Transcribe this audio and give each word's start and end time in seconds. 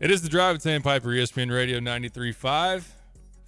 It 0.00 0.10
is 0.10 0.22
the 0.22 0.28
drive 0.28 0.56
at 0.56 0.62
Sandpiper 0.62 1.08
ESPN 1.08 1.50
Radio 1.52 1.80
93.5. 1.80 2.84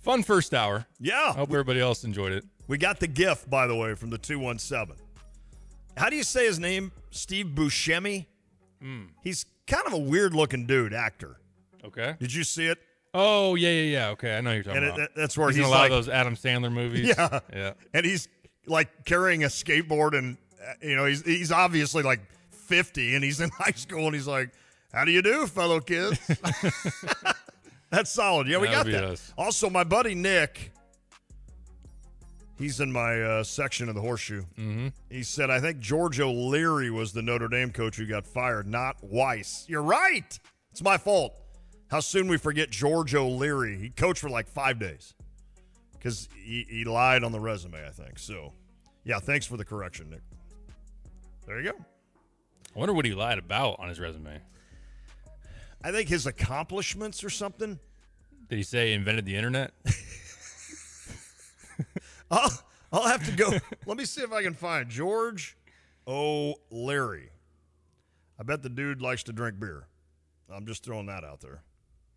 Fun 0.03 0.23
first 0.23 0.53
hour. 0.55 0.87
Yeah. 0.99 1.31
I 1.35 1.39
hope 1.39 1.51
everybody 1.51 1.81
else 1.81 2.05
enjoyed 2.05 2.33
it. 2.33 2.45
We 2.67 2.79
got 2.79 2.99
the 3.01 3.07
gift, 3.07 3.49
by 3.49 3.67
the 3.67 3.77
way, 3.77 3.95
from 3.95 4.11
the 4.11 4.19
217. 4.19 4.97
How 5.97 6.09
do 6.09 6.17
you 6.17 6.23
say 6.25 6.47
his 6.47 6.59
name? 6.59 6.93
Steve 7.11 7.47
Buscemi? 7.55 8.27
Hmm. 8.81 9.03
He's 9.23 9.45
kind 9.67 9.87
of 9.87 9.93
a 9.93 9.99
weird 9.99 10.35
looking 10.35 10.67
dude, 10.67 10.93
actor. 10.95 11.37
Okay. 11.85 12.17
Did 12.19 12.33
you 12.33 12.43
see 12.45 12.67
it? 12.67 12.79
Oh, 13.15 13.55
yeah, 13.55 13.71
yeah, 13.71 13.83
yeah. 13.83 14.09
Okay. 14.11 14.37
I 14.37 14.41
know 14.41 14.53
you're 14.53 14.63
talking 14.63 14.79
And 14.79 14.87
about. 14.87 14.99
that- 14.99 15.11
that's 15.17 15.37
where 15.39 15.49
he's, 15.49 15.57
he's, 15.57 15.65
in 15.67 15.69
a 15.69 15.73
lot 15.73 15.81
like, 15.83 15.91
of 15.93 15.97
those 16.07 16.09
Adam 16.09 16.35
Sandler 16.37 16.73
movies. 16.73 17.09
Yeah. 17.09 17.41
Yeah. 17.53 17.73
and 17.95 18.05
he's 18.07 18.29
like 18.67 19.05
carrying 19.05 19.45
a 19.45 19.49
skateboard 19.49 20.17
and 20.17 20.37
uh, 20.63 20.73
you 20.83 20.95
know 20.95 21.07
he's 21.07 21.23
he's 21.25 21.51
obviously 21.51 22.03
like 22.03 22.21
50 22.53 23.15
and 23.17 23.25
he's 23.25 23.41
in 23.41 23.51
high 23.59 23.73
school 23.73 24.07
and 24.07 24.15
he's 24.15 24.27
like 24.29 24.51
how 24.93 25.05
do 25.05 25.11
you 25.13 25.23
do 25.23 25.47
fellow 25.47 25.81
kids 25.81 26.19
that's 27.91 28.11
solid 28.11 28.47
yeah 28.49 28.59
we 28.59 28.67
got 28.69 28.87
that 28.87 29.05
us. 29.05 29.33
also 29.39 29.69
my 29.71 29.85
buddy 29.85 30.15
nick 30.15 30.73
he's 32.59 32.81
in 32.81 32.91
my 32.93 33.21
uh, 33.23 33.43
section 33.43 33.89
of 33.89 33.95
the 33.95 34.01
horseshoe 34.01 34.43
Mm-hmm. 34.59 34.89
he 35.11 35.23
said 35.23 35.51
i 35.51 35.61
think 35.61 35.79
george 35.81 36.21
o'leary 36.21 36.91
was 36.91 37.13
the 37.13 37.23
notre 37.23 37.49
dame 37.49 37.71
coach 37.71 37.97
who 37.97 38.07
got 38.07 38.27
fired 38.27 38.67
not 38.67 39.01
weis 39.03 39.69
you're 39.69 39.83
right 39.83 40.39
it's 40.71 40.83
my 40.83 40.97
fault 40.99 41.35
how 41.91 42.01
soon 42.01 42.29
we 42.29 42.37
forget 42.37 42.71
george 42.71 43.15
o'leary 43.15 43.77
he 43.79 43.91
coached 43.91 44.21
for 44.21 44.31
like 44.31 44.49
five 44.49 44.79
days 44.79 45.15
because 45.93 46.29
he, 46.35 46.67
he 46.71 46.85
lied 46.87 47.23
on 47.25 47.31
the 47.31 47.39
resume, 47.39 47.87
I 47.87 47.91
think. 47.91 48.19
So, 48.19 48.55
yeah, 49.05 49.19
thanks 49.19 49.45
for 49.45 49.59
the 49.59 49.67
correction, 49.67 50.09
Nick. 50.09 50.23
There 51.47 51.61
you 51.61 51.73
go. 51.73 51.79
I 52.75 52.79
wonder 52.79 52.95
what 52.95 53.05
he 53.05 53.13
lied 53.13 53.37
about 53.39 53.79
on 53.81 53.91
his 53.91 54.01
resume. 54.01 54.41
I 55.83 55.93
think 55.93 56.09
his 56.09 56.27
accomplishments 56.27 57.25
or 57.25 57.31
something. 57.31 57.79
Did 58.49 58.57
he 58.57 58.63
say 58.63 58.89
he 58.89 58.95
invented 58.95 59.25
the 59.25 59.37
internet? 59.37 59.73
I'll, 62.31 62.51
I'll 62.93 63.09
have 63.09 63.25
to 63.27 63.33
go. 63.33 63.53
Let 63.87 63.97
me 63.97 64.05
see 64.05 64.23
if 64.23 64.33
I 64.33 64.43
can 64.43 64.55
find 64.55 64.89
George 64.89 65.57
O'Leary. 66.07 67.31
I 68.39 68.43
bet 68.43 68.63
the 68.63 68.69
dude 68.69 69.01
likes 69.01 69.23
to 69.25 69.33
drink 69.33 69.61
beer. 69.61 69.87
I'm 70.53 70.67
just 70.67 70.85
throwing 70.85 71.07
that 71.07 71.25
out 71.25 71.41
there. 71.41 71.63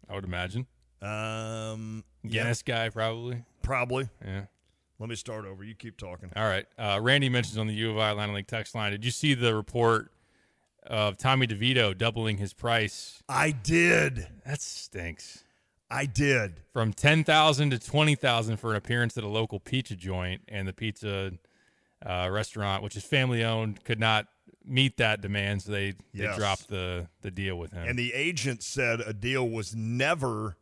I 0.09 0.15
would 0.15 0.25
imagine. 0.25 0.65
Um, 1.01 2.03
yeah, 2.23 2.43
Guinness 2.43 2.63
guy, 2.63 2.89
probably. 2.89 3.43
probably. 3.61 4.09
Yeah. 4.25 4.45
Let 4.99 5.09
me 5.09 5.15
start 5.15 5.45
over. 5.45 5.63
You 5.63 5.75
keep 5.75 5.97
talking. 5.97 6.31
All 6.35 6.47
right. 6.47 6.65
Uh, 6.77 6.99
Randy 7.01 7.29
mentions 7.29 7.57
on 7.57 7.67
the 7.67 7.73
U 7.73 7.91
of 7.91 7.97
I 7.97 8.11
Atlanta 8.11 8.33
League 8.33 8.47
text 8.47 8.73
line. 8.73 8.91
Did 8.91 9.03
you 9.03 9.11
see 9.11 9.33
the 9.33 9.53
report 9.53 10.11
of 10.87 11.17
Tommy 11.17 11.47
DeVito 11.47 11.97
doubling 11.97 12.37
his 12.37 12.53
price? 12.53 13.21
I 13.27 13.51
did. 13.51 14.27
That 14.45 14.61
stinks. 14.61 15.43
I 15.89 16.05
did. 16.05 16.61
From 16.73 16.93
ten 16.93 17.23
thousand 17.23 17.69
to 17.71 17.79
twenty 17.79 18.15
thousand 18.15 18.57
for 18.57 18.71
an 18.71 18.77
appearance 18.77 19.17
at 19.17 19.23
a 19.23 19.27
local 19.27 19.59
pizza 19.59 19.95
joint, 19.95 20.41
and 20.47 20.67
the 20.67 20.73
pizza 20.73 21.33
uh, 22.05 22.29
restaurant, 22.31 22.83
which 22.83 22.95
is 22.95 23.03
family 23.03 23.43
owned, 23.43 23.83
could 23.83 23.99
not 23.99 24.27
meet 24.65 24.97
that 24.97 25.21
demand, 25.21 25.61
so 25.61 25.71
they 25.71 25.93
they 26.13 26.33
dropped 26.35 26.69
the 26.69 27.07
the 27.21 27.29
deal 27.31 27.57
with 27.57 27.73
him. 27.73 27.87
And 27.87 27.99
the 27.99 28.13
agent 28.13 28.63
said 28.63 29.01
a 29.01 29.13
deal 29.13 29.47
was 29.47 29.75
never 29.75 30.57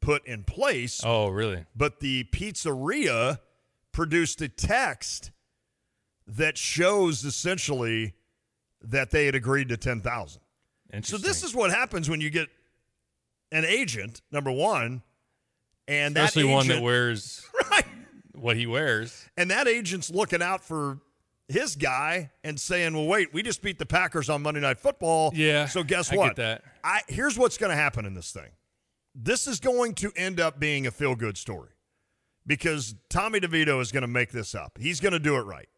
put 0.00 0.24
in 0.26 0.44
place. 0.44 1.00
oh, 1.04 1.28
really? 1.28 1.64
but 1.74 1.98
the 2.00 2.24
pizzeria 2.24 3.40
produced 3.90 4.40
a 4.40 4.48
text 4.48 5.32
that 6.26 6.56
shows 6.56 7.24
essentially 7.24 8.14
that 8.82 9.10
they 9.10 9.26
had 9.26 9.34
agreed 9.34 9.68
to 9.70 9.76
10,000. 9.76 10.40
So 11.02 11.18
this 11.18 11.42
is 11.42 11.54
what 11.54 11.70
happens 11.70 12.08
when 12.08 12.20
you 12.20 12.30
get 12.30 12.48
an 13.52 13.64
agent, 13.64 14.22
number 14.32 14.50
1, 14.50 15.02
and 15.86 16.16
that 16.16 16.24
especially 16.28 16.50
one 16.50 16.66
that 16.68 16.74
agent- 16.74 16.84
wears 16.84 17.46
right. 17.70 17.84
what 18.34 18.56
he 18.56 18.66
wears. 18.66 19.28
And 19.36 19.50
that 19.50 19.68
agent's 19.68 20.10
looking 20.10 20.42
out 20.42 20.62
for 20.64 20.98
his 21.48 21.76
guy 21.76 22.30
and 22.44 22.58
saying, 22.60 22.94
"Well, 22.94 23.06
wait, 23.06 23.32
we 23.32 23.42
just 23.42 23.62
beat 23.62 23.78
the 23.78 23.86
Packers 23.86 24.28
on 24.28 24.42
Monday 24.42 24.60
Night 24.60 24.78
Football. 24.78 25.32
Yeah, 25.34 25.66
So 25.66 25.82
guess 25.82 26.10
I 26.10 26.14
get 26.14 26.18
what? 26.18 26.36
that. 26.36 26.62
I 26.84 27.00
here's 27.08 27.38
what's 27.38 27.56
going 27.58 27.70
to 27.70 27.76
happen 27.76 28.04
in 28.04 28.12
this 28.14 28.32
thing. 28.32 28.50
This 29.14 29.46
is 29.46 29.58
going 29.60 29.94
to 29.94 30.12
end 30.14 30.40
up 30.40 30.60
being 30.60 30.86
a 30.86 30.90
feel 30.90 31.14
good 31.14 31.36
story 31.38 31.70
because 32.46 32.94
Tommy 33.10 33.40
DeVito 33.40 33.80
is 33.80 33.92
going 33.92 34.02
to 34.02 34.06
make 34.08 34.30
this 34.30 34.54
up. 34.54 34.76
He's 34.78 35.00
going 35.00 35.12
to 35.12 35.18
do 35.18 35.36
it 35.36 35.42
right. 35.42 35.68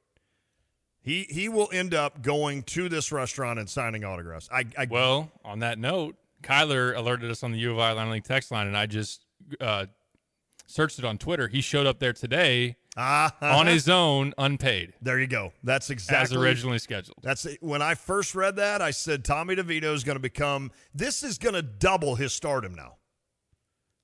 He 1.02 1.26
he 1.30 1.48
will 1.48 1.68
end 1.72 1.94
up 1.94 2.22
going 2.22 2.62
to 2.64 2.88
this 2.88 3.10
restaurant 3.10 3.58
and 3.58 3.68
signing 3.68 4.04
autographs. 4.04 4.48
I, 4.52 4.66
I 4.76 4.86
Well, 4.90 5.30
on 5.44 5.60
that 5.60 5.78
note, 5.78 6.16
Kyler 6.42 6.94
alerted 6.96 7.30
us 7.30 7.42
on 7.42 7.52
the 7.52 7.58
U 7.58 7.72
of 7.72 7.78
I 7.78 7.90
Atlanta 7.90 8.10
League 8.12 8.24
text 8.24 8.50
line, 8.50 8.66
and 8.66 8.76
I 8.76 8.86
just 8.86 9.24
uh, 9.60 9.86
searched 10.66 10.98
it 10.98 11.04
on 11.04 11.16
Twitter. 11.18 11.48
He 11.48 11.60
showed 11.60 11.86
up 11.86 11.98
there 11.98 12.12
today 12.12 12.76
Ah, 12.96 13.34
on 13.40 13.66
his 13.66 13.88
own, 13.88 14.34
unpaid, 14.36 14.94
there 15.00 15.18
you 15.20 15.28
go. 15.28 15.52
That's 15.62 15.90
exactly 15.90 16.36
as 16.36 16.42
originally 16.42 16.78
scheduled. 16.78 17.18
That's 17.22 17.46
when 17.60 17.82
I 17.82 17.94
first 17.94 18.34
read 18.34 18.56
that. 18.56 18.82
I 18.82 18.90
said 18.90 19.24
Tommy 19.24 19.54
DeVito 19.54 19.94
is 19.94 20.02
going 20.02 20.16
to 20.16 20.20
become. 20.20 20.72
This 20.94 21.22
is 21.22 21.38
going 21.38 21.54
to 21.54 21.62
double 21.62 22.16
his 22.16 22.34
stardom 22.34 22.74
now. 22.74 22.96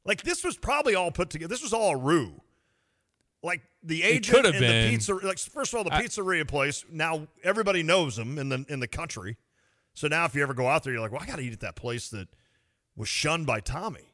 Like 0.04 0.22
this 0.22 0.44
was 0.44 0.56
probably 0.56 0.94
all 0.94 1.10
put 1.10 1.30
together. 1.30 1.48
This 1.48 1.62
was 1.62 1.72
all 1.72 1.90
a 1.90 1.96
ruse. 1.96 2.40
Like 3.42 3.62
the 3.82 4.02
agent 4.02 4.34
could 4.34 4.44
have 4.44 4.54
and 4.54 4.62
the 4.64 4.68
been. 4.68 4.90
pizza. 4.90 5.14
Like 5.14 5.38
first 5.38 5.72
of 5.72 5.78
all, 5.78 5.84
the 5.84 5.90
pizzeria 5.90 6.46
place. 6.46 6.84
Now 6.90 7.28
everybody 7.44 7.82
knows 7.82 8.16
them 8.16 8.38
in 8.38 8.48
the 8.48 8.64
in 8.68 8.80
the 8.80 8.88
country. 8.88 9.36
So 9.94 10.08
now 10.08 10.24
if 10.24 10.34
you 10.34 10.42
ever 10.42 10.54
go 10.54 10.66
out 10.68 10.82
there, 10.84 10.92
you're 10.92 11.02
like, 11.02 11.12
well, 11.12 11.22
I 11.22 11.26
got 11.26 11.36
to 11.36 11.42
eat 11.42 11.52
at 11.52 11.60
that 11.60 11.76
place 11.76 12.08
that 12.10 12.28
was 12.96 13.08
shunned 13.08 13.46
by 13.46 13.60
Tommy. 13.60 14.12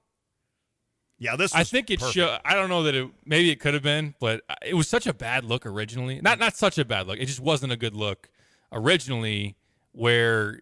Yeah, 1.19 1.37
this. 1.37 1.55
I 1.55 1.63
think 1.65 1.89
it 1.91 2.01
perfect. 2.01 2.15
show. 2.17 2.39
I 2.45 2.55
don't 2.55 2.69
know 2.69 2.83
that 2.83 2.95
it. 2.97 3.09
Maybe 3.25 3.51
it 3.51 3.61
could 3.61 3.75
have 3.75 3.83
been, 3.83 4.15
but 4.19 4.43
uh, 4.51 4.55
it 4.65 4.75
was 4.75 4.89
such 4.89 5.07
a 5.07 5.15
bad 5.15 5.45
look 5.45 5.65
originally. 5.67 6.21
Not 6.21 6.39
not 6.41 6.57
such 6.57 6.79
a 6.79 6.85
bad 6.85 7.07
look. 7.07 7.19
It 7.19 7.27
just 7.27 7.41
wasn't 7.41 7.73
a 7.73 7.77
good 7.77 7.95
look 7.95 8.29
originally, 8.73 9.57
where 9.93 10.61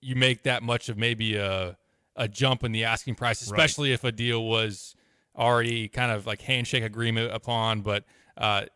you 0.00 0.14
make 0.14 0.44
that 0.44 0.62
much 0.62 0.88
of 0.88 0.96
maybe 0.96 1.34
a 1.36 1.76
a 2.14 2.28
jump 2.28 2.62
in 2.62 2.70
the 2.72 2.84
asking 2.84 3.16
price, 3.16 3.42
Right. 3.50 3.58
especially 3.58 3.92
if 3.92 4.04
a 4.04 4.12
deal 4.12 4.44
was 4.44 4.94
already 5.36 5.88
kind 5.88 6.12
of 6.12 6.26
like 6.26 6.42
handshake 6.42 6.84
agreement 6.84 7.32
upon. 7.34 7.80
But 7.82 8.04
uh, 8.36 8.66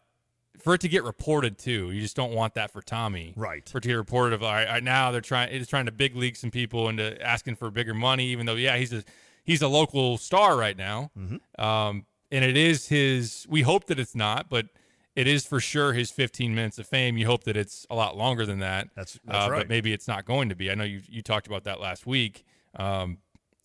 for 0.59 0.75
it 0.75 0.81
to 0.83 0.89
get 0.89 1.05
reported 1.05 1.59
too, 1.59 1.91
you 1.91 2.01
just 2.01 2.17
don't 2.17 2.33
want 2.33 2.55
that 2.55 2.73
for 2.73 2.83
Tommy. 2.83 3.35
Right. 3.37 3.69
For 3.69 3.79
it 3.79 3.83
to 3.83 3.89
get 3.89 3.95
reported 3.95 4.35
of 4.35 4.43
all 4.43 4.53
right, 4.53 4.67
all 4.67 4.75
right, 4.75 4.83
now 4.83 5.11
they're 5.11 5.21
trying 5.21 5.55
it's 5.55 5.69
trying 5.69 5.87
to 5.87 5.93
big 5.93 6.17
league 6.17 6.37
some 6.37 6.51
people 6.51 6.89
into 6.89 7.21
asking 7.23 7.57
for 7.57 7.71
bigger 7.71 7.95
money, 7.95 8.27
even 8.27 8.47
though 8.47 8.55
yeah 8.55 8.77
he's 8.77 8.93
a 8.93 9.05
he's 9.45 9.63
a 9.63 9.69
local 9.69 10.19
star 10.19 10.57
right 10.57 10.77
now. 10.77 11.11
Mm-hmm. 11.19 11.65
Um, 11.65 12.07
and 12.31 12.45
it 12.45 12.57
is 12.57 12.89
his. 12.89 13.47
We 13.49 13.63
hope 13.63 13.87
that 13.87 13.99
it's 13.99 14.15
not, 14.15 14.49
but 14.49 14.67
it 15.15 15.27
is 15.27 15.47
for 15.47 15.61
sure 15.61 15.93
his 15.93 16.11
15 16.11 16.55
minutes 16.55 16.79
of 16.79 16.87
fame. 16.87 17.17
You 17.17 17.27
hope 17.27 17.45
that 17.45 17.57
it's 17.57 17.87
a 17.89 17.95
lot 17.95 18.17
longer 18.17 18.45
than 18.45 18.59
that. 18.59 18.89
That's- 18.95 19.19
that's 19.25 19.47
uh, 19.47 19.51
right. 19.51 19.59
But 19.61 19.69
maybe 19.69 19.93
it's 19.93 20.09
not 20.09 20.25
going 20.25 20.49
to 20.51 20.57
be. 20.57 20.71
I 20.71 20.75
know 20.75 20.85
you 20.85 21.01
you 21.09 21.23
talked 21.23 21.47
about 21.47 21.65
that 21.65 21.81
last 21.81 22.07
week, 22.07 22.45
um, 22.75 23.19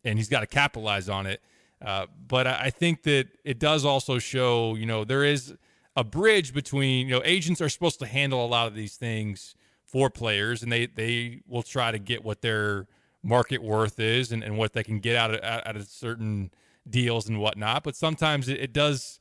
and 0.03 0.18
he's 0.18 0.30
got 0.30 0.41
to 0.41 0.47
capitalize 0.47 1.09
on 1.09 1.25
it. 1.25 1.41
Uh, 1.81 2.06
but 2.28 2.46
I 2.46 2.69
think 2.69 3.03
that 3.03 3.28
it 3.44 3.59
does 3.59 3.86
also 3.86 4.19
show, 4.19 4.75
you 4.75 4.86
know, 4.86 5.03
there 5.03 5.24
is 5.24 5.56
a 5.96 6.03
bridge 6.03 6.53
between, 6.53 7.08
you 7.08 7.16
know, 7.16 7.22
agents 7.25 7.60
are 7.60 7.69
supposed 7.69 8.00
to 8.00 8.06
handle 8.06 8.45
a 8.45 8.48
lot 8.48 8.68
of 8.68 8.75
these 8.75 8.95
things 8.95 9.56
for 9.83 10.10
players, 10.10 10.63
and 10.63 10.72
they 10.72 10.86
they 10.86 11.42
will 11.48 11.63
try 11.63 11.92
to 11.92 12.00
get 12.00 12.24
what 12.24 12.42
their 12.42 12.88
market 13.24 13.62
worth 13.62 14.00
is 14.00 14.31
and, 14.31 14.44
and 14.44 14.57
what 14.57 14.74
they 14.74 14.83
can 14.83 15.00
get 15.00 15.16
out 15.16 15.33
of 15.33 15.44
out 15.44 15.75
of 15.75 15.88
certain 15.88 16.51
deals 16.89 17.28
and 17.28 17.39
whatnot. 17.39 17.83
But 17.83 17.95
sometimes 17.95 18.48
it, 18.48 18.60
it 18.60 18.74
does 18.74 19.19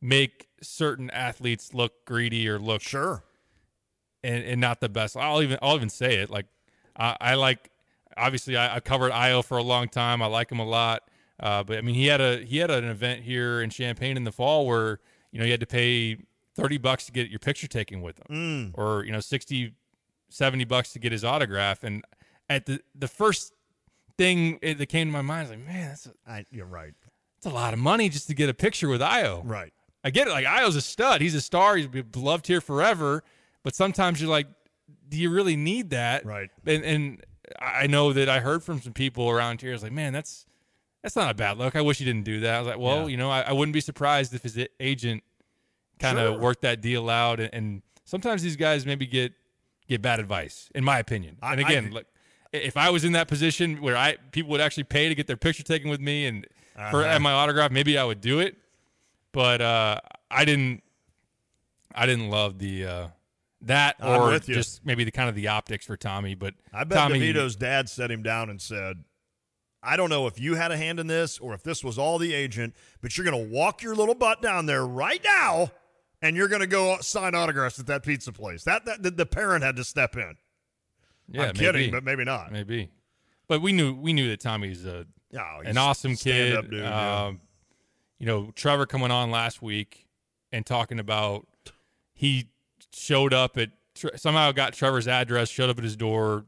make 0.00 0.48
certain 0.60 1.10
athletes 1.10 1.74
look 1.74 2.04
greedy 2.04 2.48
or 2.48 2.58
look 2.58 2.82
sure 2.82 3.24
and, 4.22 4.44
and 4.44 4.60
not 4.60 4.80
the 4.80 4.88
best. 4.88 5.16
I'll 5.16 5.42
even 5.42 5.58
I'll 5.62 5.76
even 5.76 5.90
say 5.90 6.16
it. 6.16 6.30
Like 6.30 6.46
I, 6.96 7.16
I 7.20 7.34
like 7.34 7.70
obviously 8.16 8.56
I, 8.56 8.76
I 8.76 8.80
covered 8.80 9.12
Ayo 9.12 9.44
for 9.44 9.58
a 9.58 9.62
long 9.62 9.88
time. 9.88 10.22
I 10.22 10.26
like 10.26 10.52
him 10.52 10.60
a 10.60 10.66
lot. 10.66 11.08
Uh, 11.40 11.62
but 11.64 11.78
I 11.78 11.80
mean 11.80 11.94
he 11.94 12.06
had 12.06 12.20
a 12.20 12.38
he 12.44 12.58
had 12.58 12.70
an 12.70 12.84
event 12.84 13.22
here 13.22 13.60
in 13.60 13.70
Champaign 13.70 14.16
in 14.16 14.24
the 14.24 14.32
fall 14.32 14.66
where 14.66 15.00
you 15.32 15.38
know 15.38 15.44
you 15.44 15.50
had 15.50 15.60
to 15.60 15.66
pay 15.66 16.16
thirty 16.54 16.78
bucks 16.78 17.06
to 17.06 17.12
get 17.12 17.28
your 17.30 17.40
picture 17.40 17.66
taken 17.66 18.00
with 18.02 18.18
him, 18.18 18.72
Mm. 18.74 18.78
or 18.78 19.04
you 19.04 19.10
know 19.12 19.20
60, 19.20 19.72
70 20.28 20.64
bucks 20.64 20.92
to 20.92 20.98
get 20.98 21.10
his 21.12 21.24
autograph. 21.24 21.82
And 21.82 22.04
at 22.48 22.66
the 22.66 22.80
the 22.94 23.08
first 23.08 23.52
thing 24.16 24.58
that 24.62 24.86
came 24.88 25.08
to 25.08 25.12
my 25.12 25.22
mind 25.22 25.46
is 25.46 25.50
like, 25.50 25.66
man, 25.66 25.88
that's 25.88 26.06
a, 26.06 26.12
I, 26.26 26.46
you're 26.50 26.66
right. 26.66 26.92
It's 27.38 27.46
a 27.46 27.50
lot 27.50 27.72
of 27.74 27.80
money 27.80 28.08
just 28.08 28.28
to 28.28 28.34
get 28.34 28.48
a 28.48 28.54
picture 28.54 28.88
with 28.88 29.00
Ayo. 29.00 29.42
Right. 29.44 29.72
I 30.04 30.10
get 30.10 30.28
it. 30.28 30.30
Like 30.30 30.46
Ayo's 30.46 30.76
a 30.76 30.80
stud. 30.80 31.20
He's 31.20 31.34
a 31.34 31.40
star. 31.40 31.76
He's 31.76 31.86
beloved 31.88 32.46
here 32.46 32.60
forever. 32.60 33.24
But 33.64 33.74
sometimes 33.74 34.20
you're 34.20 34.30
like, 34.30 34.46
do 35.08 35.16
you 35.18 35.30
really 35.30 35.56
need 35.56 35.90
that? 35.90 36.24
Right. 36.24 36.50
And 36.64 36.84
and 36.84 37.24
I 37.60 37.86
know 37.88 38.12
that 38.12 38.28
I 38.28 38.38
heard 38.40 38.62
from 38.62 38.80
some 38.80 38.92
people 38.92 39.28
around 39.28 39.60
here. 39.62 39.70
I 39.70 39.74
was 39.74 39.82
like, 39.82 39.92
man, 39.92 40.12
that's 40.12 40.46
that's 41.04 41.14
not 41.16 41.30
a 41.30 41.34
bad 41.34 41.58
look. 41.58 41.76
I 41.76 41.82
wish 41.82 41.98
he 41.98 42.04
didn't 42.06 42.24
do 42.24 42.40
that. 42.40 42.54
I 42.54 42.58
was 42.60 42.66
like, 42.66 42.78
well, 42.78 43.02
Yeah. 43.02 43.06
you 43.08 43.16
know, 43.18 43.30
I, 43.30 43.42
I 43.42 43.52
wouldn't 43.52 43.74
be 43.74 43.80
surprised 43.80 44.32
if 44.34 44.42
his 44.42 44.58
agent 44.80 45.22
kind 46.00 46.18
of 46.18 46.32
Sure. 46.34 46.40
worked 46.40 46.62
that 46.62 46.80
deal 46.80 47.10
out. 47.10 47.40
And, 47.40 47.50
and 47.52 47.82
sometimes 48.04 48.42
these 48.42 48.56
guys 48.56 48.84
maybe 48.86 49.06
get 49.06 49.32
get 49.86 50.00
bad 50.00 50.18
advice, 50.18 50.70
in 50.74 50.82
my 50.82 50.98
opinion. 50.98 51.36
I- 51.42 51.52
And 51.52 51.60
again, 51.60 51.84
agree. 51.84 51.94
like 51.96 52.06
if 52.54 52.76
I 52.78 52.88
was 52.88 53.04
in 53.04 53.12
that 53.12 53.28
position 53.28 53.82
where 53.82 53.96
I 53.98 54.16
people 54.32 54.50
would 54.52 54.62
actually 54.62 54.84
pay 54.84 55.08
to 55.10 55.14
get 55.14 55.26
their 55.26 55.36
picture 55.36 55.62
taken 55.62 55.90
with 55.90 56.00
me 56.00 56.26
and 56.26 56.46
for 56.90 57.02
Uh-huh. 57.02 57.10
and 57.14 57.22
my 57.22 57.32
autograph, 57.32 57.70
maybe 57.70 57.98
I 57.98 58.04
would 58.04 58.20
do 58.22 58.40
it. 58.40 58.56
But 59.32 59.60
uh, 59.60 60.00
I 60.30 60.44
didn't. 60.46 60.82
I 61.94 62.06
didn't 62.06 62.30
love 62.30 62.58
the 62.58 62.86
uh, 62.86 63.08
that 63.62 63.96
or 64.02 64.38
just 64.38 64.84
maybe 64.86 65.04
the 65.04 65.10
kind 65.12 65.28
of 65.28 65.34
the 65.34 65.48
optics 65.48 65.84
for 65.86 65.96
Tommy. 65.96 66.34
But 66.34 66.54
I 66.72 66.84
bet 66.84 66.96
Tommy, 66.98 67.20
DeVito's 67.20 67.56
dad 67.56 67.88
set 67.88 68.10
him 68.10 68.22
down 68.22 68.48
and 68.50 68.60
said, 68.60 69.04
I 69.84 69.96
don't 69.96 70.10
know 70.10 70.26
if 70.26 70.40
you 70.40 70.54
had 70.54 70.72
a 70.72 70.76
hand 70.76 70.98
in 70.98 71.06
this 71.06 71.38
or 71.38 71.54
if 71.54 71.62
this 71.62 71.84
was 71.84 71.98
all 71.98 72.18
the 72.18 72.32
agent, 72.34 72.74
but 73.00 73.16
you're 73.16 73.24
going 73.28 73.46
to 73.48 73.52
walk 73.52 73.82
your 73.82 73.94
little 73.94 74.14
butt 74.14 74.40
down 74.42 74.66
there 74.66 74.86
right 74.86 75.20
now 75.24 75.70
and 76.22 76.36
you're 76.36 76.48
going 76.48 76.60
to 76.62 76.66
go 76.66 76.96
sign 77.00 77.34
autographs 77.34 77.78
at 77.78 77.86
that 77.86 78.02
pizza 78.02 78.32
place. 78.32 78.64
That, 78.64 78.84
that 78.86 79.02
the, 79.02 79.10
the 79.10 79.26
parent 79.26 79.62
had 79.62 79.76
to 79.76 79.84
step 79.84 80.16
in. 80.16 80.34
yeah, 81.28 81.42
I'm 81.44 81.54
kidding, 81.54 81.72
maybe, 81.82 81.90
but 81.90 82.04
maybe 82.04 82.24
not. 82.24 82.50
maybe. 82.52 82.90
But 83.46 83.60
we 83.60 83.72
knew 83.72 83.94
we 83.94 84.12
knew 84.14 84.28
that 84.30 84.40
Tommy's 84.40 84.84
a 84.86 85.06
Oh, 85.36 85.60
an 85.64 85.76
awesome 85.76 86.14
kid. 86.16 86.70
dude, 86.70 86.80
yeah. 86.80 87.24
um, 87.26 87.40
You 88.18 88.26
know, 88.26 88.50
Trevor 88.54 88.86
coming 88.86 89.10
on 89.10 89.30
last 89.30 89.60
week 89.60 90.06
and 90.52 90.64
talking 90.64 90.98
about 91.00 91.46
he 92.12 92.48
showed 92.92 93.34
up 93.34 93.58
at 93.58 93.70
somehow 94.16 94.52
got 94.52 94.72
Trevor's 94.72 95.08
address, 95.08 95.48
showed 95.48 95.70
up 95.70 95.78
at 95.78 95.84
his 95.84 95.96
door, 95.96 96.46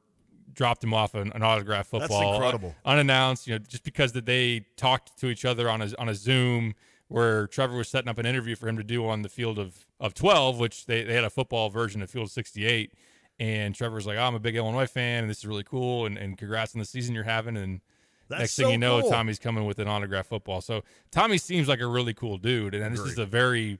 dropped 0.56 0.82
him 0.82 0.92
off 0.92 1.14
an, 1.14 1.30
an 1.34 1.44
autograph 1.44 1.90
That's 1.90 2.02
football, 2.02 2.34
incredible. 2.34 2.74
unannounced. 2.84 3.46
You 3.46 3.54
know, 3.54 3.58
just 3.58 3.84
because 3.84 4.12
that 4.12 4.26
they 4.26 4.66
talked 4.76 5.16
to 5.20 5.28
each 5.28 5.44
other 5.44 5.70
on 5.70 5.82
a 5.82 5.90
on 5.98 6.08
a 6.08 6.14
Zoom 6.14 6.74
where 7.08 7.46
Trevor 7.46 7.76
was 7.76 7.88
setting 7.88 8.08
up 8.08 8.18
an 8.18 8.26
interview 8.26 8.56
for 8.56 8.66
him 8.66 8.76
to 8.76 8.82
do 8.82 9.06
on 9.06 9.22
the 9.22 9.28
field 9.28 9.60
of 9.60 9.86
of 10.00 10.14
twelve, 10.14 10.58
which 10.58 10.86
they 10.86 11.04
they 11.04 11.14
had 11.14 11.24
a 11.24 11.30
football 11.30 11.68
version 11.70 12.02
of 12.02 12.10
Field 12.10 12.30
sixty 12.30 12.66
eight. 12.66 12.92
And 13.38 13.74
Trevor 13.74 13.96
was 13.96 14.06
like, 14.06 14.16
oh, 14.16 14.22
I'm 14.22 14.34
a 14.34 14.40
big 14.40 14.56
Illinois 14.56 14.86
fan, 14.86 15.22
and 15.22 15.30
this 15.30 15.38
is 15.38 15.46
really 15.46 15.62
cool, 15.62 16.06
and, 16.06 16.16
and 16.16 16.38
congrats 16.38 16.74
on 16.74 16.78
the 16.78 16.86
season 16.86 17.14
you're 17.14 17.22
having. 17.22 17.58
And 17.58 17.82
That's 18.30 18.40
next 18.40 18.52
so 18.54 18.62
thing 18.62 18.72
you 18.72 18.78
know, 18.78 19.02
cool. 19.02 19.10
Tommy's 19.10 19.38
coming 19.38 19.66
with 19.66 19.78
an 19.78 19.88
autograph 19.88 20.26
football. 20.26 20.62
So 20.62 20.84
Tommy 21.10 21.36
seems 21.36 21.68
like 21.68 21.80
a 21.80 21.86
really 21.86 22.14
cool 22.14 22.38
dude, 22.38 22.74
and 22.74 22.96
this 22.96 23.04
is 23.04 23.18
a 23.18 23.26
very 23.26 23.78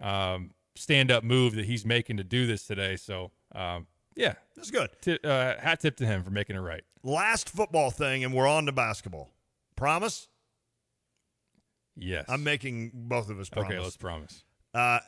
um, 0.00 0.52
stand-up 0.76 1.24
move 1.24 1.56
that 1.56 1.64
he's 1.64 1.84
making 1.84 2.18
to 2.18 2.24
do 2.24 2.46
this 2.46 2.68
today. 2.68 2.94
So 2.94 3.32
um, 3.52 3.88
yeah, 4.16 4.34
That's 4.56 4.70
good. 4.70 4.90
Ti- 5.00 5.18
uh, 5.24 5.58
hat 5.58 5.80
tip 5.80 5.96
to 5.98 6.06
him 6.06 6.22
for 6.22 6.30
making 6.30 6.56
it 6.56 6.60
right. 6.60 6.82
Last 7.02 7.48
football 7.48 7.90
thing, 7.90 8.24
and 8.24 8.32
we're 8.32 8.46
on 8.46 8.66
to 8.66 8.72
basketball. 8.72 9.30
Promise? 9.76 10.28
Yes, 11.96 12.24
I'm 12.28 12.42
making 12.42 12.90
both 12.94 13.30
of 13.30 13.38
us 13.38 13.48
promise. 13.48 13.70
okay. 13.72 13.78
Let's 13.80 13.96
promise. 13.96 14.44
Uh, 14.72 14.98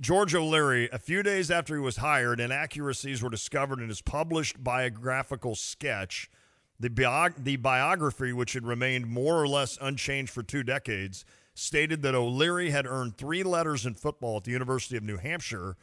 George 0.00 0.34
O'Leary, 0.34 0.88
a 0.92 0.98
few 0.98 1.22
days 1.22 1.50
after 1.50 1.74
he 1.74 1.80
was 1.80 1.98
hired, 1.98 2.40
inaccuracies 2.40 3.22
were 3.22 3.28
discovered 3.28 3.80
in 3.80 3.88
his 3.88 4.00
published 4.00 4.62
biographical 4.64 5.54
sketch. 5.54 6.30
The, 6.78 6.88
biog- 6.88 7.44
the 7.44 7.56
biography, 7.56 8.32
which 8.32 8.54
had 8.54 8.64
remained 8.66 9.06
more 9.08 9.38
or 9.38 9.46
less 9.46 9.76
unchanged 9.78 10.32
for 10.32 10.42
two 10.42 10.62
decades, 10.62 11.26
stated 11.52 12.00
that 12.00 12.14
O'Leary 12.14 12.70
had 12.70 12.86
earned 12.86 13.18
three 13.18 13.42
letters 13.42 13.84
in 13.84 13.92
football 13.92 14.38
at 14.38 14.44
the 14.44 14.52
University 14.52 14.96
of 14.96 15.02
New 15.02 15.18
Hampshire, 15.18 15.76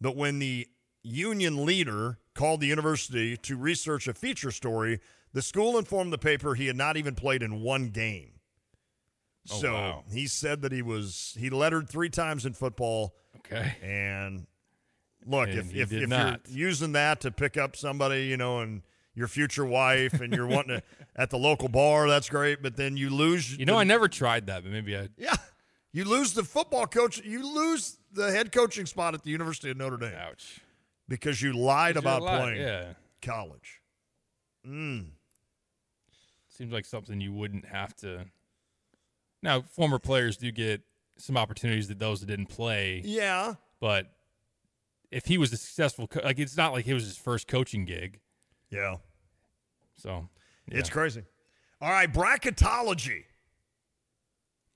but 0.00 0.14
when 0.14 0.38
the 0.38 0.68
union 1.04 1.64
leader 1.64 2.18
called 2.34 2.60
the 2.60 2.66
university 2.66 3.36
to 3.36 3.56
research 3.56 4.08
a 4.08 4.14
feature 4.14 4.50
story, 4.50 5.00
the 5.32 5.42
school 5.42 5.78
informed 5.78 6.12
the 6.12 6.18
paper 6.18 6.54
he 6.54 6.66
had 6.66 6.76
not 6.76 6.96
even 6.96 7.14
played 7.14 7.42
in 7.42 7.60
one 7.60 7.90
game. 7.90 8.32
Oh, 9.50 9.54
so 9.56 9.74
wow. 9.74 10.04
he 10.10 10.26
said 10.26 10.62
that 10.62 10.72
he 10.72 10.82
was 10.82 11.36
he 11.38 11.50
lettered 11.50 11.88
three 11.88 12.08
times 12.08 12.46
in 12.46 12.54
football. 12.54 13.14
Okay. 13.38 13.76
And 13.82 14.46
look, 15.26 15.48
And 15.48 15.58
if 15.58 15.74
if, 15.74 15.92
if 15.92 16.08
you're 16.10 16.36
using 16.48 16.92
that 16.92 17.20
to 17.20 17.30
pick 17.30 17.56
up 17.56 17.76
somebody, 17.76 18.24
you 18.26 18.36
know, 18.36 18.60
and 18.60 18.82
your 19.14 19.28
future 19.28 19.64
wife, 19.64 20.20
and 20.20 20.32
you're 20.32 20.46
wanting 20.46 20.78
to 20.78 20.82
at 21.16 21.30
the 21.30 21.38
local 21.38 21.68
bar, 21.68 22.08
that's 22.08 22.28
great. 22.28 22.62
But 22.62 22.76
then 22.76 22.96
you 22.96 23.10
lose. 23.10 23.56
You 23.56 23.66
know, 23.66 23.74
the- 23.74 23.80
I 23.80 23.84
never 23.84 24.08
tried 24.08 24.46
that, 24.46 24.62
but 24.62 24.72
maybe 24.72 24.96
I. 24.96 25.08
yeah, 25.18 25.36
you 25.92 26.04
lose 26.04 26.32
the 26.32 26.42
football 26.42 26.86
coach. 26.86 27.22
You 27.22 27.54
lose 27.54 27.98
the 28.12 28.30
head 28.30 28.50
coaching 28.50 28.86
spot 28.86 29.14
at 29.14 29.22
the 29.24 29.30
University 29.30 29.70
of 29.70 29.76
Notre 29.76 29.96
Dame 29.98 30.14
Ouch. 30.18 30.60
Because 31.08 31.40
you 31.42 31.52
lied 31.52 31.96
about 31.96 32.22
playing 32.22 32.60
Yeah. 32.60 32.94
college. 33.22 33.80
Mm. 34.66 35.06
Seems 36.48 36.72
like 36.72 36.84
something 36.84 37.20
you 37.20 37.32
wouldn't 37.32 37.66
have 37.66 37.94
to. 37.96 38.26
Now, 39.42 39.62
former 39.62 39.98
players 39.98 40.36
do 40.36 40.50
get 40.52 40.82
some 41.18 41.36
opportunities 41.36 41.88
that 41.88 41.98
those 41.98 42.20
that 42.20 42.26
didn't 42.26 42.46
play, 42.46 43.02
Yeah, 43.04 43.54
but 43.80 44.10
if 45.10 45.26
he 45.26 45.36
was 45.38 45.52
a 45.52 45.56
successful, 45.56 46.06
co- 46.08 46.20
like 46.24 46.38
it's 46.38 46.56
not 46.56 46.72
like 46.72 46.86
it 46.86 46.94
was 46.94 47.04
his 47.04 47.16
first 47.16 47.46
coaching 47.46 47.84
gig. 47.84 48.20
yeah, 48.70 48.96
So 49.96 50.28
yeah. 50.68 50.78
it's 50.78 50.88
crazy. 50.90 51.22
All 51.80 51.90
right, 51.90 52.10
bracketology. 52.12 53.24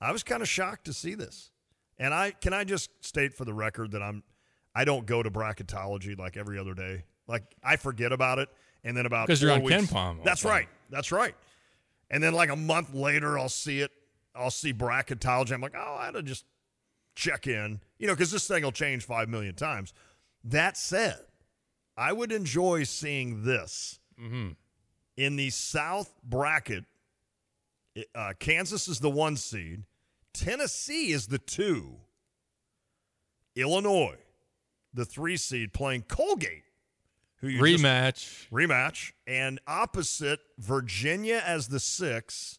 I 0.00 0.12
was 0.12 0.22
kind 0.22 0.42
of 0.42 0.48
shocked 0.48 0.84
to 0.84 0.92
see 0.92 1.14
this, 1.14 1.50
and 1.98 2.12
I 2.14 2.30
can 2.32 2.52
I 2.52 2.62
just 2.64 2.90
state 3.04 3.34
for 3.34 3.44
the 3.44 3.54
record 3.54 3.90
that 3.92 4.02
I'm 4.02 4.22
I 4.78 4.84
don't 4.84 5.06
go 5.06 5.22
to 5.24 5.30
bracketology 5.30 6.16
like 6.16 6.36
every 6.36 6.56
other 6.58 6.72
day. 6.74 7.02
Like 7.26 7.42
I 7.64 7.74
forget 7.76 8.12
about 8.12 8.38
it, 8.38 8.48
and 8.84 8.96
then 8.96 9.06
about 9.06 9.26
'Cause 9.26 9.42
you're 9.42 9.50
on 9.50 9.62
weeks- 9.62 9.74
KenPom 9.90 9.94
all 9.96 10.14
the 10.14 10.22
That's 10.22 10.42
time. 10.42 10.50
right. 10.52 10.68
That's 10.88 11.10
right. 11.10 11.34
And 12.10 12.22
then 12.22 12.32
like 12.32 12.48
a 12.48 12.56
month 12.56 12.94
later, 12.94 13.38
I'll 13.38 13.48
see 13.48 13.80
it. 13.80 13.90
I'll 14.34 14.50
see 14.52 14.72
bracketology. 14.72 15.50
I'm 15.52 15.60
like, 15.60 15.74
oh, 15.76 15.96
I 16.00 16.04
had 16.06 16.14
to 16.14 16.22
just 16.22 16.44
check 17.16 17.46
in, 17.48 17.80
you 17.98 18.06
know, 18.06 18.14
because 18.14 18.30
this 18.30 18.46
thing 18.46 18.62
will 18.62 18.70
change 18.72 19.04
five 19.04 19.28
million 19.28 19.54
times. 19.56 19.92
That 20.44 20.76
said, 20.76 21.18
I 21.96 22.12
would 22.12 22.30
enjoy 22.30 22.84
seeing 22.84 23.42
this 23.44 23.98
Mm-hmm. 24.20 24.50
in 25.16 25.36
the 25.36 25.50
South 25.50 26.14
bracket. 26.22 26.84
Uh, 28.14 28.32
Kansas 28.38 28.86
is 28.86 29.00
the 29.00 29.10
one 29.10 29.36
seed. 29.36 29.82
Tennessee 30.32 31.10
is 31.10 31.26
the 31.26 31.38
two. 31.38 31.96
Illinois, 33.56 34.16
the 34.92 35.04
three 35.04 35.36
seed, 35.36 35.72
playing 35.72 36.02
Colgate, 36.02 36.64
who 37.36 37.48
you 37.48 37.58
just- 37.66 37.82
rematch. 37.84 38.48
rematch, 38.50 39.12
and 39.26 39.60
opposite 39.66 40.40
Virginia 40.58 41.42
as 41.44 41.68
the 41.68 41.80
six, 41.80 42.58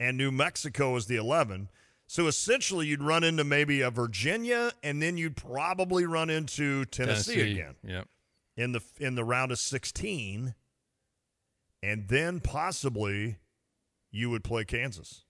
and 0.00 0.16
New 0.16 0.32
Mexico 0.32 0.96
as 0.96 1.06
the 1.06 1.16
eleven. 1.16 1.68
So 2.06 2.26
essentially, 2.26 2.86
you'd 2.86 3.02
run 3.02 3.24
into 3.24 3.44
maybe 3.44 3.80
a 3.80 3.90
Virginia, 3.90 4.72
and 4.82 5.00
then 5.00 5.16
you'd 5.16 5.36
probably 5.36 6.04
run 6.04 6.28
into 6.30 6.84
Tennessee, 6.86 7.52
again 7.52 7.76
Yep. 7.82 8.08
in 8.56 8.72
the 8.72 8.80
in 8.98 9.14
the 9.14 9.24
round 9.24 9.52
of 9.52 9.58
16 9.58 10.54
and 11.82 12.08
then 12.08 12.40
possibly 12.40 13.36
you 14.10 14.30
would 14.30 14.42
play 14.44 14.64
Kansas. 14.64 15.23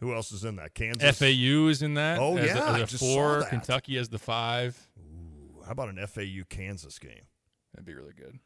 Who 0.00 0.14
else 0.14 0.30
is 0.32 0.44
in 0.44 0.56
that? 0.56 0.74
Kansas. 0.74 1.18
FAU 1.18 1.66
is 1.68 1.82
in 1.82 1.94
that. 1.94 2.18
Oh, 2.20 2.36
as 2.36 2.46
yeah, 2.46 2.58
a, 2.58 2.62
I 2.62 2.76
as 2.76 2.82
a 2.82 2.86
just 2.86 3.04
saw 3.04 3.14
four. 3.14 3.40
that. 3.40 3.50
Kentucky 3.50 3.98
as 3.98 4.08
the 4.08 4.18
five. 4.18 4.88
How 5.64 5.72
about 5.72 5.88
an 5.88 6.06
FAU 6.06 6.44
Kansas 6.48 6.98
game? 6.98 7.26
That'd 7.74 7.84
be 7.84 7.94
really 7.94 8.14
good. 8.14 8.38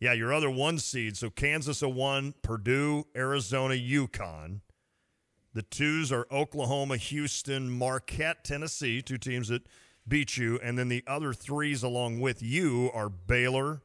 Yeah, 0.00 0.12
your 0.12 0.32
other 0.32 0.50
one 0.50 0.78
seed. 0.78 1.16
So 1.16 1.30
Kansas 1.30 1.80
a 1.82 1.88
one, 1.88 2.34
Purdue, 2.42 3.06
Arizona, 3.16 3.74
UConn. 3.74 4.60
The 5.54 5.62
twos 5.62 6.10
are 6.10 6.26
Oklahoma, 6.32 6.96
Houston, 6.96 7.70
Marquette, 7.70 8.42
Tennessee, 8.42 9.00
two 9.02 9.18
teams 9.18 9.48
that 9.48 9.66
beat 10.08 10.36
you. 10.36 10.58
And 10.62 10.76
then 10.78 10.88
the 10.88 11.04
other 11.06 11.32
threes 11.32 11.82
along 11.82 12.20
with 12.20 12.42
you 12.42 12.90
are 12.92 13.08
Baylor, 13.08 13.82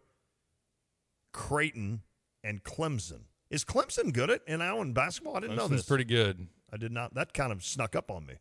Creighton, 1.33 2.01
and 2.43 2.63
Clemson. 2.63 3.21
Is 3.49 3.63
Clemson 3.63 4.11
good 4.11 4.29
at 4.31 4.47
NIL 4.47 4.81
in 4.81 4.93
basketball? 4.93 5.37
I 5.37 5.41
didn't 5.41 5.55
know 5.55 5.67
Clemson's 5.67 5.71
this. 5.71 5.85
pretty 5.85 6.05
good. 6.05 6.47
I 6.71 6.77
did 6.77 6.91
not. 6.91 7.13
That 7.13 7.33
kind 7.33 7.51
of 7.51 7.63
snuck 7.63 7.95
up 7.95 8.11
on 8.11 8.25
me. 8.25 8.35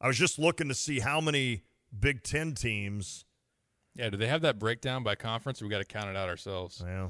I 0.00 0.08
was 0.08 0.18
just 0.18 0.38
looking 0.38 0.68
to 0.68 0.74
see 0.74 1.00
how 1.00 1.20
many 1.20 1.62
Big 1.98 2.22
Ten 2.22 2.54
teams. 2.54 3.24
Yeah. 3.94 4.10
Do 4.10 4.16
they 4.16 4.26
have 4.26 4.42
that 4.42 4.58
breakdown 4.58 5.02
by 5.04 5.14
conference? 5.14 5.60
Or 5.62 5.66
we 5.66 5.70
got 5.70 5.78
to 5.78 5.84
count 5.84 6.08
it 6.10 6.16
out 6.16 6.28
ourselves. 6.28 6.82
Yeah. 6.84 7.08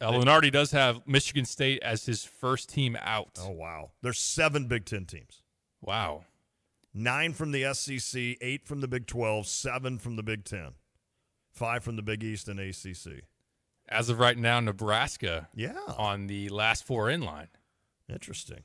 Uh, 0.00 0.12
Lunardi 0.12 0.50
does 0.52 0.70
have 0.72 1.06
Michigan 1.06 1.44
State 1.44 1.82
as 1.82 2.06
his 2.06 2.24
first 2.24 2.68
team 2.68 2.96
out. 3.00 3.38
oh 3.40 3.50
wow, 3.50 3.90
there's 4.00 4.18
seven 4.20 4.66
Big 4.68 4.84
Ten 4.84 5.04
teams. 5.06 5.42
Wow. 5.80 6.24
Nine 6.94 7.32
from 7.32 7.50
the 7.52 7.72
SEC, 7.74 8.36
eight 8.40 8.66
from 8.66 8.80
the 8.80 8.86
Big 8.86 9.06
12, 9.06 9.46
seven 9.46 9.98
from 9.98 10.16
the 10.16 10.22
Big 10.22 10.44
Ten, 10.44 10.72
five 11.50 11.82
from 11.82 11.96
the 11.96 12.02
Big 12.02 12.22
East 12.22 12.48
and 12.48 12.60
ACC. 12.60 13.24
As 13.88 14.08
of 14.08 14.18
right 14.20 14.36
now, 14.38 14.60
Nebraska 14.60 15.48
Yeah. 15.54 15.78
on 15.96 16.26
the 16.26 16.48
last 16.50 16.84
four 16.84 17.08
in 17.10 17.22
line. 17.22 17.48
Interesting. 18.08 18.62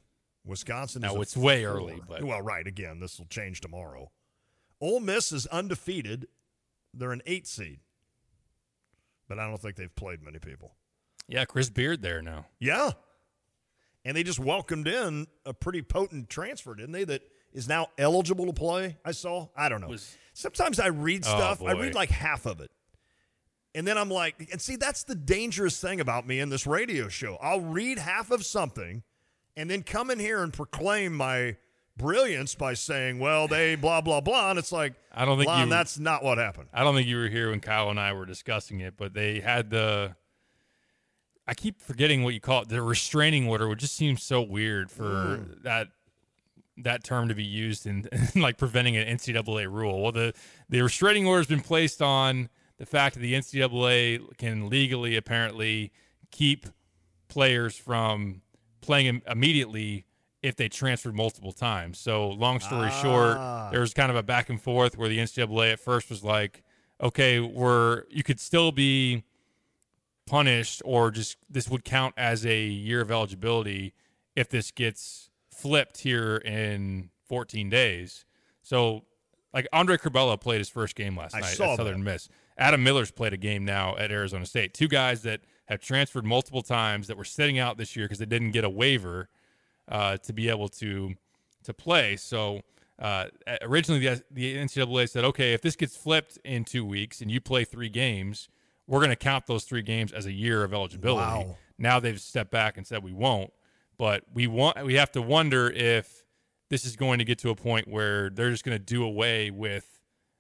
Wisconsin 0.48 1.02
Now, 1.02 1.16
is 1.16 1.22
it's 1.22 1.38
way 1.38 1.64
four. 1.66 1.74
early, 1.76 2.02
but- 2.08 2.24
Well, 2.24 2.42
right. 2.42 2.66
Again, 2.66 3.00
this 3.00 3.20
will 3.20 3.28
change 3.28 3.62
tomorrow. 3.62 4.12
Ole 4.82 5.00
Miss 5.00 5.32
is 5.32 5.46
undefeated. 5.48 6.28
They're 6.94 7.12
an 7.12 7.22
eight 7.26 7.48
seed, 7.48 7.80
but 9.28 9.40
I 9.40 9.48
don't 9.48 9.62
think 9.62 9.76
they've 9.76 9.96
played 9.96 10.22
many 10.24 10.40
people. 10.40 10.76
Yeah, 11.28 11.46
Chris 11.46 11.70
Beard 11.70 12.02
there 12.02 12.22
now. 12.22 12.46
Yeah. 12.60 12.92
And 14.06 14.16
they 14.16 14.24
just 14.24 14.40
welcomed 14.40 14.88
in 14.88 15.28
a 15.46 15.54
pretty 15.54 15.82
potent 15.82 16.30
transfer, 16.30 16.74
didn't 16.76 16.94
they? 16.94 17.04
That 17.04 17.22
is 17.52 17.68
now 17.68 17.88
eligible 17.98 18.46
to 18.46 18.54
play. 18.54 18.98
I 19.04 19.12
saw. 19.12 19.50
I 19.56 19.68
don't 19.70 19.82
know. 19.82 19.88
Was- 19.90 20.16
Sometimes 20.34 20.80
I 20.80 20.88
read 20.88 21.24
Oh, 21.26 21.30
stuff. 21.36 21.62
I 21.64 21.72
read 21.74 21.96
like 21.96 22.10
half 22.12 22.46
of 22.46 22.62
it. 22.62 22.72
And 23.76 23.86
then 23.88 23.98
I'm 23.98 24.10
like, 24.10 24.50
and 24.52 24.62
see, 24.62 24.76
that's 24.76 25.04
the 25.04 25.16
dangerous 25.16 25.80
thing 25.82 26.00
about 26.00 26.26
me 26.28 26.40
in 26.40 26.50
this 26.50 26.66
radio 26.68 27.10
show. 27.10 27.38
I'll 27.42 27.62
read 27.62 27.98
half 28.00 28.32
of 28.32 28.46
something 28.46 29.04
and 29.58 29.70
then 29.70 29.84
come 29.84 30.10
in 30.10 30.20
here 30.20 30.42
and 30.44 30.54
proclaim 30.54 31.14
my 31.14 31.58
brilliance 31.98 32.54
by 32.56 32.76
saying, 32.76 33.20
well, 33.20 33.48
they 33.48 33.76
blah, 33.76 34.00
blah, 34.02 34.22
blah. 34.22 34.52
And 34.52 34.60
it's 34.60 34.72
like, 34.72 34.94
I 35.12 35.26
don't 35.26 35.38
think 35.38 35.48
Lon, 35.48 35.64
you, 35.64 35.70
that's 35.70 35.98
not 35.98 36.24
what 36.24 36.38
happened. 36.38 36.70
I 36.72 36.84
don't 36.84 36.94
think 36.96 37.08
you 37.08 37.18
were 37.18 37.28
here 37.28 37.50
when 37.50 37.60
Kyle 37.60 37.90
and 37.90 38.00
I 38.00 38.14
were 38.14 38.26
discussing 38.26 38.80
it, 38.80 38.94
but 38.96 39.14
they 39.14 39.40
had 39.40 39.70
the. 39.72 40.16
I 41.50 41.54
keep 41.54 41.82
forgetting 41.82 42.24
what 42.24 42.34
you 42.34 42.40
call 42.42 42.62
it. 42.64 42.70
The 42.70 42.82
restraining 42.82 43.48
order, 43.48 43.68
which 43.68 43.80
just 43.80 43.96
seems 43.96 44.22
so 44.24 44.42
weird 44.42 44.92
for 44.92 45.04
Mm. 45.04 45.64
that 45.64 45.88
that 46.80 47.04
term 47.04 47.28
to 47.30 47.34
be 47.34 47.44
used 47.44 47.88
in, 47.88 48.08
in 48.36 48.42
like 48.42 48.58
preventing 48.58 48.96
an 48.98 49.18
NCAA 49.18 49.72
rule. 49.72 50.02
Well, 50.04 50.12
the 50.12 50.34
the 50.70 50.82
restraining 50.82 51.26
order 51.26 51.40
has 51.40 51.48
been 51.48 51.62
placed 51.62 52.02
on 52.02 52.50
the 52.78 52.86
fact 52.86 53.16
that 53.16 53.22
the 53.22 53.34
NCAA 53.34 54.38
can 54.38 54.70
legally 54.70 55.16
apparently 55.16 55.92
keep 56.30 56.68
players 57.28 57.76
from 57.76 58.42
playing 58.88 59.06
im- 59.06 59.22
immediately 59.28 60.06
if 60.42 60.56
they 60.56 60.70
transferred 60.70 61.14
multiple 61.16 61.52
times. 61.52 62.00
So, 62.00 62.30
long 62.30 62.60
story 62.60 62.90
Ah. 62.92 63.02
short, 63.02 63.72
there 63.72 63.82
was 63.82 63.94
kind 63.94 64.10
of 64.10 64.16
a 64.16 64.24
back 64.24 64.50
and 64.50 64.60
forth 64.62 64.98
where 64.98 65.10
the 65.10 65.20
NCAA 65.20 65.74
at 65.74 65.80
first 65.80 66.10
was 66.10 66.24
like, 66.24 66.64
okay, 67.02 67.40
we're 67.40 68.04
you 68.10 68.24
could 68.24 68.40
still 68.40 68.72
be 68.72 69.24
punished 70.26 70.82
or 70.86 71.12
just 71.12 71.38
this 71.50 71.70
would 71.70 71.84
count 71.86 72.14
as 72.18 72.46
a 72.46 72.64
year 72.66 73.02
of 73.02 73.12
eligibility 73.12 73.94
if 74.36 74.50
this 74.50 74.72
gets 74.72 75.30
flipped 75.52 76.00
here 76.02 76.38
in 76.38 77.10
14 77.28 77.70
days. 77.70 78.26
So, 78.62 79.06
like 79.54 79.68
Andre 79.74 79.98
Curbelo 79.98 80.40
played 80.40 80.60
his 80.60 80.70
first 80.70 80.96
game 80.96 81.18
last 81.18 81.34
I 81.36 81.40
night 81.40 81.52
at 81.60 81.78
Southern 81.78 82.04
Miss. 82.04 82.30
Adam 82.58 82.84
Miller's 82.84 83.12
played 83.12 83.34
a 83.34 83.38
game 83.38 83.66
now 83.66 83.96
at 83.98 84.12
Arizona 84.12 84.46
State. 84.46 84.74
Two 84.74 84.88
guys 84.88 85.22
that 85.24 85.42
have 85.68 85.80
transferred 85.80 86.26
multiple 86.26 86.62
times 86.62 87.08
that 87.08 87.18
were 87.18 87.26
sitting 87.26 87.60
out 87.60 87.78
this 87.78 87.96
year 87.96 88.06
because 88.06 88.20
they 88.20 88.26
didn't 88.26 88.52
get 88.52 88.64
a 88.64 88.70
waiver 88.70 89.30
uh, 89.88 90.18
to 90.18 90.34
be 90.34 90.50
able 90.50 90.68
to 90.68 91.16
to 91.64 91.74
play. 91.74 92.16
So 92.16 92.62
uh, 93.00 93.26
originally 93.62 94.08
the, 94.08 94.24
the 94.32 94.56
NCAA 94.56 95.10
said, 95.10 95.24
okay, 95.26 95.54
if 95.54 95.62
this 95.62 95.76
gets 95.76 95.96
flipped 95.96 96.38
in 96.44 96.64
two 96.64 96.86
weeks 96.86 97.22
and 97.22 97.30
you 97.30 97.42
play 97.42 97.64
three 97.66 97.90
games, 97.90 98.48
we're 98.88 99.00
going 99.00 99.10
to 99.10 99.18
count 99.18 99.48
those 99.48 99.66
three 99.66 99.82
games 99.82 100.14
as 100.14 100.26
a 100.26 100.32
year 100.32 100.64
of 100.64 100.74
eligibility. 100.74 101.46
Wow. 101.48 101.58
Now 101.78 102.00
they've 102.00 102.20
stepped 102.20 102.52
back 102.52 102.78
and 102.78 102.88
said 102.88 103.04
we 103.04 103.14
won't, 103.14 103.52
but 103.98 104.24
we 104.34 104.48
want 104.48 104.84
we 104.86 104.96
have 104.96 105.12
to 105.12 105.22
wonder 105.22 105.70
if 105.70 106.24
this 106.70 106.86
is 106.86 106.96
going 106.96 107.20
to 107.20 107.26
get 107.26 107.38
to 107.40 107.50
a 107.50 107.56
point 107.56 107.88
where 107.88 108.30
they're 108.30 108.52
just 108.52 108.64
going 108.64 108.78
to 108.78 108.84
do 108.84 109.04
away 109.04 109.52
with 109.52 110.00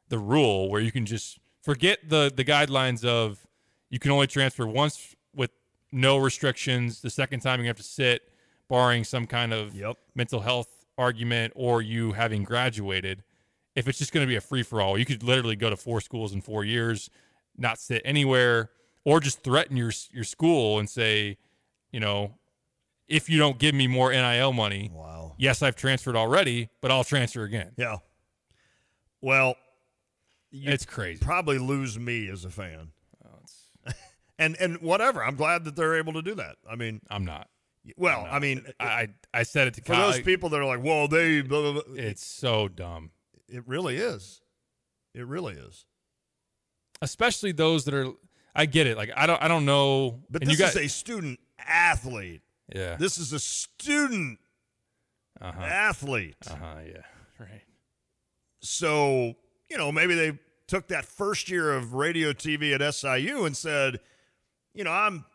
the 0.10 0.18
rule 0.18 0.70
where 0.70 0.82
you 0.82 0.92
can 0.92 1.06
just 1.06 1.38
forget 1.62 2.00
the 2.08 2.32
the 2.34 2.46
guidelines 2.46 3.04
of 3.04 3.46
you 3.90 4.00
can 4.00 4.12
only 4.12 4.28
transfer 4.28 4.66
once 4.66 5.16
no 5.92 6.18
restrictions. 6.18 7.02
The 7.02 7.10
second 7.10 7.40
time 7.42 7.62
you 7.62 7.68
have 7.68 7.78
to 7.78 7.84
sit, 7.84 8.30
barring 8.70 9.04
some 9.04 9.26
kind 9.28 9.54
of 9.54 9.74
Yep. 9.76 9.98
mental 10.16 10.42
health 10.42 10.86
argument 10.98 11.54
or 11.56 11.82
you 11.82 12.12
having 12.14 12.44
graduated. 12.44 13.24
If 13.76 13.88
it's 13.88 13.98
just 14.00 14.12
going 14.12 14.26
to 14.26 14.28
be 14.30 14.36
a 14.36 14.42
free 14.42 14.64
for 14.64 14.82
all, 14.82 14.98
you 14.98 15.06
could 15.06 15.22
literally 15.24 15.56
go 15.56 15.70
to 15.70 15.78
four 15.78 16.02
schools 16.02 16.34
in 16.34 16.42
four 16.42 16.66
years, 16.66 17.10
not 17.56 17.80
sit 17.80 18.02
anywhere, 18.04 18.72
or 19.06 19.20
just 19.20 19.44
threaten 19.44 19.78
your 19.78 19.92
your 20.12 20.24
school 20.24 20.80
and 20.80 20.90
say, 20.90 21.38
you 21.92 22.00
know, 22.00 22.34
if 23.08 23.30
you 23.30 23.38
don't 23.38 23.58
give 23.60 23.74
me 23.76 23.88
more 23.88 24.12
NIL 24.12 24.52
money, 24.52 24.90
Wow. 24.94 25.36
yes, 25.38 25.62
I've 25.62 25.76
transferred 25.78 26.16
already, 26.18 26.70
but 26.82 26.92
I'll 26.92 27.04
transfer 27.06 27.44
again. 27.44 27.72
Yeah. 27.78 27.98
Well, 29.22 29.56
It's 30.52 30.86
crazy. 30.86 31.24
probably 31.24 31.58
lose 31.58 31.98
me 32.00 32.28
as 32.30 32.44
a 32.46 32.50
fan. 32.50 32.92
And 34.40 34.56
and 34.60 34.78
whatever. 34.82 35.24
I'm 35.24 35.36
glad 35.36 35.64
that 35.66 35.76
they're 35.76 35.96
able 35.96 36.14
to 36.14 36.22
do 36.22 36.36
that. 36.36 36.58
I 36.70 36.76
mean, 36.76 37.02
I'm 37.10 37.26
not. 37.26 37.48
well, 37.98 38.26
I'm 38.28 38.34
I 38.36 38.40
mean, 38.40 38.66
I 38.80 38.86
I 38.86 39.08
I 39.34 39.44
said 39.44 39.68
it 39.68 39.74
to 39.76 39.82
for 39.82 39.94
Kyle. 39.94 40.12
those 40.12 40.20
people 40.22 40.50
that 40.50 40.60
are 40.60 40.66
like, 40.66 40.84
"Well, 40.84 41.08
they," 41.08 41.42
blah, 41.42 41.62
blah, 41.74 41.82
blah," 41.82 41.94
it's 41.96 42.26
so 42.26 42.68
dumb. 42.68 43.12
it 43.50 43.64
really 43.68 43.98
is. 43.98 44.42
It 45.16 45.26
really 45.26 45.56
is. 45.56 45.86
Especially 47.02 47.52
those 47.52 47.86
that 47.86 47.94
are. 47.94 48.08
I 48.56 48.66
get 48.66 48.88
it. 48.88 48.98
Like 48.98 49.12
I 49.16 49.26
don't. 49.28 49.42
I 49.42 49.48
don't 49.48 49.66
know. 49.66 50.22
But 50.30 50.42
this 50.42 50.52
you 50.52 50.58
got, 50.58 50.70
is 50.70 50.78
a 50.78 50.88
student 50.88 51.40
athlete. 51.60 52.42
yeah. 52.74 52.96
This 52.98 53.18
is 53.18 53.34
a 53.34 53.40
student 53.40 54.40
Uh 55.42 55.52
huh. 55.52 55.62
athlete. 55.64 56.36
Uh 56.50 56.56
huh. 56.56 56.76
Yeah. 56.86 57.02
Right. 57.40 57.62
So, 58.62 59.36
you 59.70 59.78
know, 59.78 59.92
maybe 59.92 60.16
they 60.16 60.40
took 60.66 60.88
that 60.88 61.06
first 61.06 61.50
year 61.50 61.72
of 61.72 61.94
radio 61.94 62.34
TV 62.34 62.74
at 62.74 62.94
SIU 62.96 63.46
and 63.46 63.56
said, 63.56 64.00
you 64.78 64.84
know, 64.84 64.92
I'm 64.92 65.26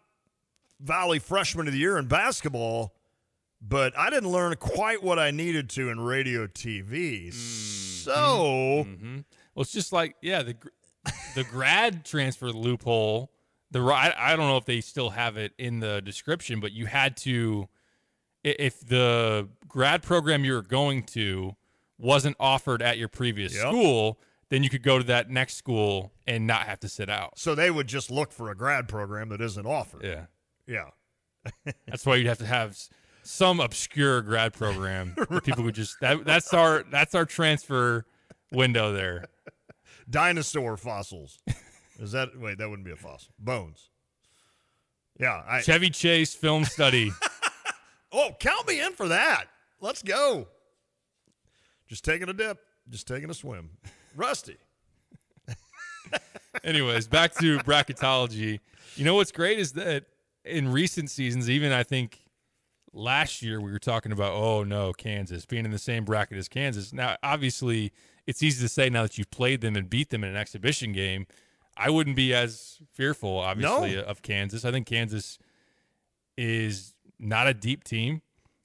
Valley 0.80 1.18
Freshman 1.18 1.66
of 1.66 1.72
the 1.72 1.78
Year 1.78 1.98
in 1.98 2.06
basketball, 2.06 2.94
but 3.60 3.96
I 3.98 4.08
didn't 4.10 4.30
learn 4.30 4.54
quite 4.56 5.02
what 5.02 5.18
I 5.18 5.30
needed 5.30 5.68
to 5.70 5.90
in 5.90 6.00
radio 6.00 6.46
TV. 6.46 7.32
So, 7.32 8.84
hmm 8.86 9.18
Well, 9.54 9.62
it's 9.62 9.72
just 9.72 9.92
like 9.92 10.16
yeah, 10.22 10.42
the 10.42 10.56
the 11.34 11.44
grad 11.44 12.04
transfer 12.04 12.50
loophole. 12.50 13.30
The 13.70 13.80
I, 13.80 14.12
I 14.16 14.36
don't 14.36 14.48
know 14.48 14.56
if 14.58 14.64
they 14.64 14.80
still 14.80 15.10
have 15.10 15.36
it 15.36 15.52
in 15.58 15.80
the 15.80 16.00
description, 16.02 16.60
but 16.60 16.72
you 16.72 16.86
had 16.86 17.16
to 17.18 17.68
if 18.44 18.80
the 18.86 19.48
grad 19.68 20.02
program 20.02 20.44
you 20.44 20.52
were 20.54 20.62
going 20.62 21.04
to 21.04 21.56
wasn't 21.98 22.36
offered 22.40 22.82
at 22.82 22.98
your 22.98 23.08
previous 23.08 23.54
Yep. 23.54 23.62
school, 23.68 24.18
then 24.52 24.62
you 24.62 24.68
could 24.68 24.82
go 24.82 24.98
to 24.98 25.04
that 25.04 25.30
next 25.30 25.54
school 25.54 26.12
and 26.26 26.46
not 26.46 26.66
have 26.66 26.78
to 26.80 26.88
sit 26.88 27.08
out. 27.08 27.38
so 27.38 27.54
they 27.54 27.70
would 27.70 27.86
just 27.86 28.10
look 28.10 28.30
for 28.32 28.50
a 28.50 28.54
grad 28.54 28.86
program 28.86 29.30
that 29.30 29.40
isn't 29.40 29.64
offered. 29.64 30.04
Yeah, 30.04 30.26
Yeah. 30.66 30.90
that's 31.88 32.04
why 32.04 32.16
you'd 32.16 32.26
have 32.26 32.36
to 32.38 32.46
have 32.46 32.78
some 33.22 33.60
obscure 33.60 34.20
grad 34.20 34.52
program 34.52 35.14
that 35.30 35.42
people 35.42 35.64
would 35.64 35.74
just 35.74 35.96
that 36.00 36.24
that's 36.26 36.52
our 36.52 36.84
that's 36.90 37.14
our 37.14 37.24
transfer 37.24 38.04
window 38.52 38.92
there. 38.92 39.24
Dinosaur 40.10 40.76
fossils. 40.76 41.38
Is 41.98 42.12
that 42.12 42.38
wait, 42.38 42.58
that 42.58 42.68
wouldn't 42.68 42.84
be 42.84 42.92
a 42.92 42.96
fossil. 42.96 43.32
Bones. 43.38 43.88
Yeah, 45.18 45.42
I 45.48 45.62
Chevy 45.62 45.88
Chase 45.90 46.34
film 46.34 46.64
study. 46.64 47.10
Oh, 48.14 48.36
count 48.38 48.68
me 48.68 48.78
in 48.78 48.92
for 48.92 49.08
that. 49.08 49.46
Let's 49.80 50.02
go. 50.02 50.46
Just 51.88 52.04
taking 52.04 52.28
a 52.28 52.34
dip, 52.34 52.58
just 52.90 53.08
taking 53.08 53.30
a 53.30 53.34
swim. 53.34 53.70
Rusty. 54.16 54.56
Anyways, 56.64 57.08
back 57.08 57.34
to 57.36 57.58
bracketology. 57.60 58.60
You 58.96 59.04
know 59.04 59.14
what's 59.14 59.32
great 59.32 59.58
is 59.58 59.72
that 59.72 60.04
in 60.44 60.70
recent 60.70 61.10
seasons, 61.10 61.48
even 61.48 61.72
I 61.72 61.82
think 61.82 62.20
last 62.92 63.42
year 63.42 63.60
we 63.60 63.70
were 63.72 63.78
talking 63.78 64.12
about, 64.12 64.32
oh 64.32 64.64
no, 64.64 64.92
Kansas 64.92 65.46
being 65.46 65.64
in 65.64 65.70
the 65.70 65.78
same 65.78 66.04
bracket 66.04 66.36
as 66.36 66.48
Kansas. 66.48 66.92
Now, 66.92 67.16
obviously, 67.22 67.92
it's 68.26 68.42
easy 68.42 68.62
to 68.62 68.68
say 68.68 68.90
now 68.90 69.02
that 69.02 69.16
you've 69.16 69.30
played 69.30 69.60
them 69.62 69.76
and 69.76 69.88
beat 69.88 70.10
them 70.10 70.22
in 70.24 70.30
an 70.30 70.36
exhibition 70.36 70.92
game. 70.92 71.26
I 71.76 71.88
wouldn't 71.88 72.16
be 72.16 72.34
as 72.34 72.78
fearful, 72.92 73.38
obviously, 73.38 73.94
No. 73.96 74.02
of 74.02 74.20
Kansas. 74.20 74.64
I 74.66 74.70
think 74.70 74.86
Kansas 74.86 75.38
is 76.36 76.94
not 77.18 77.46
a 77.46 77.54
deep 77.54 77.82
team. 77.82 78.20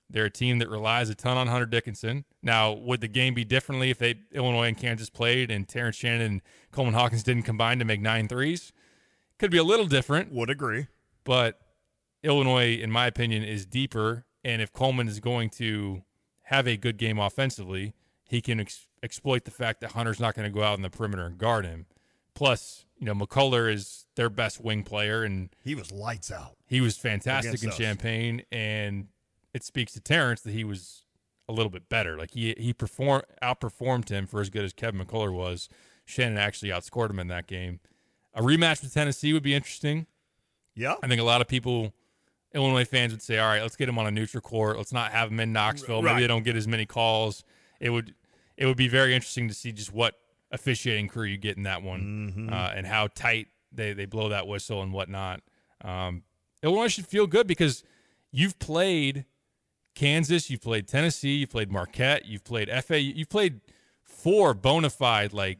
They're 0.10 0.26
a 0.26 0.30
team 0.30 0.60
that 0.60 0.70
relies 0.70 1.10
a 1.10 1.16
ton 1.16 1.38
on 1.38 1.48
Hunter 1.48 1.66
Dickinson. 1.66 2.26
Now, 2.44 2.72
would 2.72 3.02
the 3.02 3.08
game 3.08 3.34
be 3.34 3.44
differently 3.44 3.90
if 3.90 3.98
they 3.98 4.16
Illinois 4.32 4.68
and 4.68 4.78
Kansas 4.78 5.10
played 5.10 5.50
and 5.52 5.68
Terrence 5.68 5.96
Shannon 5.96 6.22
and 6.22 6.42
Coleman 6.72 6.94
Hawkins 6.94 7.24
didn't 7.24 7.44
combine 7.44 7.80
to 7.80 7.86
make 7.86 8.00
nine 8.02 8.28
threes? 8.28 8.72
Could 9.40 9.52
be 9.52 9.58
a 9.58 9.64
little 9.64 9.88
different, 9.88 10.32
Would 10.32 10.50
agree. 10.50 10.88
but 11.24 11.60
Illinois, 12.24 12.76
in 12.80 12.92
my 12.92 13.08
opinion, 13.08 13.44
is 13.44 13.66
deeper. 13.66 14.26
And 14.44 14.62
if 14.62 14.72
Coleman 14.74 15.08
is 15.08 15.20
going 15.20 15.50
to 15.52 16.04
have 16.44 16.68
a 16.68 16.78
good 16.78 16.98
game 16.98 17.20
offensively, 17.20 17.94
he 18.24 18.42
can 18.42 18.60
ex- 18.60 18.88
exploit 19.04 19.44
the 19.46 19.52
fact 19.52 19.82
that 19.82 19.92
Hunter's 19.92 20.20
not 20.20 20.34
going 20.36 20.52
to 20.52 20.54
go 20.54 20.64
out 20.64 20.78
in 20.78 20.82
the 20.84 20.90
perimeter 20.90 21.26
and 21.26 21.38
guard 21.38 21.66
him. 21.66 21.86
Plus, 22.34 22.86
you 22.98 23.06
know, 23.06 23.14
McCullar 23.14 23.72
is 23.72 24.06
their 24.16 24.30
best 24.30 24.62
wing 24.64 24.84
player, 24.84 25.24
and 25.24 25.50
He 25.64 25.76
was 25.76 25.92
lights 25.92 26.32
out. 26.32 26.56
he 26.66 26.82
was 26.82 26.98
fantastic 26.98 27.62
in 27.64 27.70
us. 27.70 27.78
Champaign, 27.78 28.44
and 28.52 29.08
it 29.54 29.64
speaks 29.64 29.94
to 29.94 30.00
Terrence 30.00 30.42
that 30.42 30.52
he 30.54 30.64
was 30.64 31.04
a 31.50 31.54
little 31.54 31.70
bit 31.70 31.88
better. 31.90 32.18
Like 32.18 32.32
he 32.32 32.54
he 32.58 32.74
perform 32.74 33.22
outperformed 33.42 34.10
him 34.10 34.28
for 34.28 34.42
as 34.42 34.50
good 34.50 34.64
as 34.64 34.74
Kevin 34.74 35.04
McCullar 35.06 35.32
was. 35.34 35.70
Shannon 36.06 36.38
actually 36.38 36.70
outscored 36.72 37.10
him 37.10 37.20
in 37.20 37.28
that 37.28 37.48
game. 37.48 37.80
A 38.34 38.42
rematch 38.42 38.82
with 38.82 38.94
Tennessee 38.94 39.34
would 39.34 39.44
be 39.44 39.54
interesting. 39.54 40.08
Yeah. 40.76 40.96
I 41.04 41.08
think 41.08 41.20
a 41.20 41.24
lot 41.26 41.42
of 41.42 41.48
people, 41.48 41.94
Illinois 42.54 42.86
fans, 42.86 43.12
would 43.12 43.22
say, 43.22 43.40
"All 43.40 43.48
right, 43.48 43.62
let's 43.62 43.76
get 43.76 43.90
him 43.90 43.98
on 44.00 44.08
a 44.08 44.12
neutral 44.12 44.42
court. 44.42 44.78
Let's 44.78 44.94
not 44.94 45.12
have 45.12 45.30
him 45.32 45.40
in 45.40 45.52
Knoxville. 45.52 46.02
Maybe 46.02 46.14
Right. 46.14 46.22
they 46.22 46.28
don't 46.28 46.44
get 46.44 46.56
as 46.56 46.68
many 46.68 46.86
calls." 46.86 47.44
It 47.80 47.90
would 47.90 48.14
it 48.56 48.66
would 48.66 48.78
be 48.78 48.88
very 48.88 49.14
interesting 49.14 49.48
to 49.48 49.54
see 49.54 49.72
just 49.72 49.92
what 49.94 50.16
officiating 50.52 51.08
crew 51.10 51.26
you 51.26 51.38
get 51.38 51.58
in 51.58 51.64
that 51.64 51.84
one 51.84 52.34
Mm-hmm. 52.36 52.54
uh, 52.54 52.72
and 52.76 52.88
how 52.88 53.08
tight 53.08 53.48
they 53.72 53.94
they 53.94 54.06
blow 54.06 54.30
that 54.30 54.48
whistle 54.48 54.82
and 54.82 54.94
whatnot. 54.94 55.42
Um, 55.82 56.24
Illinois 56.64 56.88
should 56.88 57.06
feel 57.08 57.28
good 57.28 57.48
because 57.48 57.84
you've 58.32 58.58
played 58.60 59.26
Kansas, 59.98 60.50
you've 60.52 60.62
played 60.62 60.88
Tennessee, 60.88 61.38
you've 61.38 61.50
played 61.50 61.72
Marquette, 61.72 62.28
you've 62.28 62.44
played 62.44 62.70
FA, 62.84 63.00
you've 63.02 63.30
played 63.30 63.62
four 64.04 64.54
bona 64.54 64.92
fide 64.92 65.34
like 65.34 65.58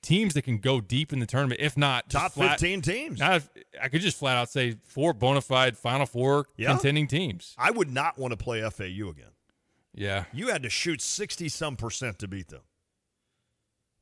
teams 0.00 0.32
that 0.34 0.42
can 0.42 0.56
go 0.58 0.80
deep 0.80 1.12
in 1.12 1.18
the 1.18 1.26
tournament. 1.26 1.60
If 1.60 1.76
not 1.76 2.08
Top 2.08 2.32
flat- 2.32 2.60
15 2.60 2.80
teams. 2.80 3.20
If, 3.20 3.48
I 3.80 3.88
could 3.88 4.00
just 4.00 4.16
flat 4.18 4.36
out 4.38 4.48
say 4.48 4.76
four 4.84 5.12
bona 5.12 5.42
fide 5.42 5.76
Final 5.76 6.06
Four 6.06 6.46
Yeah. 6.56 6.70
contending 6.70 7.06
teams. 7.06 7.54
I 7.58 7.70
would 7.70 7.92
not 7.92 8.18
want 8.18 8.32
to 8.32 8.36
play 8.38 8.60
FAU 8.62 9.10
again. 9.10 9.32
Yeah. 9.94 10.24
You 10.32 10.48
had 10.48 10.62
to 10.62 10.70
shoot 10.70 11.00
60 11.02 11.48
some 11.50 11.76
percent 11.76 12.18
to 12.20 12.28
beat 12.28 12.48
them. 12.48 12.62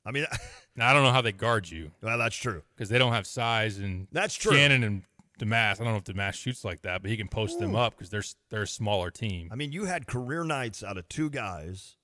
I 0.04 0.11
mean, 0.12 0.26
I 0.80 0.92
don't 0.92 1.02
know 1.02 1.12
how 1.12 1.23
they 1.23 1.32
guard 1.32 1.68
you 1.71 1.90
well, 2.02 2.18
that's 2.18 2.37
true. 2.37 2.62
because 2.75 2.88
they 2.88 2.99
don't 2.99 3.12
have 3.12 3.26
size 3.26 3.78
and 3.78 4.06
That's 4.12 4.35
true. 4.35 4.52
Shannon 4.56 4.85
and 4.85 5.02
Domask. 5.39 5.81
I 5.81 5.85
don't 5.85 5.93
know 5.93 5.97
if 5.97 6.05
Domask 6.05 6.35
shoots 6.35 6.65
like 6.65 6.83
that, 6.83 7.03
but 7.03 7.11
he 7.11 7.17
can 7.17 7.29
post 7.29 7.59
them 7.59 7.75
up 7.75 7.95
because 7.97 8.11
they're 8.11 8.23
they're 8.51 8.62
a 8.62 8.67
smaller 8.67 9.11
team. 9.11 9.49
I 9.51 9.57
mean, 9.57 9.73
you 9.73 9.85
had 9.87 10.07
career 10.07 10.45
nights 10.45 10.83
out 10.85 10.97
of 10.99 11.09
two 11.09 11.31
guys 11.31 11.97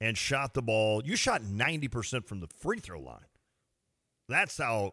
and 0.00 0.16
shot 0.18 0.54
the 0.54 0.62
ball. 0.62 1.02
You 1.04 1.16
shot 1.16 1.42
90% 1.42 2.26
from 2.26 2.40
the 2.40 2.46
free 2.48 2.78
throw 2.80 3.00
line. 3.00 3.24
That's 4.28 4.58
how 4.58 4.92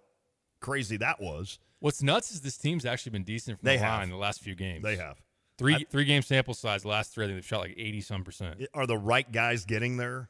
crazy 0.61 0.97
that 0.97 1.19
was. 1.21 1.59
What's 1.79 2.01
nuts 2.03 2.31
is 2.31 2.41
this 2.41 2.57
team's 2.57 2.85
actually 2.85 3.11
been 3.11 3.23
decent 3.23 3.59
from 3.59 3.65
They 3.65 3.77
the 3.77 3.83
have. 3.83 3.99
line 3.99 4.09
the 4.09 4.15
last 4.17 4.41
few 4.41 4.55
games. 4.55 4.83
They 4.83 4.95
have. 4.97 5.17
three 5.57 5.75
I- 5.75 5.85
three 5.89 6.05
game 6.05 6.21
sample 6.21 6.53
size. 6.53 6.83
The 6.83 6.89
last 6.89 7.13
three, 7.13 7.25
I 7.25 7.27
think 7.27 7.37
they've 7.37 7.45
shot 7.45 7.61
like 7.61 7.75
eighty 7.77 8.01
some 8.01 8.23
percent. 8.23 8.65
Are 8.73 8.85
the 8.87 8.97
right 8.97 9.29
guys 9.31 9.65
getting 9.65 9.97
there? 9.97 10.29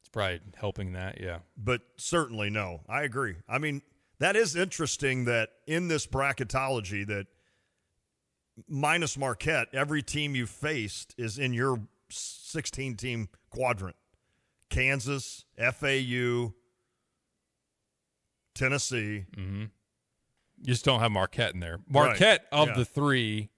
It's 0.00 0.08
probably 0.08 0.40
helping 0.56 0.92
that. 0.92 1.20
Yeah. 1.20 1.38
But 1.56 1.82
certainly 1.96 2.48
no. 2.50 2.80
I 2.88 3.02
agree. 3.02 3.36
I 3.48 3.58
mean, 3.58 3.82
that 4.20 4.36
is 4.36 4.56
interesting 4.56 5.24
that 5.26 5.50
in 5.66 5.88
this 5.88 6.06
bracketology 6.06 7.06
that 7.06 7.26
minus 8.68 9.16
Marquette, 9.16 9.68
every 9.72 10.02
team 10.02 10.34
you 10.34 10.46
faced 10.46 11.14
is 11.18 11.38
in 11.38 11.52
your 11.52 11.80
16 12.10 12.96
team 12.96 13.28
quadrant. 13.50 13.96
Kansas, 14.70 15.44
FAU, 15.56 16.52
Tennessee. 18.54 19.24
Mm-hmm. 19.36 19.64
You 20.60 20.66
just 20.66 20.84
don't 20.84 21.00
have 21.00 21.12
Marquette 21.12 21.54
in 21.54 21.60
there. 21.60 21.76
Right. 21.90 22.08
Marquette 22.08 22.46
of 22.50 22.68
Yeah. 22.68 22.74
the 22.74 22.84
three 22.84 23.50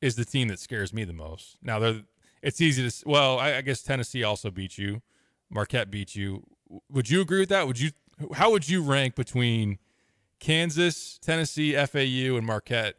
is 0.00 0.16
the 0.16 0.24
team 0.24 0.48
that 0.48 0.58
scares 0.58 0.92
me 0.92 1.04
the 1.04 1.12
most. 1.14 1.56
Now 1.62 1.78
they're 1.78 2.02
it's 2.42 2.60
easy 2.60 2.88
to 2.88 3.08
well, 3.08 3.38
I, 3.38 3.54
I 3.56 3.60
guess 3.62 3.82
Tennessee 3.82 4.22
also 4.22 4.50
beat 4.50 4.76
you. 4.78 5.02
Marquette 5.50 5.90
beat 5.90 6.14
you. 6.14 6.44
Would 6.90 7.08
you 7.08 7.20
agree 7.22 7.40
with 7.40 7.48
that? 7.48 7.66
Would 7.66 7.80
you 7.80 7.90
how 8.34 8.50
would 8.50 8.68
you 8.68 8.82
rank 8.82 9.14
between 9.14 9.78
Kansas, 10.40 11.18
Tennessee, 11.18 11.72
FAU, 11.74 12.36
and 12.36 12.46
Marquette 12.46 12.94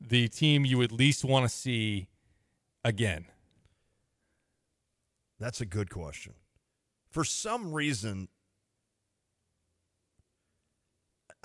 the 0.00 0.26
team 0.28 0.64
you 0.64 0.78
would 0.78 0.90
least 0.92 1.24
want 1.24 1.44
to 1.44 1.48
see 1.48 2.08
again? 2.84 3.26
That's 5.38 5.60
a 5.60 5.66
good 5.66 5.90
question. 5.90 6.34
For 7.10 7.24
some 7.24 7.72
reason, 7.72 8.28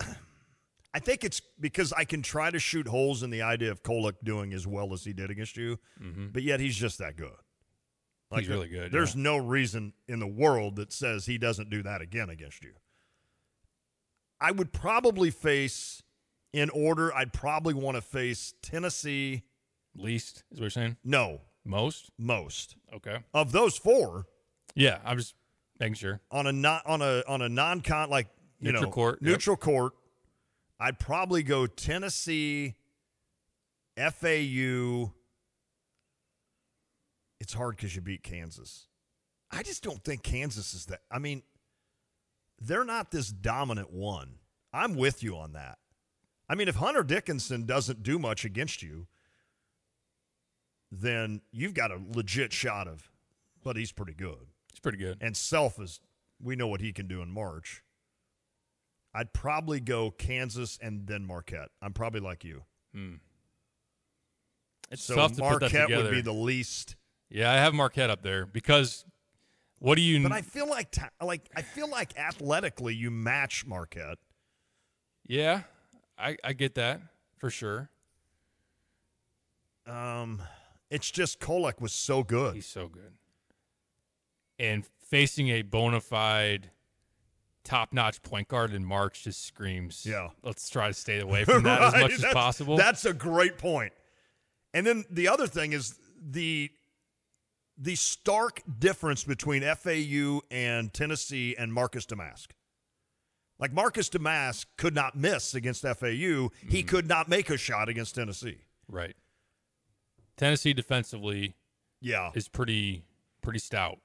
I 0.94 0.98
think 0.98 1.24
it's 1.24 1.40
because 1.60 1.92
I 1.92 2.04
can 2.04 2.22
try 2.22 2.50
to 2.50 2.58
shoot 2.58 2.88
holes 2.88 3.22
in 3.22 3.30
the 3.30 3.42
idea 3.42 3.70
of 3.70 3.82
Kolek 3.82 4.14
doing 4.24 4.52
as 4.52 4.66
well 4.66 4.92
as 4.92 5.04
he 5.04 5.12
did 5.12 5.30
against 5.30 5.56
you, 5.56 5.78
Mm-hmm. 6.02 6.28
but 6.32 6.42
yet 6.42 6.60
he's 6.60 6.76
just 6.76 6.98
that 6.98 7.16
good. 7.16 7.30
He's 8.34 8.48
really 8.48 8.68
good, 8.68 8.92
There's 8.92 9.14
yeah. 9.14 9.22
no 9.22 9.36
reason 9.38 9.94
in 10.06 10.18
the 10.20 10.26
world 10.26 10.76
that 10.76 10.92
says 10.92 11.24
he 11.24 11.38
doesn't 11.38 11.70
do 11.70 11.82
that 11.84 12.02
again 12.02 12.28
against 12.28 12.62
you. 12.62 12.72
I 14.40 14.50
would 14.52 14.72
probably 14.72 15.30
face, 15.30 16.02
in 16.52 16.70
order, 16.70 17.14
I'd 17.14 17.32
probably 17.32 17.74
want 17.74 17.96
to 17.96 18.00
face 18.00 18.54
Tennessee. 18.62 19.42
Least 19.96 20.44
is 20.52 20.58
what 20.58 20.60
you're 20.64 20.70
saying? 20.70 20.96
No, 21.04 21.40
Most? 21.64 22.10
most 22.18 22.76
Okay. 22.94 23.18
of 23.34 23.52
those 23.52 23.76
four. 23.76 24.26
Yeah, 24.74 24.98
I'm 25.04 25.18
just 25.18 25.34
making 25.80 25.94
sure. 25.94 26.20
on 26.30 26.46
a 26.46 26.52
not 26.52 26.86
on 26.86 27.02
a 27.02 27.22
on 27.28 27.42
a 27.42 27.48
non-con 27.48 28.10
like 28.10 28.28
you 28.60 28.66
Neutral 28.72 28.82
know 28.84 28.90
court, 28.90 29.18
yep. 29.22 29.30
neutral 29.30 29.56
court 29.56 29.92
i'd 30.80 30.98
probably 30.98 31.44
go 31.44 31.66
tennessee 31.66 32.74
fau 33.96 35.12
it's 37.40 37.52
hard 37.54 37.76
because 37.76 37.94
you 37.94 38.00
beat 38.00 38.24
kansas 38.24 38.88
i 39.52 39.62
just 39.62 39.84
don't 39.84 40.02
think 40.02 40.24
kansas 40.24 40.74
is 40.74 40.86
that 40.86 41.00
i 41.12 41.20
mean 41.20 41.42
they're 42.60 42.84
not 42.84 43.10
this 43.10 43.28
dominant 43.28 43.92
one 43.92 44.34
i'm 44.72 44.94
with 44.96 45.22
you 45.22 45.36
on 45.36 45.52
that 45.52 45.78
i 46.48 46.54
mean 46.54 46.68
if 46.68 46.76
hunter 46.76 47.02
dickinson 47.02 47.64
doesn't 47.66 48.02
do 48.02 48.18
much 48.18 48.44
against 48.44 48.82
you 48.82 49.06
then 50.90 51.40
you've 51.52 51.74
got 51.74 51.90
a 51.90 52.00
legit 52.14 52.52
shot 52.52 52.88
of 52.88 53.10
but 53.62 53.76
he's 53.76 53.92
pretty 53.92 54.14
good 54.14 54.46
He's 54.72 54.80
pretty 54.80 54.98
good. 54.98 55.18
and 55.20 55.36
Self 55.36 55.80
is 55.80 56.00
we 56.40 56.54
know 56.54 56.68
what 56.68 56.80
he 56.80 56.92
can 56.92 57.08
do 57.08 57.20
in 57.20 57.32
March. 57.32 57.82
I'd 59.12 59.32
probably 59.32 59.80
go 59.80 60.12
Kansas 60.12 60.78
and 60.80 61.04
then 61.08 61.24
Marquette. 61.24 61.70
I'm 61.82 61.92
probably 61.92 62.20
like 62.20 62.44
you. 62.44 62.62
Hmm. 62.94 63.14
It's 64.92 65.02
So 65.02 65.16
tough 65.16 65.32
to 65.32 65.42
put 65.42 65.60
that 65.60 65.72
Marquette 65.72 65.88
would 65.90 66.10
be 66.12 66.20
the 66.20 66.32
least. 66.32 66.94
Yeah, 67.28 67.50
I 67.50 67.56
have 67.56 67.74
Marquette 67.74 68.08
up 68.08 68.22
there 68.22 68.46
because 68.46 69.04
what 69.78 69.96
do 69.96 70.02
you? 70.02 70.22
But 70.22 70.32
I 70.32 70.42
feel 70.42 70.68
like 70.68 70.90
ta- 70.90 71.10
like 71.22 71.42
I 71.56 71.62
feel 71.62 71.88
like 71.88 72.16
athletically 72.18 72.94
you 72.94 73.10
match 73.10 73.64
Marquette. 73.66 74.18
yeah, 75.26 75.62
I 76.18 76.36
I 76.44 76.52
get 76.52 76.74
that 76.76 77.00
for 77.38 77.50
sure. 77.50 77.90
Um, 79.86 80.42
it's 80.90 81.10
just 81.10 81.40
Kolek 81.40 81.80
was 81.80 81.92
so 81.92 82.22
good. 82.22 82.54
He's 82.54 82.66
so 82.66 82.88
good, 82.88 83.12
and 84.58 84.84
facing 85.08 85.48
a 85.48 85.62
bona 85.62 86.00
fide, 86.00 86.70
top-notch 87.64 88.20
point 88.22 88.48
guard 88.48 88.74
in 88.74 88.84
March 88.84 89.24
just 89.24 89.44
screams. 89.46 90.04
Yeah. 90.06 90.28
let's 90.42 90.68
try 90.68 90.88
to 90.88 90.94
stay 90.94 91.20
away 91.20 91.44
from 91.46 91.62
that 91.62 91.80
as 91.82 91.92
Right? 91.94 92.02
much 92.02 92.12
as 92.12 92.24
possible. 92.34 92.76
That's 92.76 93.04
a 93.06 93.14
great 93.14 93.56
point. 93.56 93.92
And 94.74 94.86
then 94.86 95.04
the 95.10 95.28
other 95.28 95.46
thing 95.46 95.72
is 95.72 95.98
the 96.22 96.70
the 97.78 97.94
stark 97.94 98.62
difference 98.78 99.24
between 99.24 99.62
FAU 99.62 100.40
and 100.50 100.92
Tennessee 100.92 101.54
and 101.56 101.72
Marcus 101.72 102.04
Domask. 102.06 102.48
Like 103.58 103.72
Marcus 103.72 104.08
Domask 104.08 104.66
could 104.76 104.94
not 104.94 105.16
miss 105.16 105.54
against 105.54 105.82
FAU. 105.82 105.90
Mm-hmm. 105.90 106.68
He 106.68 106.82
could 106.82 107.08
not 107.08 107.28
make 107.28 107.50
a 107.50 107.56
shot 107.56 107.88
against 107.88 108.14
Tennessee. 108.14 108.58
right. 108.88 109.14
Tennessee 110.36 110.72
defensively 110.72 111.54
Yeah, 112.00 112.30
is 112.34 112.46
pretty 112.48 113.02
pretty 113.42 113.58
stout. 113.58 113.98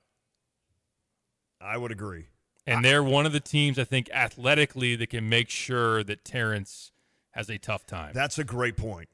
I 1.61 1.77
would 1.77 1.91
agree. 1.91 2.27
And 2.65 2.83
they're 2.83 3.03
one 3.03 3.25
of 3.27 3.33
the 3.33 3.39
teams 3.39 3.77
I 3.77 3.83
think 3.83 4.09
athletically 4.11 4.95
that 4.95 5.09
can 5.11 5.29
make 5.29 5.49
sure 5.49 6.03
that 6.03 6.25
Terrence 6.25 6.91
has 7.31 7.49
a 7.49 7.57
tough 7.59 7.85
time. 7.85 8.13
That's 8.13 8.39
a 8.39 8.43
great 8.43 8.77
point. 8.77 9.09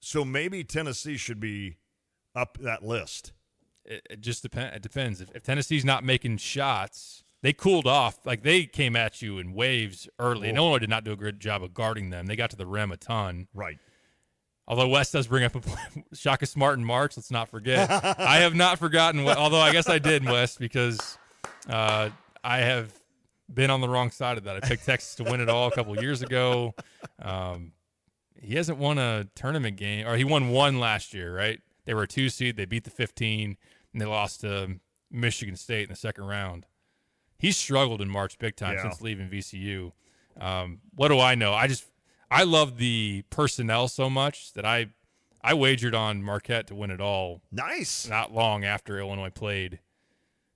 So 0.00 0.24
maybe 0.24 0.62
Tennessee 0.62 1.16
should 1.16 1.40
be 1.40 1.78
up 2.36 2.58
that 2.60 2.84
list. 2.84 3.32
It, 3.90 4.06
it 4.10 4.20
just 4.20 4.42
depends. 4.42 4.76
It 4.76 4.82
depends. 4.82 5.20
If, 5.20 5.34
if 5.34 5.42
Tennessee's 5.42 5.84
not 5.84 6.04
making 6.04 6.38
shots, 6.38 7.24
they 7.42 7.52
cooled 7.52 7.86
off. 7.86 8.18
Like 8.24 8.42
they 8.42 8.64
came 8.64 8.96
at 8.96 9.20
you 9.20 9.38
in 9.38 9.52
waves 9.52 10.08
early. 10.18 10.48
And. 10.48 10.56
Illinois 10.56 10.78
did 10.78 10.90
not 10.90 11.04
do 11.04 11.12
a 11.12 11.16
good 11.16 11.40
job 11.40 11.62
of 11.62 11.74
guarding 11.74 12.10
them. 12.10 12.26
They 12.26 12.36
got 12.36 12.50
to 12.50 12.56
the 12.56 12.66
rim 12.66 12.92
a 12.92 12.96
ton. 12.96 13.48
Right. 13.52 13.78
Although 14.68 14.88
West 14.88 15.12
does 15.12 15.26
bring 15.26 15.44
up 15.44 15.56
a 15.56 15.60
point. 15.60 16.06
Shaka 16.14 16.46
Smart 16.46 16.78
in 16.78 16.84
March. 16.84 17.16
Let's 17.16 17.30
not 17.30 17.48
forget. 17.48 17.90
I 18.20 18.38
have 18.38 18.54
not 18.54 18.78
forgotten. 18.78 19.24
What, 19.24 19.36
although 19.36 19.60
I 19.60 19.72
guess 19.72 19.88
I 19.88 19.98
did 19.98 20.24
West 20.24 20.60
because 20.60 21.18
uh, 21.68 22.10
I 22.44 22.58
have 22.58 22.92
been 23.52 23.70
on 23.70 23.80
the 23.80 23.88
wrong 23.88 24.12
side 24.12 24.38
of 24.38 24.44
that. 24.44 24.56
I 24.56 24.60
picked 24.60 24.86
Texas 24.86 25.16
to 25.16 25.24
win 25.24 25.40
it 25.40 25.48
all 25.48 25.66
a 25.66 25.72
couple 25.72 26.00
years 26.00 26.22
ago. 26.22 26.74
Um, 27.20 27.72
he 28.40 28.54
hasn't 28.54 28.78
won 28.78 28.98
a 28.98 29.26
tournament 29.34 29.76
game, 29.76 30.06
or 30.06 30.16
he 30.16 30.24
won 30.24 30.50
one 30.50 30.78
last 30.78 31.12
year, 31.12 31.34
right? 31.34 31.60
They 31.84 31.94
were 31.94 32.04
a 32.04 32.08
two 32.08 32.28
seed. 32.28 32.56
They 32.56 32.64
beat 32.64 32.84
the 32.84 32.90
15, 32.90 33.56
and 33.92 34.00
they 34.00 34.06
lost 34.06 34.40
to 34.42 34.78
Michigan 35.10 35.56
State 35.56 35.84
in 35.84 35.88
the 35.90 35.96
second 35.96 36.24
round. 36.24 36.66
He 37.38 37.52
struggled 37.52 38.00
in 38.00 38.08
March 38.08 38.38
big 38.38 38.56
time 38.56 38.74
Yeah. 38.74 38.82
since 38.82 39.00
leaving 39.00 39.28
VCU. 39.28 39.92
Um, 40.38 40.80
what 40.94 41.08
do 41.08 41.18
I 41.18 41.34
know? 41.34 41.54
I 41.54 41.66
just 41.66 41.84
I 42.30 42.44
love 42.44 42.76
the 42.78 43.24
personnel 43.30 43.88
so 43.88 44.08
much 44.10 44.52
that 44.52 44.64
I 44.64 44.88
I 45.42 45.54
wagered 45.54 45.94
on 45.94 46.22
Marquette 46.22 46.66
to 46.68 46.74
win 46.74 46.90
it 46.90 47.00
all 47.00 47.40
Nice. 47.50 48.06
not 48.06 48.30
long 48.32 48.62
after 48.64 48.98
Illinois 48.98 49.30
played 49.30 49.80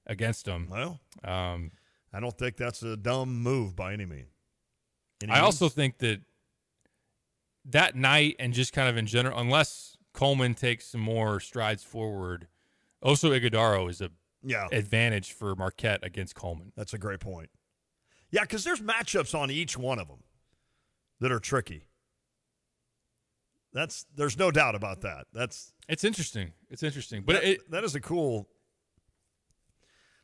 against 0.07 0.45
them. 0.45 0.69
Well, 0.71 1.01
Um, 1.25 1.73
I 2.13 2.21
don't 2.21 2.37
think 2.37 2.57
that's 2.57 2.83
a 2.83 2.97
dumb 2.97 3.35
move 3.43 3.75
by 3.75 3.93
any 3.95 4.05
means. 4.05 4.29
Any 5.23 5.33
I 5.33 5.37
means? 5.37 5.45
also 5.47 5.69
think 5.71 5.99
that 5.99 6.21
that 7.65 7.97
night 7.97 8.37
and 8.39 8.53
just 8.53 8.73
kind 8.73 8.89
of 8.89 8.97
in 8.97 9.07
general, 9.07 9.39
unless 9.39 9.97
Coleman 10.13 10.55
takes 10.55 10.87
some 10.89 11.01
more 11.01 11.41
strides 11.41 11.83
forward, 11.83 12.47
Oso 13.05 13.39
Ighodaro 13.39 13.89
is 13.91 14.01
a 14.01 14.11
yeah, 14.43 14.67
advantage 14.73 15.33
for 15.33 15.55
Marquette 15.55 16.01
against 16.03 16.35
Coleman. 16.35 16.73
that's 16.77 16.95
a 16.95 16.99
great 16.99 17.21
point. 17.21 17.51
Yeah, 18.31 18.43
because 18.43 18.65
there's 18.65 18.81
matchups 18.81 19.39
on 19.39 19.51
each 19.51 19.79
one 19.79 19.99
of 19.99 20.09
them 20.09 20.23
that 21.21 21.31
are 21.31 21.39
tricky. 21.39 21.89
That's 23.73 24.07
there's 24.15 24.39
no 24.39 24.51
doubt 24.51 24.75
about 24.75 25.03
that. 25.03 25.27
That's 25.33 25.73
It's 25.89 26.05
interesting. 26.05 26.53
It's 26.71 26.83
interesting, 26.83 27.23
but 27.27 27.35
that, 27.35 27.45
it, 27.45 27.71
that 27.71 27.85
is 27.85 27.95
a 27.95 28.01
cool. 28.01 28.49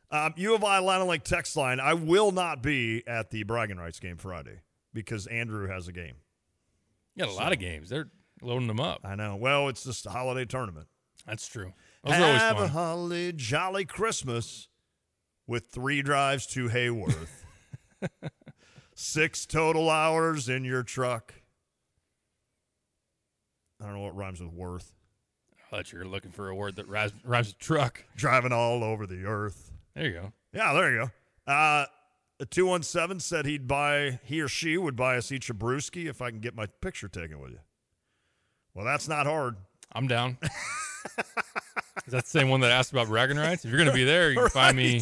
Um, 0.09 0.33
U 0.35 0.55
of 0.55 0.63
I 0.63 0.79
Line 0.79 1.05
Lake 1.07 1.23
text 1.23 1.55
line. 1.55 1.79
I 1.79 1.93
will 1.93 2.31
not 2.31 2.61
be 2.61 3.03
at 3.07 3.29
the 3.29 3.43
bragging 3.43 3.77
rights 3.77 3.99
game 3.99 4.17
Friday 4.17 4.61
because 4.93 5.27
Andrew 5.27 5.69
has 5.69 5.87
a 5.87 5.93
game. 5.93 6.15
You 7.15 7.25
got 7.25 7.31
a 7.31 7.35
lot 7.35 7.53
of 7.53 7.59
games. 7.59 7.89
They're 7.89 8.09
loading 8.41 8.67
them 8.67 8.79
up. 8.79 9.01
I 9.03 9.15
know. 9.15 9.35
Well, 9.35 9.69
it's 9.69 9.83
just 9.83 10.05
a 10.05 10.09
holiday 10.09 10.45
tournament. 10.45 10.87
That's 11.25 11.47
true. 11.47 11.73
Have 12.05 12.59
a 12.59 12.67
holly 12.67 13.31
jolly 13.33 13.85
Christmas 13.85 14.67
with 15.47 15.67
three 15.67 16.01
drives 16.01 16.47
to 16.47 16.67
Heyworth. 16.69 17.27
Six 18.95 19.45
total 19.45 19.89
hours 19.89 20.49
in 20.49 20.63
your 20.63 20.83
truck. 20.83 21.33
I 23.79 23.85
don't 23.85 23.95
know 23.95 24.01
what 24.01 24.15
rhymes 24.15 24.41
with 24.41 24.51
worth. 24.51 24.93
I 25.55 25.75
thought 25.75 25.91
you 25.91 25.99
were 25.99 26.05
looking 26.05 26.31
for 26.31 26.49
a 26.49 26.55
word 26.55 26.75
that 26.75 26.87
rhymes, 26.87 27.13
rhymes 27.23 27.47
with 27.47 27.59
truck. 27.59 28.03
Driving 28.15 28.51
all 28.51 28.83
over 28.83 29.05
the 29.05 29.25
earth. 29.25 29.71
There 29.95 30.05
you 30.05 30.13
go. 30.13 30.33
Yeah, 30.53 30.73
there 30.73 30.91
you 30.91 31.09
go. 31.47 31.51
Uh, 31.51 31.85
a 32.39 32.45
217 32.45 33.19
said 33.19 33.45
he'd 33.45 33.67
buy, 33.67 34.19
he 34.23 34.41
or 34.41 34.47
she 34.47 34.77
would 34.77 34.95
buy 34.95 35.17
us 35.17 35.31
each 35.31 35.49
a 35.49 35.53
brewski 35.53 36.09
if 36.09 36.21
I 36.21 36.29
can 36.29 36.39
get 36.39 36.55
my 36.55 36.65
picture 36.81 37.07
taken 37.07 37.39
with 37.39 37.51
you. 37.51 37.59
Well, 38.73 38.85
that's 38.85 39.07
not 39.07 39.25
hard. 39.25 39.57
I'm 39.93 40.07
down. 40.07 40.37
Is 42.05 42.13
that 42.13 42.23
the 42.23 42.29
same 42.29 42.49
one 42.49 42.61
that 42.61 42.71
asked 42.71 42.91
about 42.91 43.07
bragging 43.07 43.37
rights? 43.37 43.65
If 43.65 43.71
you're 43.71 43.77
going 43.79 43.89
to 43.89 43.95
be 43.95 44.03
there, 44.03 44.31
you 44.31 44.39
can 44.39 44.49
find 44.51 44.77
me. 44.77 45.01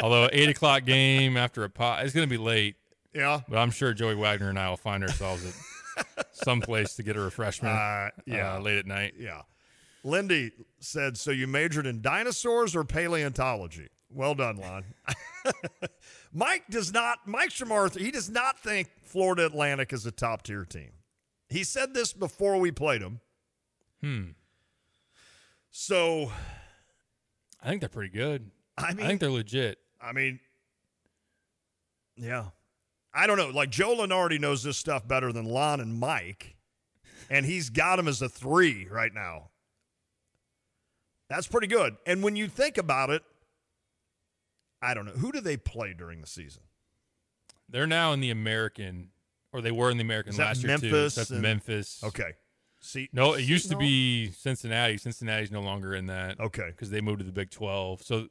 Although 0.00 0.28
eight 0.32 0.48
o'clock 0.48 0.84
game 0.84 1.36
after 1.36 1.64
a 1.64 1.70
pot, 1.70 2.04
it's 2.04 2.14
going 2.14 2.26
to 2.26 2.30
be 2.30 2.42
late. 2.42 2.76
Yeah. 3.14 3.40
But 3.48 3.58
I'm 3.58 3.70
sure 3.70 3.92
Joey 3.92 4.14
Wagner 4.14 4.48
and 4.48 4.58
I 4.58 4.68
will 4.70 4.76
find 4.76 5.02
ourselves 5.02 5.44
at 5.44 6.26
some 6.32 6.60
place 6.60 6.94
to 6.94 7.02
get 7.02 7.16
a 7.16 7.20
refreshment. 7.20 7.74
Uh, 7.74 8.10
yeah. 8.26 8.56
uh, 8.56 8.60
late 8.60 8.78
at 8.78 8.86
night. 8.86 9.14
Yeah. 9.18 9.42
Lindy 10.04 10.52
said, 10.80 11.16
So 11.16 11.30
you 11.30 11.46
majored 11.46 11.86
in 11.86 12.00
dinosaurs 12.00 12.74
or 12.74 12.84
paleontology? 12.84 13.88
Well 14.10 14.34
done, 14.34 14.56
Lon. 14.56 14.84
Mike 16.32 16.64
does 16.70 16.92
not, 16.92 17.18
Mike 17.26 17.50
Shamarth, 17.50 17.98
he 17.98 18.10
does 18.10 18.30
not 18.30 18.58
think 18.58 18.88
Florida 19.04 19.46
Atlantic 19.46 19.92
is 19.92 20.06
a 20.06 20.10
top 20.10 20.42
tier 20.42 20.64
team. 20.64 20.90
He 21.48 21.64
said 21.64 21.94
this 21.94 22.12
before 22.12 22.58
we 22.58 22.70
played 22.70 23.02
him. 23.02 23.20
Hmm. 24.02 24.24
So, 25.80 26.32
I 27.62 27.68
think 27.68 27.82
they're 27.82 27.88
pretty 27.88 28.12
good. 28.12 28.50
I 28.76 28.88
I, 28.88 28.94
think 28.94 29.20
they're 29.20 29.30
legit. 29.30 29.78
I 30.00 30.10
mean, 30.10 30.40
yeah. 32.16 32.46
I 33.14 33.28
don't 33.28 33.38
know. 33.38 33.50
Like 33.50 33.70
Joe 33.70 33.94
Lunardi 33.96 34.40
knows 34.40 34.64
this 34.64 34.76
stuff 34.76 35.06
better 35.06 35.32
than 35.32 35.44
Lon 35.44 35.78
and 35.78 35.94
Mike, 35.94 36.56
and 37.30 37.46
he's 37.46 37.70
got 37.70 38.00
him 38.00 38.08
as 38.08 38.20
a 38.20 38.28
three 38.28 38.88
right 38.90 39.14
now. 39.14 39.50
That's 41.30 41.46
pretty 41.46 41.68
good. 41.68 41.96
And 42.06 42.24
when 42.24 42.34
you 42.34 42.48
think 42.48 42.76
about 42.76 43.10
it, 43.10 43.22
I 44.82 44.94
don't 44.94 45.06
know. 45.06 45.12
Who 45.12 45.30
do 45.30 45.40
they 45.40 45.56
play 45.56 45.94
during 45.96 46.20
the 46.20 46.26
season? 46.26 46.64
They're 47.68 47.86
now 47.86 48.12
in 48.14 48.18
the 48.18 48.30
American, 48.30 49.10
or 49.52 49.60
they 49.60 49.70
were 49.70 49.92
in 49.92 49.96
the 49.96 50.02
American 50.02 50.34
last 50.36 50.64
year 50.64 50.76
too. 50.76 50.90
Memphis 50.90 51.14
That's 51.14 51.30
and- 51.30 51.40
Memphis. 51.40 52.02
Okay. 52.02 52.32
See, 52.80 53.08
No, 53.12 53.34
it 53.34 53.42
used 53.42 53.66
to 53.68 53.72
no? 53.74 53.78
be 53.80 54.30
Cincinnati. 54.30 54.96
Cincinnati's 54.98 55.50
no 55.50 55.60
longer 55.60 55.94
in 55.94 56.06
that 56.06 56.38
Okay. 56.38 56.68
because 56.68 56.90
they 56.90 57.00
moved 57.00 57.18
to 57.20 57.24
the 57.24 57.32
Big 57.32 57.50
12. 57.50 58.02
So 58.02 58.28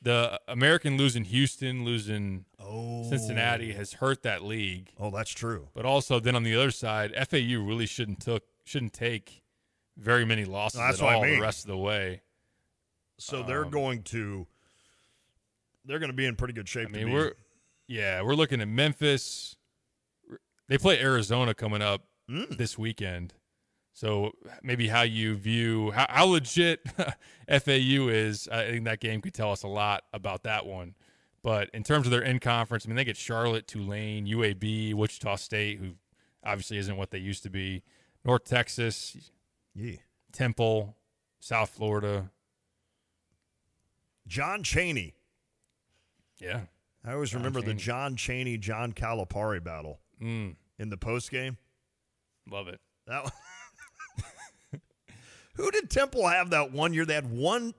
the 0.00 0.40
American 0.46 0.96
losing 0.96 1.24
Houston, 1.24 1.84
losing 1.84 2.44
Oh. 2.60 3.08
Cincinnati 3.10 3.72
has 3.72 3.94
hurt 3.94 4.22
that 4.22 4.44
league. 4.44 4.92
Oh, 4.98 5.10
that's 5.10 5.30
true. 5.30 5.68
But 5.74 5.84
also, 5.84 6.20
then 6.20 6.36
on 6.36 6.44
the 6.44 6.54
other 6.54 6.70
side, 6.70 7.12
FAU 7.16 7.60
really 7.60 7.86
shouldn't 7.86 8.20
took 8.20 8.44
shouldn't 8.64 8.92
take 8.92 9.42
very 9.96 10.24
many 10.26 10.44
losses 10.44 10.78
That's 10.78 11.00
at 11.00 11.04
what 11.04 11.12
I 11.12 11.16
all 11.16 11.22
mean. 11.24 11.36
the 11.36 11.40
rest 11.40 11.64
of 11.64 11.68
the 11.68 11.76
way. 11.78 12.22
So 13.16 13.42
they're 13.42 13.64
Um, 13.64 13.70
going 13.70 14.02
to 14.04 14.46
they're 15.84 15.98
going 15.98 16.10
to 16.10 16.16
be 16.16 16.26
in 16.26 16.36
pretty 16.36 16.52
good 16.54 16.68
shape. 16.68 16.88
to 16.88 16.92
mean, 16.94 17.12
we're 17.12 17.32
yeah, 17.88 18.22
we're 18.22 18.34
looking 18.34 18.60
at 18.60 18.68
Memphis. 18.68 19.56
They 20.68 20.78
play 20.78 21.00
Arizona 21.00 21.54
coming 21.54 21.82
up 21.82 22.04
Mm. 22.30 22.58
this 22.58 22.76
weekend. 22.78 23.32
So 23.98 24.30
maybe 24.62 24.86
how 24.86 25.02
you 25.02 25.34
view 25.34 25.90
how, 25.90 26.06
how 26.08 26.24
legit 26.26 26.88
FAU 27.48 28.06
is, 28.06 28.46
I 28.46 28.66
think 28.70 28.84
that 28.84 29.00
game 29.00 29.20
could 29.20 29.34
tell 29.34 29.50
us 29.50 29.64
a 29.64 29.66
lot 29.66 30.04
about 30.12 30.44
that 30.44 30.66
one. 30.66 30.94
But 31.42 31.68
in 31.74 31.82
terms 31.82 32.06
of 32.06 32.12
their 32.12 32.22
in 32.22 32.38
conference, 32.38 32.86
I 32.86 32.90
mean, 32.90 32.94
they 32.94 33.02
get 33.02 33.16
Charlotte, 33.16 33.66
Tulane, 33.66 34.24
UAB, 34.24 34.94
Wichita 34.94 35.34
State, 35.34 35.80
who 35.80 35.94
obviously 36.44 36.78
isn't 36.78 36.96
what 36.96 37.10
they 37.10 37.18
used 37.18 37.42
to 37.42 37.50
be, 37.50 37.82
North 38.24 38.44
Texas, 38.44 39.16
yeah. 39.74 39.96
Temple, 40.30 40.94
South 41.40 41.70
Florida. 41.70 42.30
John 44.28 44.62
Cheney. 44.62 45.16
Yeah. 46.38 46.60
I 47.04 47.14
always 47.14 47.30
John 47.30 47.40
remember 47.40 47.62
the 47.62 47.74
John 47.74 48.14
Cheney 48.14 48.58
John 48.58 48.92
Calipari 48.92 49.62
battle 49.62 49.98
Mm, 50.22 50.54
in 50.78 50.88
the 50.88 50.96
post 50.96 51.32
game. 51.32 51.56
love 52.48 52.68
it. 52.68 52.80
That 53.08 53.22
one. 53.24 53.32
Who 55.58 55.70
did 55.72 55.90
Temple 55.90 56.26
have 56.26 56.50
that 56.50 56.72
one 56.72 56.94
year? 56.94 57.04
They 57.04 57.14
had 57.14 57.30
one 57.30 57.74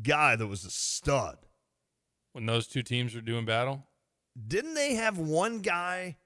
guy 0.00 0.36
that 0.36 0.46
was 0.46 0.64
a 0.64 0.70
stud. 0.70 1.36
When 2.32 2.46
those 2.46 2.66
two 2.66 2.82
teams 2.82 3.14
were 3.14 3.20
doing 3.20 3.44
battle, 3.44 3.86
Didn't 4.48 4.74
they 4.74 4.94
have 4.94 5.18
one 5.18 5.58
guy? 5.58 6.16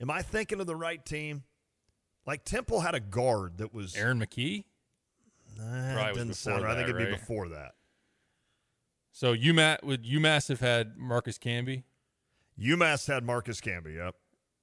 Am 0.00 0.10
I 0.10 0.20
thinking 0.20 0.60
of 0.60 0.66
the 0.66 0.76
right 0.76 1.02
team? 1.04 1.44
Like 2.26 2.44
Temple 2.44 2.80
had 2.80 2.94
a 2.94 3.00
guard 3.00 3.58
that 3.58 3.72
was 3.72 3.94
Aaron 3.94 4.20
McKie. 4.20 4.64
Nah, 5.56 5.94
Probably 5.94 6.24
before 6.24 6.34
sound 6.34 6.64
right. 6.64 6.72
I 6.72 6.74
think 6.76 6.88
it'd 6.90 7.06
be 7.06 7.10
before 7.10 7.48
that. 7.48 7.72
So 9.12 9.34
UMass 9.34 9.82
would 9.84 10.04
UMass 10.04 10.48
have 10.48 10.60
had 10.60 10.98
Marcus 10.98 11.38
Camby? 11.38 11.84
UMass 12.60 13.06
had 13.06 13.24
Marcus 13.24 13.60
Camby, 13.60 13.96
yep. 13.96 14.16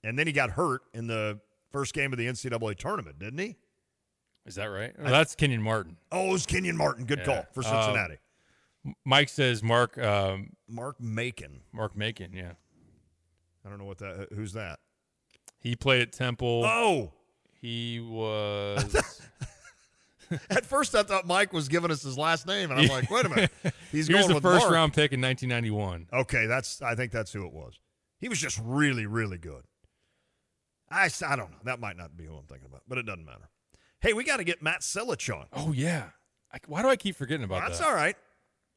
And 0.03 0.19
then 0.19 0.27
he 0.27 0.33
got 0.33 0.51
hurt 0.51 0.81
in 0.93 1.07
the 1.07 1.39
first 1.71 1.93
game 1.93 2.11
of 2.11 2.19
the 2.19 2.27
NCAA 2.27 2.77
tournament, 2.77 3.17
didn't 3.17 3.39
he? 3.39 3.55
Is 4.45 4.55
that 4.55 4.65
right? 4.65 4.93
Oh, 4.99 5.09
that's 5.09 5.35
Kenyon 5.35 5.61
Martin. 5.61 5.97
Oh, 6.11 6.35
it's 6.35 6.45
Kenyon 6.45 6.75
Martin. 6.77 7.05
Good 7.05 7.19
Yeah. 7.19 7.25
call 7.25 7.45
for 7.53 7.59
Um, 7.65 7.83
Cincinnati. 7.83 8.17
Mike 9.05 9.29
says 9.29 9.63
Mark 9.63 9.97
um, 9.97 10.49
Mark 10.67 10.99
Macon. 10.99 11.61
Mark 11.71 11.95
Macon. 11.95 12.33
Yeah, 12.33 12.51
I 13.65 13.69
don't 13.69 13.77
know 13.79 13.85
what 13.85 13.99
that. 13.99 14.27
Who's 14.35 14.53
that? 14.53 14.79
he 15.59 15.77
played 15.77 16.01
at 16.01 16.11
Temple. 16.11 16.63
Oh, 16.65 17.13
He 17.61 18.01
was. 18.01 19.21
at 20.49 20.65
first 20.65 20.93
I 20.95 21.03
thought 21.03 21.25
Mike 21.25 21.53
was 21.53 21.69
giving 21.69 21.89
us 21.91 22.01
his 22.03 22.17
last 22.17 22.45
name, 22.45 22.69
and 22.71 22.81
I'm 22.81 22.87
like, 22.89 23.09
wait 23.09 23.25
a 23.25 23.29
minute, 23.29 23.51
he's 23.93 24.07
he 24.07 24.13
going 24.13 24.27
the 24.27 24.33
with 24.33 24.43
first 24.43 24.63
Mark. 24.63 24.73
round 24.73 24.93
pick 24.93 25.13
in 25.13 25.21
1991. 25.21 26.07
Okay, 26.21 26.45
that's. 26.47 26.81
I 26.81 26.95
think 26.95 27.13
that's 27.13 27.31
who 27.31 27.45
it 27.45 27.53
was. 27.53 27.79
He 28.19 28.27
was 28.27 28.39
just 28.39 28.59
really, 28.61 29.05
really 29.05 29.37
good. 29.37 29.63
I, 30.89 31.09
I 31.25 31.35
don't 31.37 31.51
know. 31.51 31.57
That 31.63 31.79
might 31.79 31.95
not 31.97 32.17
be 32.17 32.25
who 32.25 32.35
I'm 32.35 32.45
thinking 32.45 32.67
about, 32.67 32.81
but 32.87 32.97
it 32.97 33.05
doesn't 33.05 33.25
matter. 33.25 33.49
Hey, 34.03 34.13
we 34.13 34.23
got 34.25 34.37
to 34.37 34.43
get 34.43 34.61
Matt 34.61 34.81
Silich 34.81 35.33
on. 35.33 35.45
Oh 35.53 35.71
yeah. 35.71 36.09
I, 36.53 36.57
why 36.67 36.81
do 36.83 36.89
I 36.89 36.95
keep 36.97 37.15
forgetting 37.15 37.45
about 37.45 37.61
That's 37.61 37.79
that? 37.79 37.85
That's 37.85 37.89
all 37.89 37.95
right. 37.95 38.15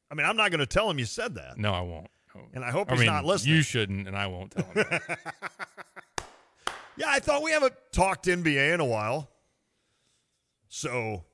I 0.09 0.15
mean, 0.15 0.25
I'm 0.25 0.37
not 0.37 0.49
going 0.51 0.59
to 0.61 0.65
tell 0.65 0.89
him 0.89 0.97
you 0.97 1.05
said 1.05 1.35
that, 1.35 1.57
No, 1.57 1.73
I 1.73 1.81
won't. 1.81 2.07
Oh. 2.35 2.39
And 2.53 2.63
I 2.63 2.71
hope 2.71 2.89
I 2.89 2.93
he's 2.93 3.01
mean, 3.01 3.07
not 3.07 3.25
listening. 3.25 3.55
you 3.55 3.61
shouldn't, 3.61 4.07
and 4.07 4.15
I 4.15 4.27
won't 4.27 4.51
tell 4.51 4.65
him. 4.65 4.85
that. 4.89 5.19
Yeah, 6.99 7.05
I 7.09 7.19
thought 7.19 7.43
we 7.43 7.51
haven't 7.51 7.75
talked 7.91 8.25
NBA 8.25 8.73
in 8.73 8.79
a 8.79 8.85
while. 8.85 9.29
So, 10.67 11.25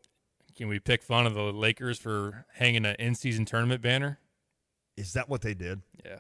Can 0.58 0.68
we 0.68 0.78
pick 0.80 1.02
fun 1.02 1.26
of 1.26 1.36
the 1.36 1.42
Lakers 1.54 1.98
for 2.00 2.46
hanging 2.54 2.86
an 2.86 2.98
in-season 3.00 3.46
tournament 3.46 3.82
banner? 3.82 4.20
is 4.98 5.14
that 5.14 5.30
what 5.30 5.42
they 5.42 5.54
did? 5.54 5.82
Yeah. 6.04 6.20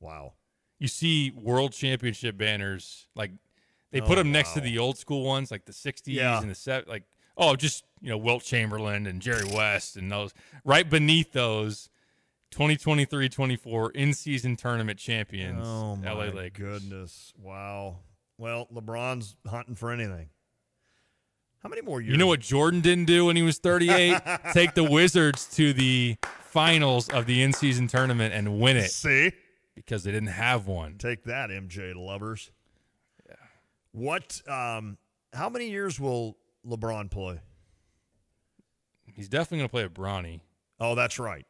Wow. 0.00 0.32
you 0.80 0.88
see 0.88 1.30
world 1.30 1.72
championship 1.72 2.36
banners 2.36 3.06
like 3.14 3.30
they 3.96 4.02
Oh, 4.04 4.06
put 4.06 4.16
them 4.16 4.30
next 4.32 4.52
to 4.52 4.60
the 4.60 4.78
old 4.78 4.98
school 4.98 5.24
ones 5.24 5.50
like 5.50 5.64
the 5.64 5.72
60s 5.72 6.02
Yeah. 6.06 6.40
and 6.40 6.50
the 6.50 6.54
set 6.54 6.86
like 6.88 7.04
oh 7.36 7.56
just 7.56 7.84
you 8.00 8.10
know 8.10 8.18
Wilt 8.18 8.42
Chamberlain 8.44 9.06
and 9.06 9.20
Jerry 9.22 9.44
West 9.54 9.96
and 9.96 10.10
those 10.12 10.32
right 10.64 10.88
beneath 10.88 11.32
those 11.32 11.88
2023-24 12.52 13.90
in-season 13.94 14.56
tournament 14.56 14.98
champions 14.98 15.66
Oh 15.66 15.96
my 15.96 16.10
LA 16.12 16.24
Lakers 16.26 16.82
goodness! 16.82 17.32
Wow. 17.42 17.98
Well, 18.38 18.68
LeBron's 18.72 19.34
hunting 19.48 19.74
for 19.74 19.90
anything. 19.90 20.28
How 21.62 21.68
many 21.70 21.80
more 21.82 22.00
years? 22.00 22.12
you 22.12 22.18
know 22.18 22.26
what 22.26 22.40
Jordan 22.40 22.80
didn't 22.80 23.06
do 23.06 23.24
when 23.26 23.36
he 23.36 23.42
was 23.42 23.58
38 23.58 24.20
take 24.52 24.74
the 24.74 24.84
Wizards 24.84 25.46
to 25.56 25.72
the 25.72 26.16
finals 26.42 27.08
of 27.08 27.26
the 27.26 27.42
in-season 27.42 27.88
tournament 27.88 28.32
and 28.34 28.60
win 28.60 28.76
it 28.76 28.90
See, 28.90 29.32
because 29.74 30.04
they 30.04 30.12
didn't 30.12 30.28
have 30.28 30.66
one 30.66 30.96
take 30.98 31.24
that, 31.24 31.50
MJ 31.50 31.94
lovers. 31.94 32.50
What? 33.96 34.42
Um. 34.46 34.98
How 35.32 35.48
many 35.48 35.70
years 35.70 35.98
will 35.98 36.36
LeBron 36.66 37.10
play? 37.10 37.40
he's 39.06 39.28
definitely 39.30 39.58
going 39.58 39.68
to 39.68 39.72
play 39.72 39.82
with 39.84 39.94
Bronny 39.94 40.40
Oh, 40.78 40.94
that's 40.94 41.18
right. 41.18 41.46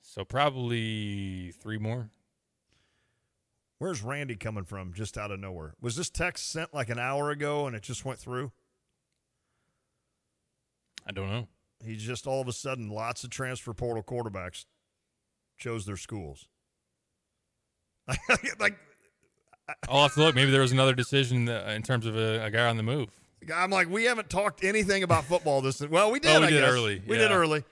so 0.00 0.24
probably 0.24 1.52
3 1.60 1.76
more 1.78 2.10
Where's 3.78 4.02
Randy 4.02 4.36
coming 4.36 4.64
from? 4.64 4.94
Just 4.94 5.18
out 5.18 5.30
of 5.30 5.40
nowhere. 5.40 5.74
Was 5.80 5.96
this 5.96 6.08
text 6.08 6.50
sent 6.50 6.72
like 6.72 6.88
an 6.88 6.98
hour 6.98 7.30
ago 7.30 7.66
and 7.66 7.76
it 7.76 7.82
just 7.82 8.04
went 8.04 8.18
through? 8.18 8.52
I 11.06 11.12
don't 11.12 11.28
know 11.28 11.48
He's 11.84 12.02
just 12.02 12.26
all 12.26 12.40
of 12.40 12.48
a 12.48 12.52
sudden 12.52 12.88
lots 12.88 13.24
of 13.24 13.30
transfer 13.30 13.74
portal 13.74 14.02
quarterbacks 14.02 14.64
chose 15.58 15.84
their 15.84 15.96
schools. 15.98 16.46
like, 18.58 18.78
I'll 19.88 20.02
have 20.02 20.14
to 20.14 20.20
look. 20.20 20.34
Maybe 20.34 20.50
there 20.50 20.60
was 20.60 20.72
another 20.72 20.94
decision 20.94 21.48
uh, 21.48 21.72
in 21.74 21.82
terms 21.82 22.06
of 22.06 22.16
a, 22.16 22.44
a 22.44 22.50
guy 22.50 22.66
on 22.68 22.76
the 22.76 22.82
move. 22.82 23.08
I'm 23.54 23.70
like, 23.70 23.88
we 23.90 24.04
haven't 24.04 24.30
talked 24.30 24.62
anything 24.64 25.02
about 25.02 25.24
football 25.24 25.60
this. 25.60 25.80
Well, 25.80 26.10
we 26.12 26.20
did. 26.20 26.36
Oh, 26.36 26.40
we 26.40 26.46
I 26.46 26.50
did 26.50 26.60
guess. 26.60 26.70
early. 26.72 27.02
We 27.06 27.16
Yeah. 27.16 27.28
did 27.28 27.32
early. 27.32 27.64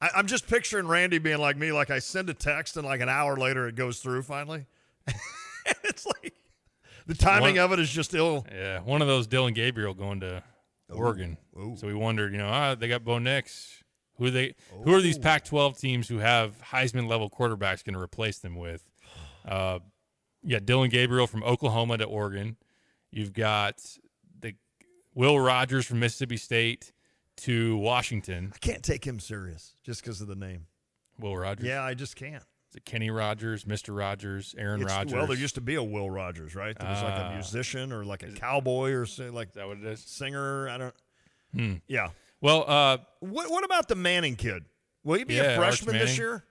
I, 0.00 0.10
I'm 0.16 0.26
just 0.26 0.46
picturing 0.46 0.86
Randy 0.86 1.18
being 1.18 1.38
like 1.38 1.56
me. 1.56 1.72
Like 1.72 1.90
I 1.90 1.98
send 1.98 2.28
a 2.30 2.34
text 2.34 2.76
and 2.76 2.84
like 2.86 3.00
an 3.00 3.08
hour 3.08 3.36
later 3.36 3.66
it 3.68 3.74
goes 3.74 4.00
through 4.00 4.22
finally. 4.22 4.66
it's 5.84 6.06
like 6.06 6.34
the 7.06 7.14
timing 7.14 7.56
One- 7.56 7.64
of 7.64 7.72
it 7.72 7.78
is 7.80 7.90
just 7.90 8.14
ill. 8.14 8.46
Yeah, 8.52 8.80
one 8.80 9.00
of 9.02 9.08
those 9.08 9.26
Dillon 9.26 9.54
Gabriel 9.54 9.94
going 9.94 10.20
to 10.20 10.42
Oregon. 10.90 11.38
Ooh. 11.58 11.74
So 11.78 11.86
we 11.86 11.94
wondered, 11.94 12.32
you 12.32 12.38
know, 12.38 12.48
ah, 12.48 12.74
they 12.74 12.88
got 12.88 13.04
Bo 13.04 13.18
Nix. 13.18 13.82
Who 14.18 14.26
are 14.26 14.30
they? 14.30 14.54
Who 14.84 14.94
are 14.94 15.00
these 15.00 15.18
Pac-12 15.18 15.78
teams 15.78 16.08
who 16.08 16.18
have 16.18 16.54
Heisman 16.62 17.08
level 17.08 17.28
quarterbacks 17.28 17.82
going 17.84 17.94
to 17.94 18.00
replace 18.00 18.38
them 18.38 18.54
with? 18.56 18.84
Uh, 19.44 19.80
you 20.44 20.50
got 20.50 20.66
Dillon 20.66 20.90
Gabriel 20.90 21.26
from 21.26 21.42
Oklahoma 21.42 21.98
to 21.98 22.04
Oregon. 22.04 22.56
You've 23.10 23.32
got 23.32 23.80
the 24.40 24.54
Will 25.14 25.38
Rogers 25.40 25.86
from 25.86 26.00
Mississippi 26.00 26.36
State 26.36 26.92
to 27.38 27.76
Washington. 27.76 28.52
I 28.54 28.58
can't 28.58 28.82
take 28.82 29.04
him 29.06 29.18
serious 29.20 29.74
just 29.82 30.02
because 30.02 30.20
of 30.20 30.28
the 30.28 30.34
name. 30.36 30.66
Will 31.18 31.36
Rogers. 31.36 31.66
Yeah, 31.66 31.82
I 31.82 31.94
just 31.94 32.16
can't. 32.16 32.42
Is 32.70 32.76
it 32.76 32.84
Kenny 32.84 33.10
Rogers, 33.10 33.64
Mr. 33.64 33.96
Rogers, 33.96 34.54
Aaron 34.58 34.80
It's- 34.82 34.96
Rodgers? 34.96 35.12
Well, 35.14 35.26
there 35.28 35.36
used 35.36 35.54
to 35.54 35.60
be 35.60 35.76
a 35.76 35.82
Will 35.82 36.10
Rogers, 36.10 36.54
right? 36.56 36.76
There 36.78 36.88
was 36.90 37.02
like 37.02 37.14
Ah. 37.14 37.30
a 37.30 37.34
musician 37.34 37.92
or 37.92 38.04
like 38.04 38.22
a 38.24 38.32
cowboy 38.32 38.90
or 38.92 39.06
so, 39.06 39.30
like 39.30 39.48
Is 39.48 39.54
that 39.54 39.66
what 39.68 39.78
it 39.78 39.84
is? 39.84 40.00
singer. 40.00 40.68
I 40.68 40.78
don't. 40.78 40.94
Hmm. 41.54 41.74
Yeah. 41.86 42.10
Well, 42.40 42.64
uh, 42.68 42.98
What 43.20 43.48
What 43.50 43.64
about 43.64 43.86
the 43.88 43.94
Manning 43.94 44.34
kid? 44.36 44.64
Will 45.04 45.18
he 45.18 45.24
be 45.24 45.34
Yeah, 45.34 45.52
a 45.52 45.56
freshman 45.56 45.96
this 45.96 46.18
year? 46.18 46.44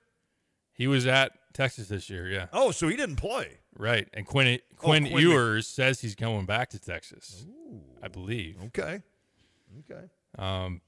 he 0.71 0.87
was 0.87 1.05
at 1.05 1.33
Texas 1.53 1.89
this 1.89 2.09
year. 2.09 2.29
Yeah. 2.29 2.47
Oh, 2.53 2.71
so 2.71 2.87
he 2.87 2.95
didn't 2.95 3.17
play. 3.17 3.57
Right. 3.77 4.07
And 4.13 4.25
Quinn 4.25 4.59
Quinn, 4.77 5.05
Oh, 5.05 5.09
Quinn 5.09 5.13
Mc- 5.15 5.21
Ewers 5.21 5.67
says 5.67 6.01
he's 6.01 6.15
going 6.15 6.45
back 6.45 6.69
to 6.71 6.79
Texas. 6.79 7.45
I 8.01 8.07
believe. 8.07 8.57
Okay. 8.67 9.01
Okay. 9.89 10.03
Um, 10.37 10.81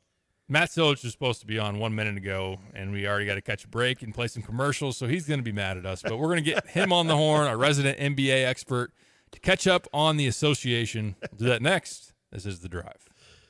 Matt 0.47 0.69
Silich 0.69 1.03
was 1.03 1.11
supposed 1.11 1.39
to 1.41 1.47
be 1.47 1.57
on 1.57 1.79
one 1.79 1.95
minute 1.95 2.17
ago, 2.17 2.59
and 2.75 2.91
we 2.91 3.07
already 3.07 3.25
got 3.25 3.33
to 3.35 3.41
catch 3.41 3.63
a 3.63 3.67
break 3.67 4.03
and 4.03 4.13
play 4.13 4.27
some 4.27 4.43
commercials, 4.43 4.95
so 4.97 5.07
he's 5.07 5.25
going 5.27 5.39
to 5.39 5.43
be 5.43 5.51
mad 5.51 5.77
at 5.77 5.85
us. 5.87 6.03
But 6.03 6.17
we're 6.19 6.27
going 6.27 6.43
to 6.43 6.51
get 6.51 6.67
him 6.69 6.93
on 6.93 7.07
the 7.07 7.15
horn, 7.15 7.47
our 7.47 7.57
resident 7.57 7.97
NBA 7.97 8.45
expert, 8.45 8.91
to 9.31 9.39
catch 9.39 9.65
up 9.65 9.87
on 9.91 10.17
the 10.17 10.27
association. 10.27 11.15
We'll 11.31 11.37
do 11.39 11.45
that 11.45 11.63
next. 11.63 12.13
This 12.31 12.45
is 12.45 12.59
The 12.59 12.69
Drive. 12.69 13.09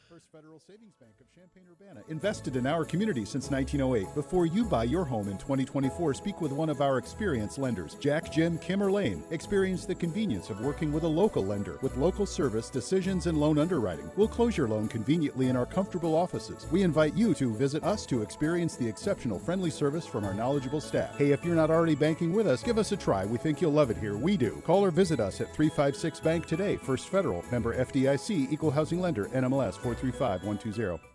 First 0.10 0.28
Federal 0.32 0.60
Savings 0.60 0.93
Bank 0.98 1.04
Champaign-Urbana 1.55 2.03
invested 2.09 2.57
in 2.57 2.67
our 2.67 2.83
community 2.83 3.23
since 3.23 3.49
1908. 3.49 4.13
Before 4.13 4.45
you 4.45 4.65
buy 4.65 4.83
your 4.83 5.05
home 5.05 5.29
in 5.29 5.37
2024, 5.37 6.13
speak 6.13 6.41
with 6.41 6.51
one 6.51 6.69
of 6.69 6.81
our 6.81 6.97
experienced 6.97 7.57
lenders, 7.57 7.95
Jack, 7.95 8.31
Jim, 8.31 8.57
Kim, 8.57 8.83
or 8.83 8.91
Lane. 8.91 9.23
Experience 9.31 9.85
the 9.85 9.95
convenience 9.95 10.49
of 10.49 10.59
working 10.59 10.91
with 10.91 11.03
a 11.03 11.07
local 11.07 11.45
lender 11.45 11.79
with 11.81 11.95
local 11.95 12.25
service, 12.25 12.69
decisions, 12.69 13.27
and 13.27 13.37
loan 13.37 13.57
underwriting. 13.57 14.11
We'll 14.17 14.27
close 14.27 14.57
your 14.57 14.67
loan 14.67 14.89
conveniently 14.89 15.47
in 15.47 15.55
our 15.55 15.65
comfortable 15.65 16.13
offices. 16.13 16.67
We 16.71 16.83
invite 16.83 17.15
you 17.15 17.33
to 17.35 17.53
visit 17.55 17.83
us 17.85 18.05
to 18.07 18.21
experience 18.21 18.75
the 18.75 18.87
exceptional 18.87 19.39
friendly 19.39 19.69
service 19.69 20.05
from 20.05 20.25
our 20.25 20.33
knowledgeable 20.33 20.81
staff. 20.81 21.17
Hey, 21.17 21.31
if 21.31 21.45
you're 21.45 21.55
not 21.55 21.71
already 21.71 21.95
banking 21.95 22.33
with 22.33 22.47
us, 22.47 22.63
give 22.63 22.77
us 22.77 22.91
a 22.91 22.97
try. 22.97 23.25
We 23.25 23.37
think 23.37 23.61
you'll 23.61 23.71
love 23.71 23.91
it 23.91 23.97
here. 23.97 24.17
We 24.17 24.35
do. 24.35 24.61
Call 24.65 24.83
or 24.83 24.91
visit 24.91 25.21
us 25.21 25.39
at 25.39 25.53
356 25.53 26.19
Bank 26.19 26.47
today. 26.47 26.75
First 26.75 27.07
Federal, 27.07 27.45
member 27.49 27.73
FDIC, 27.73 28.51
equal 28.51 28.71
housing 28.71 28.99
lender, 28.99 29.25
NMLS 29.27 29.75
435120. 29.77 31.14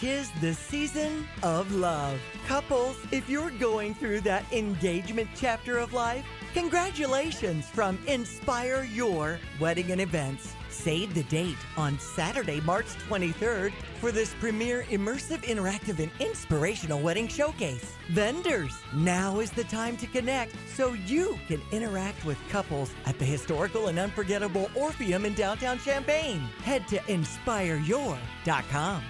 Tis 0.00 0.30
the 0.40 0.54
season 0.54 1.28
of 1.42 1.74
love. 1.74 2.18
Couples, 2.46 2.96
if 3.12 3.28
you're 3.28 3.50
going 3.50 3.94
through 3.94 4.22
that 4.22 4.50
engagement 4.50 5.28
chapter 5.36 5.76
of 5.76 5.92
life, 5.92 6.24
congratulations 6.54 7.68
from 7.68 7.98
Inspire 8.06 8.84
Your 8.84 9.38
Wedding 9.60 9.90
and 9.90 10.00
Events. 10.00 10.54
Save 10.70 11.12
the 11.12 11.24
date 11.24 11.58
on 11.76 11.98
Saturday, 11.98 12.62
March 12.62 12.86
23rd 13.10 13.74
for 14.00 14.10
this 14.10 14.32
premier 14.40 14.84
immersive, 14.84 15.42
interactive, 15.42 15.98
and 15.98 16.10
inspirational 16.18 17.02
wedding 17.02 17.28
showcase. 17.28 17.92
Vendors, 18.08 18.78
now 18.94 19.40
is 19.40 19.50
the 19.50 19.64
time 19.64 19.98
to 19.98 20.06
connect 20.06 20.54
so 20.74 20.94
you 20.94 21.38
can 21.46 21.60
interact 21.72 22.24
with 22.24 22.38
couples 22.48 22.90
at 23.04 23.18
the 23.18 23.26
historical 23.26 23.88
and 23.88 23.98
unforgettable 23.98 24.70
Orpheum 24.74 25.26
in 25.26 25.34
downtown 25.34 25.78
Champaign. 25.78 26.38
Head 26.64 26.88
to 26.88 26.96
inspireyour.com. 27.00 29.02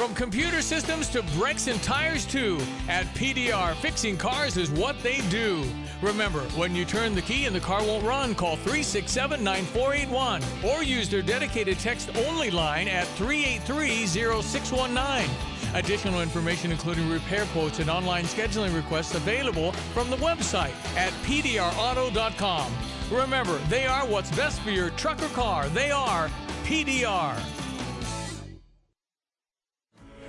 From 0.00 0.14
computer 0.14 0.62
systems 0.62 1.10
to 1.10 1.20
brakes 1.38 1.66
and 1.66 1.82
tires 1.82 2.24
too, 2.24 2.58
at 2.88 3.04
PDR, 3.08 3.74
fixing 3.74 4.16
cars 4.16 4.56
is 4.56 4.70
what 4.70 4.98
they 5.02 5.20
do. 5.28 5.62
Remember, 6.00 6.40
when 6.56 6.74
you 6.74 6.86
turn 6.86 7.14
the 7.14 7.20
key 7.20 7.44
and 7.44 7.54
the 7.54 7.60
car 7.60 7.84
won't 7.84 8.02
run, 8.02 8.34
call 8.34 8.56
367-9481 8.56 10.42
or 10.64 10.82
use 10.82 11.10
their 11.10 11.20
dedicated 11.20 11.78
text-only 11.78 12.50
line 12.50 12.88
at 12.88 13.04
383-0619. 13.18 15.28
Additional 15.74 16.22
information 16.22 16.72
including 16.72 17.06
repair 17.10 17.44
quotes 17.52 17.78
and 17.78 17.90
online 17.90 18.24
scheduling 18.24 18.74
requests 18.74 19.14
available 19.14 19.72
from 19.92 20.08
the 20.08 20.16
website 20.16 20.72
at 20.96 21.12
pdrauto.com. 21.24 22.72
Remember, 23.10 23.58
they 23.68 23.86
are 23.86 24.06
what's 24.06 24.34
best 24.34 24.62
for 24.62 24.70
your 24.70 24.88
truck 24.92 25.22
or 25.22 25.28
car. 25.28 25.68
They 25.68 25.90
are 25.90 26.30
PDR. 26.64 27.38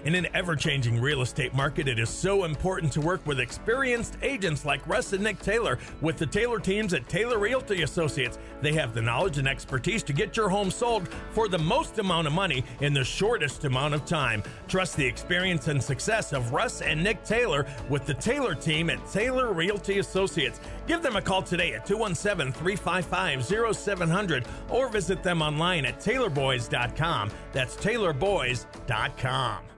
In 0.04 0.16
an 0.16 0.28
ever 0.34 0.56
changing 0.56 1.00
real 1.00 1.22
estate 1.22 1.54
market, 1.54 1.88
it 1.88 2.00
is 2.00 2.10
so 2.10 2.44
important 2.44 2.92
to 2.94 3.02
work 3.02 3.26
with 3.28 3.40
experienced 3.40 4.18
agents 4.24 4.66
like 4.66 4.86
Russ 4.88 5.14
and 5.14 5.24
Nick 5.24 5.40
Taylor 5.40 5.78
with 6.02 6.18
the 6.18 6.26
Taylor 6.26 6.60
teams 6.60 6.96
at 6.96 7.08
Taylor 7.08 7.38
Realty 7.38 7.84
Associates. 7.84 8.40
They 8.62 8.74
have 8.74 8.96
the 8.96 9.02
knowledge 9.04 9.38
and 9.38 9.48
expertise 9.48 10.02
to 10.04 10.14
get 10.14 10.36
your 10.36 10.50
home 10.50 10.72
sold 10.72 11.08
for 11.34 11.48
the 11.48 11.60
most 11.60 12.00
amount 12.00 12.26
of 12.26 12.34
money 12.34 12.64
in 12.80 12.94
the 12.94 13.04
shortest 13.04 13.64
amount 13.64 13.94
of 13.94 14.04
time. 14.06 14.42
Trust 14.68 14.98
the 14.98 15.06
experience 15.06 15.68
and 15.68 15.82
success 15.82 16.34
of 16.34 16.52
Russ 16.52 16.82
and 16.82 17.04
Nick 17.04 17.24
Taylor 17.24 17.68
with 17.88 18.08
the 18.08 18.16
Taylor 18.16 18.56
team 18.56 18.90
at 18.90 19.06
Taylor 19.12 19.54
Realty 19.54 20.00
Associates. 20.00 20.60
Give 20.88 21.04
them 21.04 21.16
a 21.16 21.22
call 21.22 21.44
today 21.44 21.74
at 21.74 21.86
217 21.86 22.54
355 22.54 23.76
0700 23.76 24.46
or 24.70 24.90
visit 24.90 25.22
them 25.22 25.44
online 25.44 25.86
at 25.86 26.00
taylorboys.com. 26.00 27.30
That's 27.54 27.76
taylorboys.com. 27.76 29.71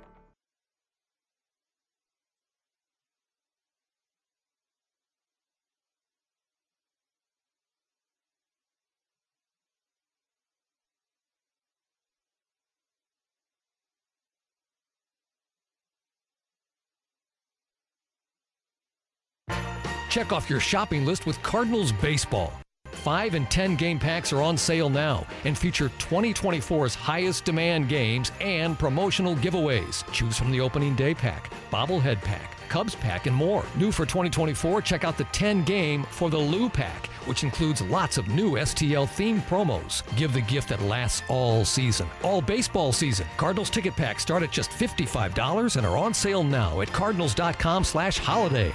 Check 20.14 20.32
off 20.32 20.48
your 20.48 20.60
shopping 20.60 21.08
list 21.08 21.26
with 21.26 21.42
Cardinals 21.42 21.92
Baseball. 21.92 22.54
5 22.86 23.34
and 23.34 23.50
10 23.50 23.76
game 23.76 23.98
packs 23.98 24.32
are 24.32 24.44
on 24.44 24.56
sale 24.56 24.88
now 24.88 25.26
and 25.44 25.58
feature 25.58 25.90
2024's 25.98 26.94
highest 26.94 27.46
demand 27.46 27.90
games 27.90 28.32
and 28.40 28.78
promotional 28.78 29.36
giveaways. 29.38 30.06
Choose 30.12 30.38
from 30.38 30.52
the 30.52 30.62
opening 30.62 30.94
day 30.94 31.16
pack, 31.16 31.52
bobblehead 31.72 32.22
pack, 32.22 32.56
Cubs 32.70 32.94
pack, 32.94 33.26
and 33.26 33.36
more. 33.36 33.66
New 33.76 33.92
for 33.92 34.06
2024, 34.06 34.84
check 34.84 35.04
out 35.04 35.18
the 35.18 35.24
10 35.32 35.64
game 35.64 36.04
for 36.04 36.30
the 36.30 36.38
Lou 36.38 36.70
pack, 36.70 37.08
which 37.26 37.44
includes 37.44 37.82
lots 37.82 38.20
of 38.20 38.28
new 38.28 38.52
STL 38.52 39.08
themed 39.08 39.42
promos. 39.48 40.04
Give 40.16 40.32
the 40.32 40.42
gift 40.42 40.70
that 40.70 40.84
lasts 40.84 41.24
all 41.28 41.66
season, 41.66 42.08
all 42.22 42.40
baseball 42.40 42.94
season. 42.94 43.26
Cardinals 43.38 43.72
ticket 43.72 43.96
packs 43.96 44.22
start 44.22 44.44
at 44.44 44.52
just 44.52 44.70
$55 44.70 45.76
and 45.76 45.88
are 45.88 45.98
on 45.98 46.14
sale 46.14 46.44
now 46.44 46.82
at 46.82 46.94
cardinals.com/holiday. 46.94 48.74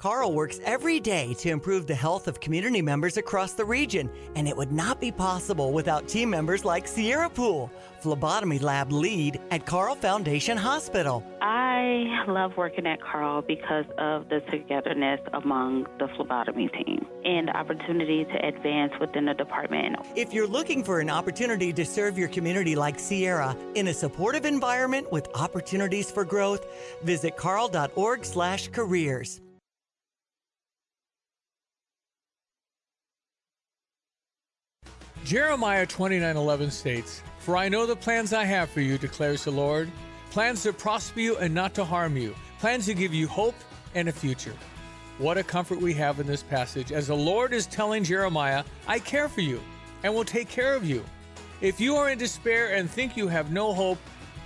Carle 0.00 0.32
works 0.32 0.58
every 0.64 0.98
day 0.98 1.34
to 1.34 1.50
improve 1.50 1.86
the 1.86 1.94
health 1.94 2.26
of 2.26 2.40
community 2.40 2.80
members 2.80 3.18
across 3.18 3.52
the 3.52 3.66
region, 3.66 4.08
and 4.34 4.48
it 4.48 4.56
would 4.56 4.72
not 4.72 4.98
be 4.98 5.12
possible 5.12 5.74
without 5.74 6.08
team 6.08 6.30
members 6.30 6.64
like 6.64 6.88
Sierra 6.88 7.28
Pool, 7.28 7.70
phlebotomy 8.00 8.58
lab 8.58 8.92
lead 8.92 9.38
at 9.50 9.66
Carle 9.66 9.94
Foundation 9.94 10.56
Hospital. 10.56 11.22
I 11.42 12.24
love 12.26 12.56
working 12.56 12.86
at 12.86 13.02
Carle 13.02 13.42
because 13.42 13.84
of 13.98 14.30
the 14.30 14.40
togetherness 14.50 15.20
among 15.34 15.86
the 15.98 16.08
phlebotomy 16.16 16.68
team 16.68 17.04
and 17.26 17.48
the 17.48 17.54
opportunity 17.54 18.24
to 18.24 18.46
advance 18.46 18.94
within 18.98 19.26
the 19.26 19.34
department. 19.34 19.96
If 20.16 20.32
you're 20.32 20.46
looking 20.46 20.82
for 20.82 21.00
an 21.00 21.10
opportunity 21.10 21.74
to 21.74 21.84
serve 21.84 22.16
your 22.16 22.28
community 22.28 22.74
like 22.74 22.98
Sierra 22.98 23.54
in 23.74 23.88
a 23.88 23.92
supportive 23.92 24.46
environment 24.46 25.12
with 25.12 25.28
opportunities 25.34 26.10
for 26.10 26.24
growth, 26.24 26.64
visit 27.02 27.36
carle.org/careers. 27.36 29.42
Jeremiah 35.24 35.86
29:11 35.86 36.70
states, 36.70 37.22
"For 37.38 37.56
I 37.56 37.68
know 37.68 37.86
the 37.86 37.94
plans 37.94 38.32
I 38.32 38.44
have 38.44 38.70
for 38.70 38.80
you," 38.80 38.98
declares 38.98 39.44
the 39.44 39.50
Lord, 39.50 39.90
plans 40.30 40.62
to 40.62 40.72
prosper 40.72 41.20
you 41.20 41.36
and 41.36 41.54
not 41.54 41.74
to 41.74 41.84
harm 41.84 42.16
you, 42.16 42.34
plans 42.58 42.86
to 42.86 42.94
give 42.94 43.12
you 43.12 43.28
hope 43.28 43.54
and 43.94 44.08
a 44.08 44.12
future. 44.12 44.54
What 45.18 45.36
a 45.36 45.42
comfort 45.42 45.80
we 45.80 45.92
have 45.94 46.20
in 46.20 46.26
this 46.26 46.42
passage 46.42 46.90
as 46.90 47.08
the 47.08 47.14
Lord 47.14 47.52
is 47.52 47.66
telling 47.66 48.02
Jeremiah, 48.02 48.64
"I 48.86 48.98
care 48.98 49.28
for 49.28 49.42
you 49.42 49.60
and 50.02 50.14
will 50.14 50.24
take 50.24 50.48
care 50.48 50.74
of 50.74 50.84
you." 50.84 51.04
If 51.60 51.78
you 51.78 51.96
are 51.96 52.08
in 52.08 52.18
despair 52.18 52.74
and 52.74 52.90
think 52.90 53.16
you 53.16 53.28
have 53.28 53.52
no 53.52 53.74
hope, 53.74 53.98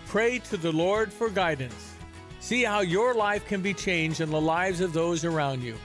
pray 0.08 0.40
to 0.50 0.56
the 0.56 0.72
Lord 0.72 1.12
for 1.12 1.30
guidance. 1.30 1.92
See 2.40 2.64
how 2.64 2.80
your 2.80 3.14
life 3.14 3.46
can 3.46 3.62
be 3.62 3.72
changed 3.72 4.20
and 4.20 4.32
the 4.32 4.40
lives 4.40 4.80
of 4.80 4.92
those 4.92 5.24
around 5.24 5.62
you. 5.62 5.78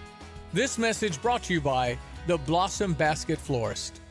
This 0.51 0.79
message 0.79 1.21
brought 1.21 1.43
to 1.43 1.53
you 1.53 1.61
by 1.61 1.97
the 2.25 2.39
Blossom 2.39 2.93
Basket 2.93 3.37
Florist. 3.37 4.01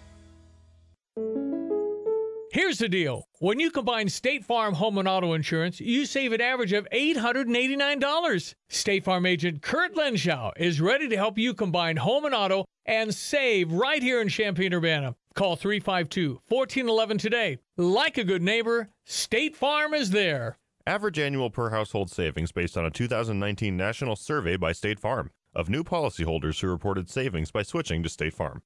Here's 2.58 2.78
the 2.78 2.88
deal. 2.88 3.28
When 3.38 3.60
you 3.60 3.70
combine 3.70 4.08
State 4.08 4.44
Farm 4.44 4.74
home 4.74 4.98
and 4.98 5.06
auto 5.06 5.32
insurance, 5.32 5.78
you 5.78 6.04
save 6.04 6.32
an 6.32 6.40
average 6.40 6.72
of 6.72 6.88
$889. 6.92 8.54
State 8.68 9.04
Farm 9.04 9.26
agent 9.26 9.62
Kurt 9.62 9.94
Lenschow 9.94 10.50
is 10.56 10.80
ready 10.80 11.08
to 11.08 11.16
help 11.16 11.38
you 11.38 11.54
combine 11.54 11.98
home 11.98 12.24
and 12.24 12.34
auto 12.34 12.64
and 12.84 13.14
save 13.14 13.70
right 13.70 14.02
here 14.02 14.20
in 14.20 14.28
Champaign 14.28 14.74
Urbana. 14.74 15.14
Call 15.36 15.54
352 15.54 16.40
1411 16.48 17.18
today. 17.18 17.58
Like 17.76 18.18
a 18.18 18.24
good 18.24 18.42
neighbor, 18.42 18.88
State 19.04 19.54
Farm 19.54 19.94
is 19.94 20.10
there. 20.10 20.58
Average 20.84 21.20
annual 21.20 21.50
per 21.50 21.70
household 21.70 22.10
savings 22.10 22.50
based 22.50 22.76
on 22.76 22.84
a 22.84 22.90
2019 22.90 23.76
national 23.76 24.16
survey 24.16 24.56
by 24.56 24.72
State 24.72 24.98
Farm 24.98 25.30
of 25.54 25.70
new 25.70 25.84
policyholders 25.84 26.60
who 26.60 26.66
reported 26.66 27.08
savings 27.08 27.52
by 27.52 27.62
switching 27.62 28.02
to 28.02 28.08
State 28.08 28.34
Farm. 28.34 28.62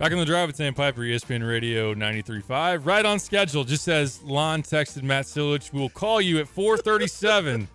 Back 0.00 0.12
on 0.12 0.18
the 0.18 0.24
drive 0.24 0.46
with 0.46 0.56
Sam 0.56 0.72
Piper, 0.72 1.02
ESPN 1.02 1.46
Radio 1.46 1.92
93.5. 1.92 2.86
Right 2.86 3.04
on 3.04 3.18
schedule. 3.18 3.64
Just 3.64 3.86
as 3.86 4.22
Lon 4.22 4.62
texted 4.62 5.02
Matt 5.02 5.26
Silich, 5.26 5.74
we'll 5.74 5.90
call 5.90 6.22
you 6.22 6.38
at 6.38 6.48
437. 6.48 7.68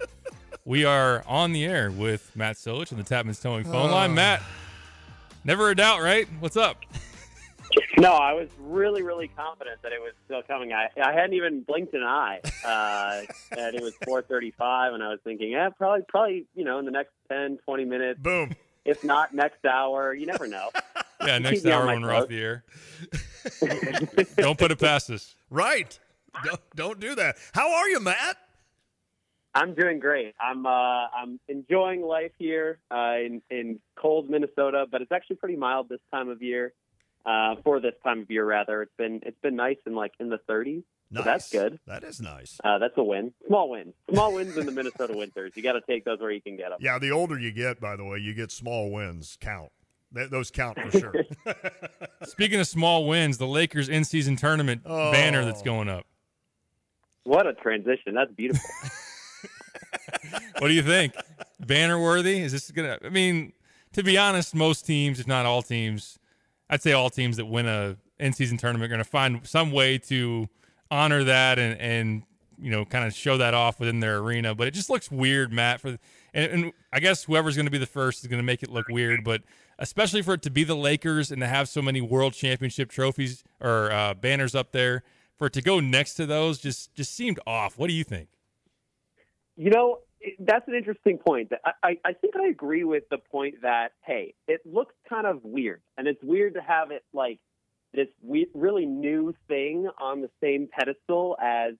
we 0.65 0.85
are 0.85 1.23
on 1.27 1.51
the 1.51 1.63
air 1.65 1.91
with 1.91 2.35
Matt 2.35 2.55
Silich 2.55 2.91
on 2.91 2.97
the 2.97 3.03
Tapman's 3.03 3.39
Towing 3.39 3.63
phone 3.63 3.91
line. 3.91 4.09
Oh. 4.09 4.13
Matt, 4.15 4.41
never 5.43 5.69
a 5.69 5.75
doubt, 5.75 6.01
right? 6.01 6.27
What's 6.39 6.57
up? 6.57 6.77
No, 7.99 8.13
I 8.13 8.33
was 8.33 8.49
really, 8.59 9.03
really 9.03 9.27
confident 9.27 9.83
that 9.83 9.91
it 9.91 10.01
was 10.01 10.13
still 10.25 10.41
coming. 10.41 10.73
I, 10.73 10.89
I 10.99 11.13
hadn't 11.13 11.33
even 11.33 11.61
blinked 11.61 11.93
an 11.93 12.01
eye, 12.01 12.39
uh, 12.65 13.21
and 13.55 13.75
it 13.75 13.83
was 13.83 13.93
4:35, 14.07 14.95
and 14.95 15.03
I 15.03 15.09
was 15.09 15.19
thinking, 15.23 15.51
yeah, 15.51 15.69
probably, 15.69 16.03
probably, 16.07 16.47
you 16.55 16.65
know, 16.65 16.79
in 16.79 16.85
the 16.85 16.91
next 16.91 17.11
10, 17.29 17.59
20 17.65 17.85
minutes. 17.85 18.19
Boom. 18.19 18.55
If 18.83 19.03
not 19.03 19.35
next 19.35 19.63
hour, 19.63 20.13
you 20.15 20.25
never 20.25 20.47
know. 20.47 20.69
Yeah, 21.25 21.38
next 21.39 21.61
Keep 21.61 21.67
on 21.67 21.71
hour 21.71 21.85
my 21.85 21.93
when 21.93 22.01
we're 22.03 22.13
off 22.13 22.27
the 22.27 22.41
air. 22.41 22.63
Don't 24.38 24.57
put 24.57 24.71
it 24.71 24.79
past 24.79 25.09
us. 25.09 25.35
Right. 25.49 25.97
Don't, 26.43 26.59
don't 26.75 26.99
do 26.99 27.15
that. 27.15 27.38
How 27.53 27.73
are 27.73 27.88
you, 27.88 28.01
Matt? 28.01 28.38
I'm 29.53 29.73
doing 29.73 29.99
great. 29.99 30.35
I'm 30.39 30.65
uh, 30.65 30.69
I'm 30.69 31.39
enjoying 31.47 32.01
life 32.01 32.33
here 32.38 32.79
uh, 32.91 33.15
in 33.25 33.41
in 33.49 33.79
cold 33.95 34.29
Minnesota, 34.29 34.85
but 34.91 35.01
it's 35.01 35.13
actually 35.13 35.38
pretty 35.38 35.55
mild 35.55 35.88
this 35.88 36.01
time 36.11 36.27
of 36.27 36.41
year. 36.41 36.73
Uh, 37.25 37.55
for 37.63 37.79
this 37.79 37.93
time 38.03 38.19
of 38.19 38.29
year, 38.29 38.45
rather, 38.45 38.81
it's 38.81 38.91
been 38.97 39.21
it's 39.23 39.39
been 39.41 39.55
nice 39.55 39.77
and 39.85 39.95
like 39.95 40.11
in 40.19 40.29
the 40.29 40.39
30s. 40.49 40.83
So 41.15 41.21
that's 41.21 41.49
good. 41.49 41.79
That 41.88 42.03
is 42.03 42.19
nice. 42.19 42.59
Uh, 42.63 42.77
that's 42.77 42.97
a 42.97 43.03
win. 43.03 43.33
Small 43.47 43.69
wins. 43.69 43.93
Small 44.11 44.33
wins 44.33 44.57
in 44.57 44.65
the 44.65 44.71
Minnesota 44.71 45.15
winters. 45.15 45.53
You 45.55 45.63
got 45.63 45.73
to 45.73 45.81
take 45.88 46.03
those 46.03 46.19
where 46.19 46.31
you 46.31 46.41
can 46.41 46.57
get 46.57 46.69
them. 46.69 46.79
Yeah, 46.81 46.99
the 46.99 47.11
older 47.11 47.39
you 47.39 47.51
get, 47.51 47.79
by 47.79 47.95
the 47.95 48.03
way, 48.03 48.17
you 48.17 48.33
get 48.33 48.51
small 48.51 48.91
wins 48.91 49.38
count. 49.39 49.71
Th- 50.15 50.30
those 50.30 50.49
count 50.49 50.80
for 50.80 50.91
sure. 50.99 51.13
Speaking 52.23 52.60
of 52.60 52.67
small 52.67 53.06
wins, 53.08 53.38
the 53.38 53.47
Lakers 53.47 53.89
in 53.89 54.04
season 54.04 54.36
tournament 54.36 54.82
Oh. 54.86 55.12
banner 55.12 55.43
that's 55.45 55.62
oh. 55.62 55.65
going 55.65 55.89
up. 55.89 56.06
What 57.23 57.47
a 57.47 57.54
transition. 57.54 58.13
That's 58.13 58.32
beautiful. 58.32 58.69
What 60.60 60.69
do 60.69 60.73
you 60.73 60.84
think? 60.84 61.13
Banner 61.60 61.99
worthy? 62.01 62.39
Is 62.39 62.54
this 62.54 62.71
gonna? 62.71 62.97
I 63.04 63.10
mean, 63.10 63.51
to 63.93 64.04
be 64.04 64.17
honest, 64.17 64.56
most 64.56 64.86
teams, 64.86 65.19
if 65.19 65.28
not 65.28 65.45
all 65.45 65.62
teams, 65.62 66.17
I'd 66.69 66.82
say 66.82 66.93
all 66.93 67.10
teams 67.10 67.38
that 67.38 67.45
win 67.45 67.65
a 67.65 67.97
in-season 68.19 68.58
tournament 68.58 68.86
are 68.86 68.95
going 68.95 69.04
to 69.04 69.10
find 69.10 69.45
some 69.45 69.71
way 69.71 69.97
to 69.97 70.47
honor 70.89 71.25
that 71.25 71.60
and 71.60 71.80
and 71.80 72.23
you 72.58 72.71
know 72.71 72.86
kind 72.86 73.06
of 73.06 73.13
show 73.13 73.38
that 73.38 73.54
off 73.54 73.80
within 73.80 73.99
their 73.99 74.19
arena. 74.19 74.56
But 74.56 74.67
it 74.67 74.71
just 74.73 74.89
looks 74.89 75.12
weird, 75.12 75.51
Matt. 75.51 75.82
For 75.82 75.89
and, 75.89 75.99
and 76.34 76.71
I 76.93 77.01
guess 77.01 77.25
whoever's 77.25 77.56
going 77.56 77.67
to 77.67 77.71
be 77.71 77.78
the 77.78 77.86
first 77.86 78.21
is 78.23 78.28
going 78.28 78.39
to 78.39 78.45
make 78.45 78.63
it 78.63 78.69
look 78.69 78.88
weird, 78.88 79.23
but. 79.23 79.41
Especially 79.77 80.21
for 80.21 80.35
it 80.35 80.41
to 80.43 80.49
be 80.49 80.63
the 80.63 80.75
Lakers 80.75 81.31
and 81.31 81.41
to 81.41 81.47
have 81.47 81.67
so 81.67 81.81
many 81.81 81.99
World 81.99 82.33
Championship 82.33 82.89
trophies 82.89 83.43
or 83.59 83.91
uh, 83.91 84.13
banners 84.13 84.55
up 84.55 84.71
there, 84.71 85.03
for 85.38 85.47
it 85.47 85.53
to 85.53 85.61
go 85.61 85.79
next 85.79 86.13
to 86.15 86.25
those 86.25 86.59
just 86.59 86.93
just 86.93 87.13
seemed 87.13 87.39
off. 87.45 87.77
What 87.77 87.88
do 87.88 87.93
you 87.93 88.03
think? 88.03 88.29
You 89.57 89.69
know, 89.69 89.99
that's 90.39 90.67
an 90.67 90.75
interesting 90.75 91.17
point. 91.17 91.51
I, 91.83 91.97
I, 92.03 92.13
think 92.13 92.35
I 92.35 92.47
agree 92.47 92.83
with 92.83 93.03
the 93.09 93.17
point 93.17 93.61
that, 93.61 93.89
hey, 94.01 94.33
it 94.47 94.61
looks 94.65 94.93
kind 95.08 95.27
of 95.27 95.43
weird. 95.43 95.81
And 95.97 96.08
it's 96.08 96.21
weird 96.23 96.56
to 96.56 96.62
have 96.62 96.91
it 96.91 97.04
like 97.13 97.39
this 97.93 98.08
we- 98.21 98.50
really 98.54 98.85
new 98.85 99.33
thing 99.47 99.87
on 100.00 100.21
the 100.21 100.29
same 100.41 100.67
pedestal 100.71 101.37
as, 101.41 101.73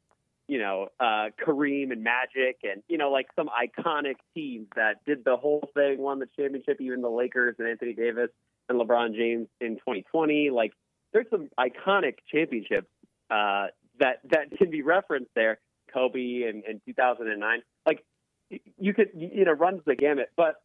you 0.48 0.60
know, 0.60 0.88
uh, 1.00 1.30
Kareem 1.44 1.92
and 1.92 2.04
Magic 2.04 2.60
and, 2.64 2.84
you 2.88 2.98
know, 2.98 3.12
like 3.12 3.28
some 3.36 3.50
iconic 3.50 4.16
teams 4.34 4.68
that 4.76 5.04
did 5.06 5.26
the 5.26 5.38
whole 5.38 5.70
thing, 5.74 5.98
won 5.98 6.20
the 6.20 6.30
championship, 6.38 6.80
even 6.80 7.02
the 7.02 7.10
Lakers 7.10 7.56
and 7.60 7.68
Anthony 7.68 7.94
Davis 7.94 8.30
and 8.70 8.80
LeBron 8.80 9.16
James 9.16 9.48
in 9.60 9.76
2020. 9.76 10.50
Like, 10.52 10.74
there's 11.14 11.28
some 11.30 11.50
iconic 11.60 12.16
championships 12.32 12.88
uh, 13.32 13.68
that, 14.00 14.20
that 14.32 14.58
can 14.58 14.70
be 14.70 14.82
referenced 14.82 15.32
there. 15.36 15.60
Kobe 15.96 16.44
and 16.44 16.82
2009. 16.86 17.62
Like 17.86 18.04
you 18.50 18.94
could 18.94 19.10
you 19.16 19.46
know 19.46 19.54
runs 19.54 19.82
the 19.86 19.96
gamut. 19.96 20.30
But 20.36 20.56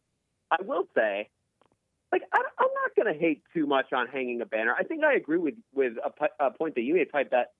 I 0.51 0.57
will 0.61 0.83
say, 0.95 1.29
like 2.11 2.23
I, 2.33 2.37
I'm 2.37 2.69
not 2.83 2.95
going 2.95 3.13
to 3.13 3.19
hate 3.19 3.43
too 3.53 3.65
much 3.65 3.93
on 3.93 4.07
hanging 4.07 4.41
a 4.41 4.45
banner. 4.45 4.75
I 4.77 4.83
think 4.83 5.03
I 5.03 5.13
agree 5.13 5.37
with 5.37 5.55
with 5.73 5.93
a, 6.03 6.45
a 6.45 6.51
point 6.51 6.75
that 6.75 6.81
you 6.81 6.95
made, 6.95 7.09
Pipe. 7.09 7.31
That 7.31 7.53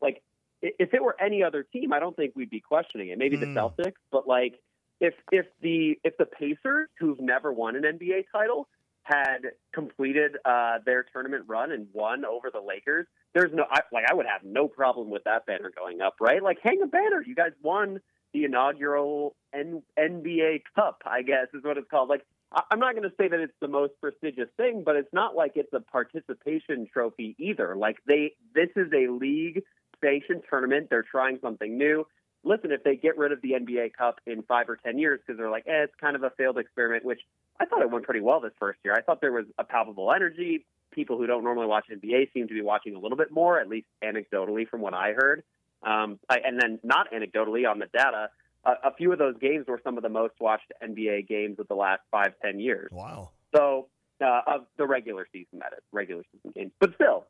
like 0.00 0.22
if 0.62 0.92
it 0.94 1.02
were 1.02 1.16
any 1.20 1.42
other 1.42 1.62
team, 1.62 1.92
I 1.92 2.00
don't 2.00 2.16
think 2.16 2.32
we'd 2.34 2.50
be 2.50 2.60
questioning 2.60 3.08
it. 3.08 3.18
Maybe 3.18 3.36
Hmm. 3.36 3.54
the 3.54 3.60
Celtics, 3.60 4.00
but 4.10 4.26
like 4.26 4.60
if 5.00 5.14
if 5.32 5.46
the 5.60 5.98
if 6.04 6.16
the 6.16 6.26
Pacers, 6.26 6.88
who've 6.98 7.20
never 7.20 7.52
won 7.52 7.76
an 7.76 7.82
NBA 7.84 8.24
title, 8.32 8.68
had 9.02 9.52
completed 9.72 10.36
uh, 10.44 10.78
their 10.84 11.04
tournament 11.04 11.44
run 11.46 11.72
and 11.72 11.86
won 11.92 12.24
over 12.24 12.50
the 12.52 12.60
Lakers, 12.60 13.06
there's 13.34 13.52
no 13.54 13.64
I, 13.70 13.80
like 13.92 14.04
I 14.10 14.14
would 14.14 14.26
have 14.26 14.42
no 14.44 14.68
problem 14.68 15.10
with 15.10 15.24
that 15.24 15.46
banner 15.46 15.70
going 15.76 16.00
up, 16.00 16.16
right? 16.20 16.42
Like 16.42 16.58
hang 16.62 16.80
a 16.82 16.86
banner. 16.86 17.22
You 17.24 17.34
guys 17.34 17.52
won 17.62 18.00
the 18.34 18.44
inaugural 18.44 19.36
N- 19.54 19.82
NBA 19.98 20.62
Cup, 20.74 21.02
I 21.06 21.22
guess 21.22 21.46
is 21.54 21.64
what 21.64 21.78
it's 21.78 21.88
called. 21.90 22.10
Like, 22.10 22.26
I- 22.52 22.64
I'm 22.70 22.78
not 22.78 22.94
going 22.94 23.08
to 23.08 23.14
say 23.18 23.26
that 23.28 23.40
it's 23.40 23.54
the 23.60 23.68
most 23.68 23.94
prestigious 24.02 24.50
thing, 24.58 24.82
but 24.84 24.96
it's 24.96 25.12
not 25.14 25.34
like 25.34 25.52
it's 25.54 25.72
a 25.72 25.80
participation 25.80 26.86
trophy 26.92 27.34
either. 27.38 27.74
Like, 27.74 27.96
they, 28.06 28.32
this 28.54 28.68
is 28.76 28.92
a 28.92 29.10
league 29.10 29.62
sanctioned 30.02 30.42
tournament. 30.48 30.88
They're 30.90 31.02
trying 31.02 31.38
something 31.42 31.76
new. 31.76 32.06
Listen, 32.44 32.70
if 32.70 32.84
they 32.84 32.96
get 32.96 33.18
rid 33.18 33.32
of 33.32 33.42
the 33.42 33.52
NBA 33.52 33.94
Cup 33.94 34.20
in 34.26 34.42
five 34.42 34.68
or 34.68 34.76
ten 34.76 34.98
years 34.98 35.20
because 35.24 35.38
they're 35.38 35.50
like, 35.50 35.66
eh, 35.66 35.84
it's 35.84 35.94
kind 36.00 36.16
of 36.16 36.22
a 36.22 36.30
failed 36.30 36.58
experiment, 36.58 37.04
which 37.04 37.20
I 37.60 37.66
thought 37.66 37.82
it 37.82 37.90
went 37.90 38.04
pretty 38.04 38.20
well 38.20 38.40
this 38.40 38.52
first 38.58 38.78
year. 38.84 38.94
I 38.94 39.02
thought 39.02 39.20
there 39.20 39.32
was 39.32 39.46
a 39.58 39.64
palpable 39.64 40.12
energy. 40.12 40.64
People 40.92 41.18
who 41.18 41.26
don't 41.26 41.44
normally 41.44 41.66
watch 41.66 41.86
NBA 41.90 42.32
seem 42.32 42.48
to 42.48 42.54
be 42.54 42.62
watching 42.62 42.94
a 42.94 42.98
little 42.98 43.18
bit 43.18 43.30
more, 43.30 43.60
at 43.60 43.68
least 43.68 43.86
anecdotally 44.02 44.68
from 44.68 44.80
what 44.80 44.94
I 44.94 45.12
heard. 45.12 45.42
Um, 45.82 46.18
I, 46.28 46.38
and 46.44 46.60
then 46.60 46.78
not 46.82 47.12
anecdotally 47.12 47.68
on 47.68 47.78
the 47.78 47.86
data, 47.86 48.30
a, 48.64 48.88
a 48.88 48.94
few 48.94 49.12
of 49.12 49.18
those 49.18 49.36
games 49.38 49.66
were 49.68 49.80
some 49.84 49.96
of 49.96 50.02
the 50.02 50.08
most 50.08 50.34
watched 50.40 50.72
NBA 50.82 51.28
games 51.28 51.58
of 51.58 51.68
the 51.68 51.74
last 51.74 52.02
five, 52.10 52.32
ten 52.42 52.60
years. 52.60 52.90
Wow. 52.92 53.30
So 53.54 53.88
uh, 54.20 54.40
of 54.46 54.66
the 54.76 54.86
regular 54.86 55.26
season, 55.32 55.60
that 55.60 55.72
is 55.72 55.84
regular 55.92 56.22
season 56.32 56.52
games, 56.54 56.72
but 56.80 56.94
still. 56.94 57.26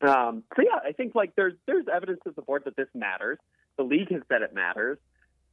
Um, 0.00 0.44
so 0.54 0.62
yeah, 0.62 0.78
I 0.86 0.92
think 0.92 1.14
like 1.14 1.34
there's 1.36 1.54
there's 1.66 1.86
evidence 1.92 2.20
to 2.24 2.32
support 2.34 2.64
that 2.64 2.76
this 2.76 2.88
matters. 2.94 3.38
The 3.76 3.82
league 3.82 4.10
has 4.12 4.22
said 4.28 4.42
it 4.42 4.54
matters. 4.54 4.98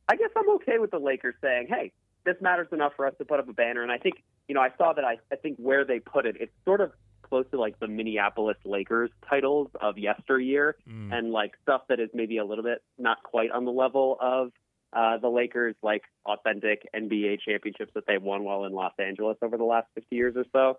I 0.07 0.15
guess 0.15 0.29
I'm 0.35 0.49
okay 0.55 0.77
with 0.77 0.91
the 0.91 0.99
Lakers 0.99 1.35
saying, 1.41 1.67
"Hey, 1.69 1.91
this 2.25 2.35
matters 2.41 2.67
enough 2.71 2.93
for 2.95 3.07
us 3.07 3.13
to 3.17 3.25
put 3.25 3.39
up 3.39 3.49
a 3.49 3.53
banner." 3.53 3.81
And 3.81 3.91
I 3.91 3.97
think 3.97 4.15
you 4.47 4.55
know 4.55 4.61
I 4.61 4.69
saw 4.77 4.93
that 4.93 5.03
I 5.03 5.17
I 5.31 5.35
think 5.35 5.57
where 5.57 5.83
they 5.83 5.99
put 5.99 6.25
it, 6.25 6.37
it's 6.39 6.53
sort 6.63 6.81
of 6.81 6.91
close 7.23 7.45
to 7.51 7.59
like 7.59 7.79
the 7.79 7.87
Minneapolis 7.87 8.57
Lakers 8.65 9.09
titles 9.27 9.69
of 9.81 9.97
yesteryear, 9.97 10.75
and 11.11 11.31
like 11.31 11.53
stuff 11.63 11.81
that 11.89 11.99
is 11.99 12.09
maybe 12.13 12.37
a 12.37 12.45
little 12.45 12.63
bit 12.63 12.83
not 12.99 13.23
quite 13.23 13.49
on 13.51 13.65
the 13.65 13.71
level 13.71 14.17
of 14.21 14.51
uh, 14.93 15.17
the 15.17 15.27
Lakers, 15.27 15.75
like 15.81 16.03
authentic 16.25 16.87
NBA 16.95 17.39
championships 17.41 17.91
that 17.95 18.05
they've 18.07 18.21
won 18.21 18.43
while 18.43 18.65
in 18.65 18.73
Los 18.73 18.93
Angeles 18.99 19.37
over 19.41 19.57
the 19.57 19.63
last 19.63 19.87
50 19.95 20.15
years 20.15 20.35
or 20.37 20.45
so. 20.53 20.77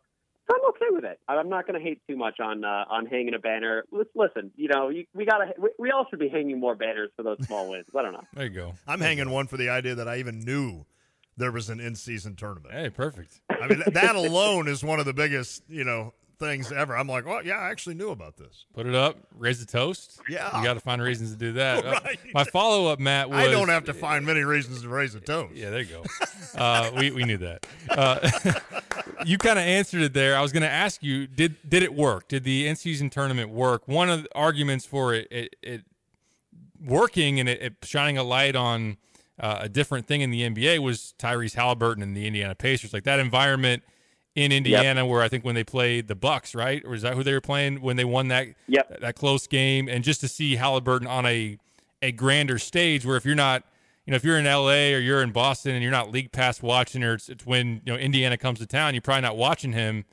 So 0.49 0.55
I'm 0.55 0.69
okay 0.71 0.87
with 0.91 1.05
it. 1.05 1.19
I'm 1.29 1.49
not 1.49 1.67
going 1.67 1.79
to 1.79 1.85
hate 1.85 2.01
too 2.09 2.17
much 2.17 2.39
on 2.41 2.65
uh, 2.65 2.85
on 2.89 3.07
hanging 3.07 3.35
a 3.35 3.39
banner. 3.39 3.85
Let's 3.91 4.11
listen. 4.15 4.53
You 4.57 4.69
know, 4.69 4.89
you, 4.91 5.05
we 5.13 5.25
gotta 5.25 5.53
we, 5.59 5.71
we 5.79 5.91
all 5.91 6.07
should 6.09 6.21
be 6.21 6.29
hanging 6.29 6.61
more 6.61 6.77
banners 6.77 7.11
for 7.17 7.23
those 7.25 7.39
small 7.47 7.69
wins. 7.69 7.87
I 7.97 8.03
don't 8.03 8.13
know. 8.13 8.25
There 8.33 8.45
you 8.45 8.51
go. 8.51 8.75
I'm 8.87 9.01
hanging 9.01 9.31
one 9.31 9.49
for 9.49 9.57
the 9.57 9.71
idea 9.71 9.97
that 9.97 10.09
I 10.09 10.19
even 10.19 10.39
knew 10.41 10.87
there 11.37 11.51
was 11.51 11.69
an 11.69 11.81
in-season 11.81 12.37
tournament. 12.37 12.73
Hey, 12.73 12.91
perfect. 12.91 13.41
I 13.51 13.67
mean, 13.67 13.83
that 13.93 14.15
alone 14.17 14.69
is 14.69 14.83
one 14.85 15.01
of 15.01 15.05
the 15.05 15.13
biggest, 15.13 15.65
you 15.69 15.85
know, 15.85 16.15
things 16.39 16.72
ever. 16.72 16.97
I'm 16.97 17.09
like, 17.09 17.26
well, 17.26 17.45
yeah, 17.45 17.57
I 17.57 17.70
actually 17.70 17.95
knew 17.95 18.11
about 18.11 18.37
this. 18.37 18.66
Put 18.74 18.87
it 18.87 18.95
up, 18.95 19.18
raise 19.34 19.59
the 19.59 19.66
toast. 19.66 20.20
Yeah. 20.28 20.59
You 20.59 20.64
got 20.64 20.74
to 20.74 20.80
find 20.80 21.01
reasons 21.01 21.32
to 21.32 21.37
do 21.37 21.53
that. 21.53 21.84
Uh, 21.97 22.01
my 22.34 22.43
follow 22.45 22.91
up, 22.91 22.99
Matt, 22.99 23.30
was 23.30 23.39
I 23.39 23.51
don't 23.51 23.68
have 23.68 23.84
to 23.84 23.95
find 23.95 24.26
many 24.26 24.43
reasons 24.43 24.82
to 24.82 24.89
raise 24.89 25.14
a 25.14 25.20
toast. 25.20 25.55
Yeah, 25.55 25.70
there 25.70 25.82
you 25.82 25.87
go. 25.87 26.03
Uh, 26.57 26.91
we, 26.97 27.11
we 27.11 27.24
knew 27.24 27.37
that. 27.37 27.66
Uh, 27.89 28.28
you 29.24 29.39
kind 29.39 29.59
of 29.59 29.64
answered 29.64 30.03
it 30.03 30.12
there. 30.12 30.37
I 30.37 30.43
was 30.43 30.53
going 30.53 30.62
to 30.62 30.70
ask 30.70 31.03
you 31.03 31.26
did 31.26 31.57
did 31.68 31.82
it 31.82 31.95
work? 31.95 32.28
Did 32.28 32.45
the 32.45 32.66
in 32.66 32.76
season 32.76 33.09
tournament 33.09 33.51
work? 33.51 33.87
One 33.87 34.11
of 34.11 34.24
the 34.24 34.28
arguments 34.34 34.84
for 34.84 35.14
it, 35.14 35.28
it, 35.30 35.57
it 35.62 35.82
working 36.84 37.39
and 37.41 37.49
it, 37.49 37.62
it 37.62 37.74
shining 37.82 38.18
a 38.18 38.24
light 38.24 38.57
on 38.57 38.97
uh, 39.39 39.59
a 39.61 39.68
different 39.68 40.07
thing 40.07 40.22
in 40.22 40.30
the 40.30 40.43
NBA 40.43 40.78
was 40.78 41.14
Tyrese 41.18 41.55
Halliburton 41.55 42.03
and 42.03 42.16
the 42.16 42.26
Indiana 42.26 42.55
Pacers. 42.55 42.93
Like 42.93 43.05
that 43.05 43.20
environment 43.20 43.82
in 44.37 44.53
Indiana, 44.53 45.05
where 45.07 45.22
I 45.22 45.28
think 45.28 45.45
when 45.45 45.55
they 45.55 45.64
played 45.64 46.07
the 46.07 46.14
Bucks, 46.14 46.55
right, 46.55 46.82
or 46.84 46.95
is 46.95 47.03
that 47.03 47.14
who 47.14 47.24
they 47.24 47.32
were 47.32 47.41
playing 47.41 47.80
when 47.80 47.97
they 47.97 48.05
won 48.05 48.28
that 48.28 48.49
Yep. 48.68 49.01
that 49.01 49.16
close 49.16 49.47
game? 49.47 49.89
And 49.89 50.05
just 50.05 50.20
to 50.20 50.28
see 50.28 50.55
Halliburton 50.57 51.09
on 51.09 51.26
a 51.26 51.59
a 52.03 52.12
grander 52.12 52.59
stage, 52.59 53.05
where 53.05 53.16
if 53.16 53.24
you're 53.24 53.34
not 53.34 53.64
you 54.07 54.12
know, 54.12 54.16
if 54.16 54.24
you're 54.24 54.39
in 54.39 54.45
LA 54.45 54.95
or 54.95 55.01
you're 55.01 55.20
in 55.20 55.32
Boston 55.32 55.72
and 55.72 55.82
you're 55.82 55.91
not 55.91 56.12
league 56.12 56.30
pass 56.30 56.62
watching, 56.62 57.03
or 57.03 57.14
it's, 57.14 57.28
it's 57.28 57.45
when 57.45 57.82
you 57.84 57.93
know 57.93 57.97
Indiana 57.97 58.37
comes 58.39 58.61
to 58.61 58.66
town, 58.66 58.95
you're 58.95 59.01
probably 59.01 59.22
not 59.22 59.37
watching 59.37 59.72
him. 59.72 60.05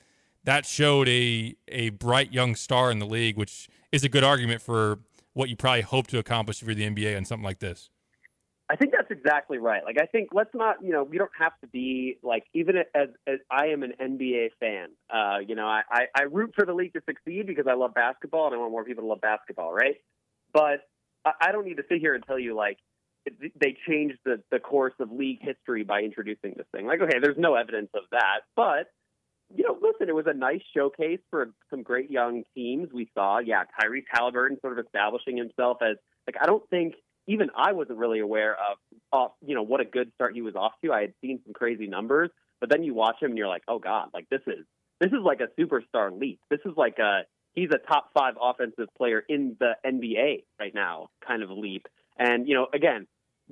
That 0.45 0.65
showed 0.65 1.07
a 1.07 1.55
a 1.67 1.89
bright 1.89 2.33
young 2.33 2.55
star 2.55 2.89
in 2.89 2.99
the 2.99 3.05
league, 3.05 3.37
which 3.37 3.69
is 3.91 4.03
a 4.03 4.09
good 4.09 4.23
argument 4.23 4.61
for 4.61 4.99
what 5.33 5.49
you 5.49 5.55
probably 5.55 5.81
hope 5.81 6.07
to 6.07 6.17
accomplish 6.17 6.59
for 6.61 6.73
the 6.73 6.89
NBA 6.89 7.15
on 7.15 7.25
something 7.25 7.43
like 7.43 7.59
this. 7.59 7.89
I 8.69 8.75
think 8.77 8.93
that's 8.93 9.11
exactly 9.11 9.57
right. 9.57 9.83
Like, 9.83 9.97
I 10.01 10.05
think 10.05 10.29
let's 10.33 10.49
not, 10.53 10.77
you 10.81 10.91
know, 10.91 11.03
we 11.03 11.17
don't 11.17 11.31
have 11.37 11.51
to 11.61 11.67
be 11.67 12.17
like, 12.23 12.45
even 12.53 12.77
as, 12.95 13.09
as 13.27 13.39
I 13.51 13.67
am 13.67 13.83
an 13.83 13.93
NBA 14.01 14.51
fan, 14.59 14.89
uh, 15.13 15.39
you 15.45 15.55
know, 15.55 15.67
I, 15.67 15.81
I, 15.91 16.01
I 16.15 16.21
root 16.23 16.53
for 16.55 16.65
the 16.65 16.73
league 16.73 16.93
to 16.93 17.01
succeed 17.05 17.45
because 17.45 17.65
I 17.69 17.73
love 17.73 17.93
basketball 17.93 18.47
and 18.47 18.55
I 18.55 18.57
want 18.57 18.71
more 18.71 18.85
people 18.85 19.03
to 19.03 19.07
love 19.09 19.21
basketball, 19.21 19.73
right? 19.73 19.95
But 20.53 20.79
I, 21.25 21.31
I 21.41 21.51
don't 21.51 21.65
need 21.65 21.77
to 21.77 21.83
sit 21.89 21.99
here 21.99 22.15
and 22.15 22.23
tell 22.25 22.39
you 22.39 22.55
like 22.55 22.77
it- 23.25 23.53
they 23.59 23.75
changed 23.87 24.17
the 24.25 24.41
the 24.51 24.59
course 24.59 24.93
of 24.99 25.11
league 25.11 25.39
history 25.41 25.83
by 25.83 26.01
introducing 26.01 26.53
this 26.55 26.67
thing. 26.73 26.85
Like, 26.87 27.01
okay, 27.01 27.19
there's 27.21 27.37
no 27.37 27.55
evidence 27.55 27.89
of 27.93 28.03
that, 28.11 28.41
but 28.55 28.91
you 29.55 29.63
know, 29.63 29.77
listen, 29.81 30.09
it 30.09 30.15
was 30.15 30.25
a 30.27 30.33
nice 30.33 30.61
showcase 30.75 31.19
for 31.29 31.51
some 31.69 31.83
great 31.83 32.09
young 32.09 32.43
teams. 32.55 32.89
We 32.91 33.09
saw, 33.13 33.39
yeah, 33.39 33.63
Tyrese 33.79 34.05
Halliburton 34.09 34.57
sort 34.61 34.79
of 34.79 34.85
establishing 34.85 35.37
himself 35.37 35.77
as 35.81 35.97
like 36.27 36.37
I 36.41 36.45
don't 36.45 36.67
think 36.69 36.95
even 37.27 37.49
I 37.55 37.73
wasn't 37.73 37.99
really 37.99 38.19
aware 38.19 38.53
of, 38.53 38.77
uh, 39.11 39.27
you 39.45 39.55
know, 39.55 39.63
what 39.63 39.81
a 39.81 39.85
good 39.85 40.11
start 40.15 40.33
he 40.33 40.41
was 40.41 40.55
off 40.55 40.73
to. 40.83 40.91
I 40.91 41.01
had 41.01 41.13
seen 41.21 41.39
some 41.45 41.53
crazy 41.53 41.87
numbers, 41.87 42.29
but 42.59 42.69
then 42.69 42.83
you 42.83 42.93
watch 42.93 43.21
him 43.21 43.31
and 43.31 43.37
you're 43.37 43.47
like, 43.47 43.63
oh 43.67 43.79
god, 43.79 44.09
like 44.13 44.27
this 44.29 44.41
is 44.47 44.65
this 44.99 45.11
is 45.11 45.19
like 45.23 45.41
a 45.41 45.61
superstar 45.61 46.17
leap. 46.17 46.39
This 46.49 46.59
is 46.65 46.73
like 46.77 46.99
a 46.99 47.21
he's 47.53 47.69
a 47.71 47.77
top 47.77 48.11
five 48.13 48.35
offensive 48.41 48.87
player 48.97 49.23
in 49.27 49.55
the 49.59 49.73
NBA 49.85 50.43
right 50.59 50.73
now 50.73 51.09
kind 51.25 51.43
of 51.43 51.49
leap. 51.49 51.87
And 52.17 52.47
you 52.47 52.55
know, 52.55 52.67
again, 52.73 53.07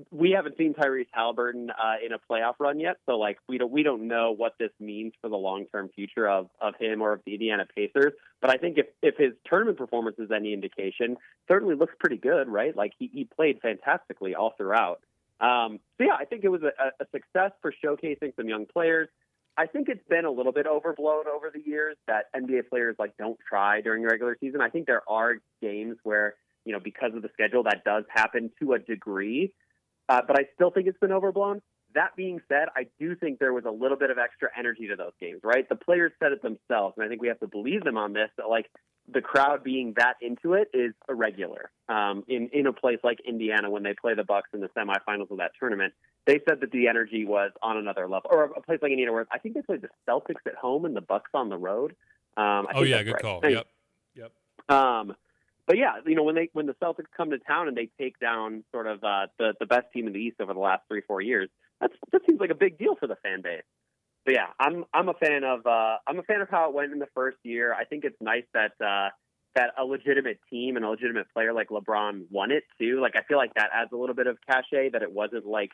we 0.09 0.31
haven't 0.31 0.57
seen 0.57 0.73
Tyrese 0.73 1.07
Halliburton 1.11 1.69
uh, 1.69 1.95
in 2.05 2.13
a 2.13 2.19
playoff 2.19 2.53
run 2.59 2.79
yet, 2.79 2.97
so 3.05 3.17
like 3.17 3.37
we 3.47 3.57
don't 3.57 3.71
we 3.71 3.83
don't 3.83 4.07
know 4.07 4.31
what 4.31 4.53
this 4.59 4.71
means 4.79 5.13
for 5.21 5.29
the 5.29 5.35
long 5.35 5.65
term 5.71 5.89
future 5.93 6.29
of 6.29 6.49
of 6.61 6.75
him 6.79 7.01
or 7.01 7.13
of 7.13 7.21
the 7.25 7.33
Indiana 7.33 7.65
Pacers. 7.75 8.13
But 8.39 8.51
I 8.51 8.57
think 8.57 8.77
if 8.77 8.87
if 9.01 9.17
his 9.17 9.33
tournament 9.45 9.77
performance 9.77 10.17
is 10.17 10.31
any 10.31 10.53
indication, 10.53 11.17
certainly 11.47 11.75
looks 11.75 11.93
pretty 11.99 12.17
good, 12.17 12.47
right? 12.47 12.75
Like 12.75 12.93
he 12.97 13.09
he 13.13 13.25
played 13.25 13.59
fantastically 13.61 14.33
all 14.35 14.53
throughout. 14.57 15.01
Um, 15.41 15.79
so 15.97 16.05
yeah, 16.05 16.15
I 16.17 16.25
think 16.25 16.43
it 16.43 16.49
was 16.49 16.61
a, 16.61 17.03
a 17.03 17.07
success 17.11 17.51
for 17.61 17.73
showcasing 17.83 18.35
some 18.35 18.47
young 18.47 18.65
players. 18.65 19.09
I 19.57 19.65
think 19.65 19.89
it's 19.89 20.07
been 20.07 20.23
a 20.23 20.31
little 20.31 20.53
bit 20.53 20.67
overblown 20.67 21.25
over 21.27 21.51
the 21.53 21.61
years 21.61 21.97
that 22.07 22.25
NBA 22.33 22.69
players 22.69 22.95
like 22.97 23.17
don't 23.17 23.37
try 23.47 23.81
during 23.81 24.03
regular 24.03 24.37
season. 24.39 24.61
I 24.61 24.69
think 24.69 24.85
there 24.85 25.03
are 25.09 25.35
games 25.61 25.97
where 26.03 26.35
you 26.63 26.71
know 26.71 26.79
because 26.79 27.13
of 27.13 27.21
the 27.21 27.29
schedule 27.33 27.63
that 27.63 27.83
does 27.83 28.05
happen 28.09 28.51
to 28.61 28.73
a 28.73 28.79
degree, 28.79 29.53
uh, 30.11 30.21
but 30.27 30.37
I 30.37 30.43
still 30.55 30.71
think 30.71 30.87
it's 30.87 30.99
been 30.99 31.13
overblown. 31.13 31.61
That 31.93 32.15
being 32.15 32.41
said, 32.49 32.67
I 32.75 32.87
do 32.99 33.15
think 33.15 33.39
there 33.39 33.53
was 33.53 33.65
a 33.65 33.71
little 33.71 33.97
bit 33.97 34.11
of 34.11 34.17
extra 34.17 34.49
energy 34.57 34.87
to 34.87 34.95
those 34.95 35.13
games, 35.19 35.41
right? 35.43 35.67
The 35.67 35.75
players 35.75 36.11
said 36.21 36.31
it 36.33 36.41
themselves, 36.41 36.95
and 36.97 37.05
I 37.05 37.09
think 37.09 37.21
we 37.21 37.27
have 37.29 37.39
to 37.39 37.47
believe 37.47 37.83
them 37.83 37.97
on 37.97 38.13
this. 38.13 38.29
That 38.37 38.49
like 38.49 38.69
the 39.11 39.21
crowd 39.21 39.63
being 39.63 39.93
that 39.97 40.15
into 40.21 40.53
it 40.53 40.69
is 40.73 40.93
irregular. 41.09 41.71
Um, 41.89 42.23
in 42.27 42.49
in 42.53 42.67
a 42.67 42.73
place 42.73 42.99
like 43.03 43.19
Indiana, 43.27 43.69
when 43.69 43.83
they 43.83 43.93
play 43.93 44.13
the 44.15 44.23
Bucks 44.23 44.49
in 44.53 44.59
the 44.59 44.69
semifinals 44.69 45.31
of 45.31 45.37
that 45.37 45.51
tournament, 45.59 45.93
they 46.25 46.39
said 46.47 46.59
that 46.61 46.71
the 46.71 46.87
energy 46.87 47.25
was 47.25 47.51
on 47.61 47.77
another 47.77 48.07
level. 48.07 48.29
Or 48.33 48.43
a 48.43 48.61
place 48.61 48.79
like 48.81 48.91
Indiana, 48.91 49.13
where 49.13 49.27
I 49.31 49.37
think 49.39 49.55
they 49.55 49.61
played 49.61 49.81
the 49.81 49.89
Celtics 50.07 50.45
at 50.45 50.55
home 50.55 50.85
and 50.85 50.95
the 50.95 51.01
Bucks 51.01 51.31
on 51.33 51.49
the 51.49 51.57
road. 51.57 51.91
Um, 52.37 52.67
I 52.67 52.71
Oh 52.75 52.83
yeah, 52.83 53.03
good 53.03 53.13
right. 53.13 53.21
call. 53.21 53.41
Anyway, 53.43 53.63
Yep. 54.15 54.31
um, 54.69 55.15
but 55.71 55.77
yeah, 55.77 55.93
you 56.05 56.15
know 56.15 56.23
when 56.23 56.35
they 56.35 56.49
when 56.51 56.65
the 56.65 56.75
Celtics 56.83 57.05
come 57.15 57.29
to 57.29 57.39
town 57.39 57.69
and 57.69 57.77
they 57.77 57.87
take 57.97 58.19
down 58.19 58.65
sort 58.73 58.87
of 58.87 59.01
uh, 59.05 59.27
the 59.39 59.53
the 59.57 59.65
best 59.65 59.85
team 59.93 60.05
in 60.05 60.11
the 60.11 60.19
East 60.19 60.35
over 60.41 60.53
the 60.53 60.59
last 60.59 60.81
three 60.89 60.99
four 61.07 61.21
years, 61.21 61.47
that's 61.79 61.93
that 62.11 62.23
seems 62.27 62.41
like 62.41 62.49
a 62.49 62.55
big 62.55 62.77
deal 62.77 62.97
for 62.99 63.07
the 63.07 63.15
fan 63.23 63.41
base. 63.41 63.61
But 64.25 64.33
yeah, 64.33 64.47
I'm 64.59 64.83
I'm 64.93 65.07
a 65.07 65.13
fan 65.13 65.45
of 65.45 65.65
uh, 65.65 65.95
I'm 66.05 66.19
a 66.19 66.23
fan 66.23 66.41
of 66.41 66.49
how 66.49 66.67
it 66.67 66.75
went 66.75 66.91
in 66.91 66.99
the 66.99 67.07
first 67.15 67.37
year. 67.43 67.73
I 67.73 67.85
think 67.85 68.03
it's 68.03 68.17
nice 68.19 68.43
that 68.53 68.73
uh, 68.85 69.11
that 69.55 69.69
a 69.79 69.85
legitimate 69.85 70.39
team 70.49 70.75
and 70.75 70.83
a 70.83 70.89
legitimate 70.89 71.27
player 71.33 71.53
like 71.53 71.69
LeBron 71.69 72.25
won 72.29 72.51
it 72.51 72.63
too. 72.77 72.99
Like 72.99 73.15
I 73.15 73.21
feel 73.21 73.37
like 73.37 73.53
that 73.53 73.69
adds 73.73 73.91
a 73.93 73.95
little 73.95 74.15
bit 74.15 74.27
of 74.27 74.39
cachet 74.45 74.89
that 74.89 75.03
it 75.03 75.11
wasn't 75.13 75.45
like 75.45 75.71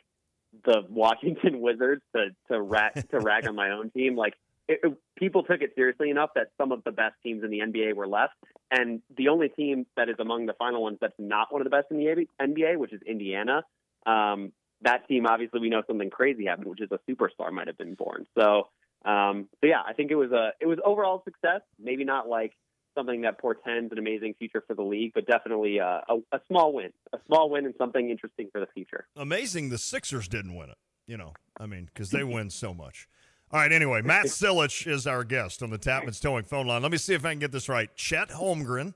the 0.64 0.84
Washington 0.88 1.60
Wizards 1.60 2.02
to 2.14 2.28
to 2.52 2.62
rag 2.62 2.92
to 3.10 3.18
rag 3.18 3.48
on 3.48 3.56
my 3.56 3.70
own 3.70 3.90
team. 3.90 4.14
Like 4.14 4.34
it, 4.68 4.80
it- 4.82 4.98
people 5.16 5.42
took 5.42 5.60
it 5.62 5.72
seriously 5.74 6.10
enough 6.10 6.30
that 6.34 6.48
some 6.58 6.70
of 6.72 6.84
the 6.84 6.92
best 6.92 7.14
teams 7.22 7.42
in 7.42 7.50
the 7.50 7.58
NBA 7.60 7.94
were 7.94 8.06
left, 8.06 8.34
and 8.70 9.00
the 9.16 9.28
only 9.28 9.48
team 9.48 9.86
that 9.96 10.08
is 10.08 10.16
among 10.18 10.46
the 10.46 10.52
final 10.54 10.82
ones 10.82 10.98
that's 11.00 11.14
not 11.18 11.52
one 11.52 11.60
of 11.60 11.64
the 11.64 11.70
best 11.70 11.86
in 11.90 11.96
the 11.98 12.26
NBA, 12.40 12.76
which 12.76 12.92
is 12.92 13.00
Indiana. 13.06 13.62
Um, 14.06 14.52
that 14.82 15.08
team, 15.08 15.26
obviously, 15.26 15.60
we 15.60 15.70
know 15.70 15.82
something 15.86 16.10
crazy 16.10 16.46
happened, 16.46 16.68
which 16.68 16.80
is 16.80 16.90
a 16.92 17.00
superstar 17.10 17.50
might 17.52 17.66
have 17.66 17.76
been 17.78 17.94
born. 17.94 18.26
So, 18.38 18.68
um, 19.04 19.48
so 19.60 19.66
yeah, 19.66 19.80
I 19.86 19.92
think 19.92 20.10
it 20.12 20.14
was 20.16 20.30
a 20.32 20.50
it 20.60 20.66
was 20.66 20.78
overall 20.84 21.22
success. 21.24 21.62
Maybe 21.80 22.04
not 22.04 22.28
like 22.28 22.52
something 22.96 23.22
that 23.22 23.38
portends 23.38 23.90
an 23.92 23.98
amazing 23.98 24.34
future 24.38 24.62
for 24.66 24.74
the 24.74 24.82
league, 24.82 25.12
but 25.14 25.26
definitely 25.26 25.78
uh, 25.80 26.00
a, 26.08 26.16
a 26.32 26.40
small 26.48 26.72
win, 26.72 26.92
a 27.12 27.18
small 27.26 27.48
win, 27.50 27.64
and 27.64 27.74
something 27.78 28.10
interesting 28.10 28.48
for 28.52 28.60
the 28.60 28.66
future. 28.74 29.06
Amazing 29.16 29.68
the 29.70 29.78
Sixers 29.78 30.28
didn't 30.28 30.54
win 30.56 30.70
it. 30.70 30.78
You 31.06 31.16
know, 31.16 31.32
I 31.58 31.66
mean, 31.66 31.86
because 31.92 32.10
they 32.10 32.22
win 32.36 32.50
so 32.50 32.72
much. 32.74 33.08
All 33.50 33.60
right, 33.60 33.72
anyway, 33.72 34.02
Matt 34.02 34.26
Silich 34.26 34.86
is 34.86 35.06
our 35.06 35.24
guest 35.24 35.62
on 35.62 35.70
the 35.70 35.78
Tapman's 35.78 36.20
Towing 36.20 36.44
phone 36.44 36.66
line. 36.66 36.82
Let 36.82 36.90
me 36.92 36.98
see 36.98 37.14
if 37.14 37.24
I 37.24 37.30
can 37.30 37.38
get 37.38 37.50
this 37.50 37.68
right. 37.68 37.88
Chet 37.96 38.28
Holmgren 38.28 38.92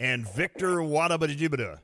and 0.00 0.28
Victor 0.28 0.78
Wadabadibada. 0.78 1.78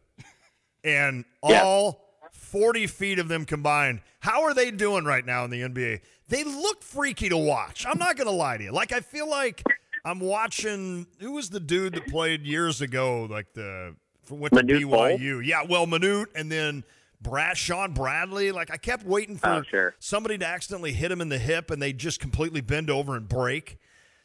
And 0.83 1.25
Yeah. 1.49 1.63
all 1.63 2.05
40 2.33 2.89
feet 2.89 3.21
of 3.21 3.29
them 3.29 3.45
combined. 3.45 4.01
How 4.21 4.43
are 4.43 4.55
they 4.55 4.73
doing 4.73 5.05
right 5.05 5.25
now 5.25 5.45
in 5.45 5.51
the 5.51 5.63
NBA? 5.63 6.01
They 6.29 6.43
look 6.43 6.83
freaky 6.83 7.29
to 7.29 7.37
watch. 7.37 7.87
I'm 7.87 7.99
not 7.99 8.17
going 8.17 8.27
to 8.27 8.33
lie 8.33 8.57
to 8.57 8.65
you. 8.65 8.73
Like, 8.73 8.93
I 8.93 9.01
feel 9.01 9.29
like 9.31 9.63
I'm 10.05 10.19
watching. 10.19 11.07
Who 11.21 11.33
was 11.33 11.51
the 11.51 11.61
dude 11.61 11.95
that 11.95 12.09
played 12.09 12.45
years 12.45 12.81
ago? 12.81 13.25
Like, 13.31 13.53
the. 13.55 13.95
Went 14.29 14.55
to 14.55 14.63
Manute? 14.63 14.83
BYU. 14.85 15.45
Yeah, 15.47 15.63
well, 15.69 15.87
Manute 15.87 16.27
and 16.35 16.51
then 16.51 16.85
Brad, 17.23 17.57
Shawn 17.57 17.93
Bradley. 17.93 18.53
Like, 18.53 18.71
I 18.71 18.77
kept 18.77 19.05
waiting 19.05 19.37
for 19.39 19.49
Oh, 19.49 19.63
sure. 19.71 19.95
somebody 19.99 20.39
to 20.39 20.47
accidentally 20.47 20.93
hit 20.93 21.11
him 21.11 21.21
in 21.21 21.29
the 21.29 21.39
hip 21.39 21.71
and 21.71 21.81
they 21.81 21.93
just 21.93 22.21
completely 22.21 22.61
bend 22.61 22.91
over 22.91 23.17
and 23.17 23.29
break. 23.29 23.79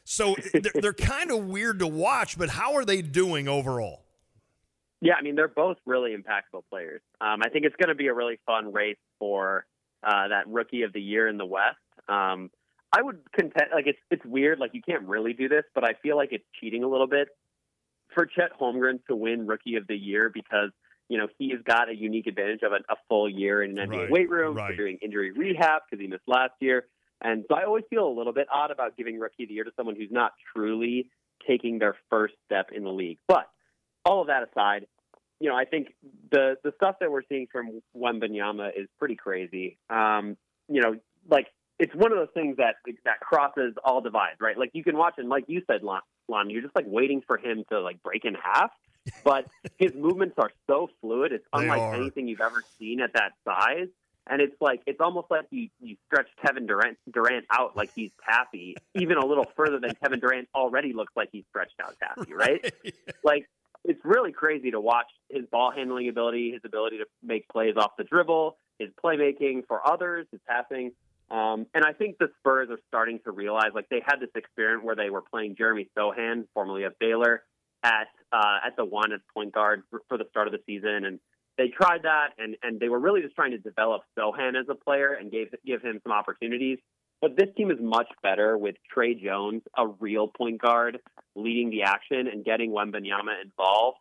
So 0.03 0.35
they're, 0.53 0.71
they're 0.81 0.93
kind 0.93 1.31
of 1.31 1.45
weird 1.45 1.79
to 1.79 1.87
watch, 1.87 2.37
but 2.37 2.49
how 2.49 2.75
are 2.75 2.85
they 2.85 3.01
doing 3.01 3.47
overall? 3.47 4.03
Yeah, 4.99 5.13
I 5.19 5.21
mean 5.21 5.35
they're 5.35 5.47
both 5.47 5.77
really 5.85 6.15
impactful 6.15 6.63
players. 6.71 7.01
Um, 7.21 7.41
I 7.43 7.49
think 7.49 7.65
it's 7.65 7.75
going 7.75 7.89
to 7.89 7.95
be 7.95 8.07
a 8.07 8.13
really 8.15 8.39
fun 8.47 8.73
race 8.73 8.97
for 9.19 9.65
uh, 10.03 10.29
that 10.29 10.47
rookie 10.47 10.81
of 10.81 10.91
the 10.93 11.01
year 11.01 11.27
in 11.27 11.37
the 11.37 11.45
West. 11.45 11.77
Um, 12.09 12.49
I 12.91 13.01
would 13.03 13.19
contend 13.31 13.67
like 13.75 13.85
it's 13.85 13.99
it's 14.09 14.25
weird, 14.25 14.57
like 14.59 14.71
you 14.73 14.81
can't 14.81 15.03
really 15.03 15.33
do 15.33 15.49
this, 15.49 15.65
but 15.75 15.83
I 15.83 15.93
feel 16.01 16.15
like 16.15 16.29
it's 16.31 16.45
cheating 16.59 16.83
a 16.83 16.87
little 16.87 17.05
bit 17.05 17.27
for 18.15 18.25
Chet 18.25 18.57
Holmgren 18.59 18.99
to 19.07 19.15
win 19.15 19.45
rookie 19.45 19.75
of 19.75 19.85
the 19.85 19.95
year 19.95 20.31
because 20.33 20.71
you 21.09 21.17
know 21.17 21.27
he's 21.37 21.61
got 21.63 21.89
a 21.89 21.95
unique 21.95 22.27
advantage 22.27 22.61
of 22.63 22.71
a, 22.71 22.77
a 22.91 22.95
full 23.07 23.29
year 23.29 23.63
in 23.63 23.77
an 23.77 23.89
NBA 23.89 23.97
Right, 23.97 24.11
weight 24.11 24.29
room 24.29 24.55
right. 24.55 24.71
for 24.71 24.77
doing 24.77 24.97
injury 25.01 25.31
rehab 25.31 25.81
because 25.89 26.01
he 26.01 26.07
missed 26.07 26.27
last 26.27 26.53
year, 26.59 26.85
and 27.21 27.45
so 27.47 27.55
I 27.55 27.63
always 27.65 27.83
feel 27.89 28.07
a 28.07 28.15
little 28.15 28.33
bit 28.33 28.47
odd 28.53 28.71
about 28.71 28.97
giving 28.97 29.19
rookie 29.19 29.43
of 29.43 29.49
the 29.49 29.55
year 29.55 29.63
to 29.63 29.71
someone 29.75 29.95
who's 29.95 30.11
not 30.11 30.33
truly 30.55 31.09
taking 31.47 31.79
their 31.79 31.95
first 32.09 32.33
step 32.45 32.71
in 32.75 32.83
the 32.83 32.91
league, 32.91 33.19
but 33.27 33.49
all 34.05 34.21
of 34.21 34.27
that 34.27 34.43
aside, 34.49 34.87
you 35.39 35.49
know, 35.49 35.55
I 35.55 35.65
think 35.65 35.89
the 36.31 36.55
the 36.63 36.71
stuff 36.77 36.95
that 36.99 37.11
we're 37.11 37.21
seeing 37.29 37.47
from 37.51 37.81
Wembanyama 37.95 38.69
is 38.75 38.87
pretty 38.97 39.15
crazy. 39.15 39.77
Um, 39.89 40.35
you 40.67 40.81
know, 40.81 40.95
like 41.29 41.47
it's 41.79 41.93
one 41.93 42.11
of 42.11 42.17
those 42.17 42.33
things 42.33 42.57
that 42.57 42.75
that 43.05 43.19
crosses 43.19 43.73
all 43.83 44.01
divides, 44.01 44.37
right? 44.41 44.57
Like 44.57 44.71
you 44.73 44.83
can 44.83 44.97
watch 44.97 45.15
and 45.17 45.29
like 45.29 45.45
you 45.47 45.61
said, 45.67 45.83
Lon, 45.83 46.01
Lon 46.27 46.49
you're 46.49 46.61
just 46.63 46.75
like 46.75 46.85
waiting 46.87 47.21
for 47.25 47.37
him 47.37 47.63
to 47.71 47.79
like 47.81 48.01
break 48.01 48.25
in 48.25 48.33
half. 48.33 48.71
But 49.23 49.45
his 49.77 49.93
movements 49.93 50.35
are 50.37 50.51
so 50.67 50.89
fluid; 51.01 51.31
it's 51.31 51.45
They 51.53 51.61
unlike 51.63 51.79
are. 51.81 51.95
anything 51.95 52.27
you've 52.27 52.41
ever 52.41 52.63
seen 52.79 53.01
at 53.01 53.13
that 53.13 53.33
size. 53.45 53.87
And 54.29 54.41
it's 54.41 54.59
like 54.59 54.81
it's 54.85 54.99
almost 54.99 55.27
like 55.31 55.45
you 55.51 55.69
you 55.79 55.95
stretch 56.07 56.27
Kevin 56.41 56.65
Durant 56.65 56.97
Durant 57.11 57.45
out 57.49 57.77
like 57.77 57.91
he's 57.95 58.11
taffy, 58.29 58.75
even 58.95 59.17
a 59.17 59.25
little 59.25 59.45
further 59.55 59.79
than 59.79 59.95
Kevin 60.03 60.19
Durant 60.19 60.49
already 60.53 60.91
looks 60.93 61.13
like 61.15 61.29
he's 61.31 61.45
stretched 61.49 61.79
out 61.81 61.95
taffy, 61.99 62.33
right? 62.33 62.73
like 63.23 63.47
it's 63.85 64.03
really 64.03 64.33
crazy 64.33 64.71
to 64.71 64.81
watch 64.81 65.07
his 65.29 65.45
ball 65.45 65.71
handling 65.71 66.09
ability, 66.09 66.51
his 66.51 66.61
ability 66.65 66.97
to 66.97 67.05
make 67.23 67.47
plays 67.47 67.75
off 67.77 67.91
the 67.97 68.03
dribble, 68.03 68.57
his 68.79 68.89
playmaking 69.01 69.65
for 69.65 69.87
others, 69.87 70.27
his 70.31 70.41
passing. 70.45 70.91
Um, 71.29 71.65
and 71.73 71.85
I 71.85 71.93
think 71.93 72.17
the 72.19 72.29
Spurs 72.39 72.69
are 72.69 72.79
starting 72.89 73.19
to 73.25 73.31
realize, 73.31 73.71
like 73.73 73.87
they 73.89 74.01
had 74.05 74.19
this 74.19 74.29
experiment 74.35 74.83
where 74.83 74.95
they 74.95 75.09
were 75.09 75.21
playing 75.21 75.55
Jeremy 75.57 75.89
Sochan, 75.97 76.47
formerly 76.53 76.83
of 76.83 76.97
Baylor, 76.99 77.43
at 77.83 78.07
uh, 78.31 78.57
at 78.65 78.75
the 78.75 78.85
one 78.85 79.11
as 79.11 79.19
point 79.33 79.53
guard 79.53 79.83
for, 79.89 80.17
the 80.17 80.25
start 80.29 80.47
of 80.47 80.53
the 80.53 80.59
season, 80.65 81.05
and 81.05 81.19
they 81.57 81.69
tried 81.69 82.03
that, 82.03 82.29
and 82.37 82.55
and 82.63 82.79
they 82.79 82.89
were 82.89 82.99
really 82.99 83.21
just 83.21 83.35
trying 83.35 83.51
to 83.51 83.57
develop 83.57 84.03
Sochan 84.17 84.59
as 84.59 84.67
a 84.69 84.75
player 84.75 85.13
and 85.13 85.31
gave 85.31 85.47
give 85.65 85.81
him 85.81 85.99
some 86.03 86.11
opportunities. 86.11 86.79
But 87.21 87.35
this 87.35 87.47
team 87.57 87.71
is 87.71 87.77
much 87.81 88.07
better 88.21 88.57
with 88.57 88.75
Tre 88.93 89.15
Jones, 89.15 89.63
a 89.75 89.87
real 89.87 90.27
point 90.27 90.61
guard, 90.61 90.99
leading 91.35 91.71
the 91.71 91.83
action 91.83 92.27
and 92.31 92.45
getting 92.45 92.71
Wembanyama 92.71 93.41
involved. 93.43 93.97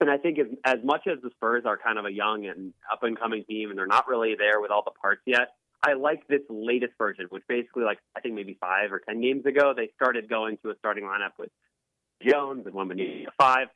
And 0.00 0.10
I 0.10 0.16
think 0.16 0.38
as, 0.38 0.46
as 0.64 0.84
much 0.84 1.06
as 1.06 1.18
the 1.22 1.30
Spurs 1.30 1.64
are 1.66 1.78
kind 1.78 1.98
of 1.98 2.04
a 2.04 2.12
young 2.12 2.46
and 2.46 2.72
up 2.90 3.02
and 3.02 3.18
coming 3.18 3.44
team 3.44 3.70
and 3.70 3.78
they're 3.78 3.86
not 3.86 4.08
really 4.08 4.34
there 4.36 4.60
with 4.60 4.70
all 4.70 4.82
the 4.84 4.90
parts 4.90 5.22
yet, 5.26 5.48
I 5.82 5.94
like 5.94 6.26
this 6.28 6.40
latest 6.50 6.92
version, 6.98 7.26
which 7.30 7.42
basically, 7.48 7.84
like, 7.84 7.98
I 8.16 8.20
think 8.20 8.34
maybe 8.34 8.56
five 8.60 8.92
or 8.92 9.00
10 9.00 9.20
games 9.20 9.46
ago, 9.46 9.72
they 9.74 9.90
started 9.96 10.28
going 10.28 10.58
to 10.62 10.70
a 10.70 10.74
starting 10.78 11.04
lineup 11.04 11.38
with 11.38 11.50
Jones 12.22 12.66
and 12.66 12.74
Wembanyama 12.74 13.26
five. 13.38 13.68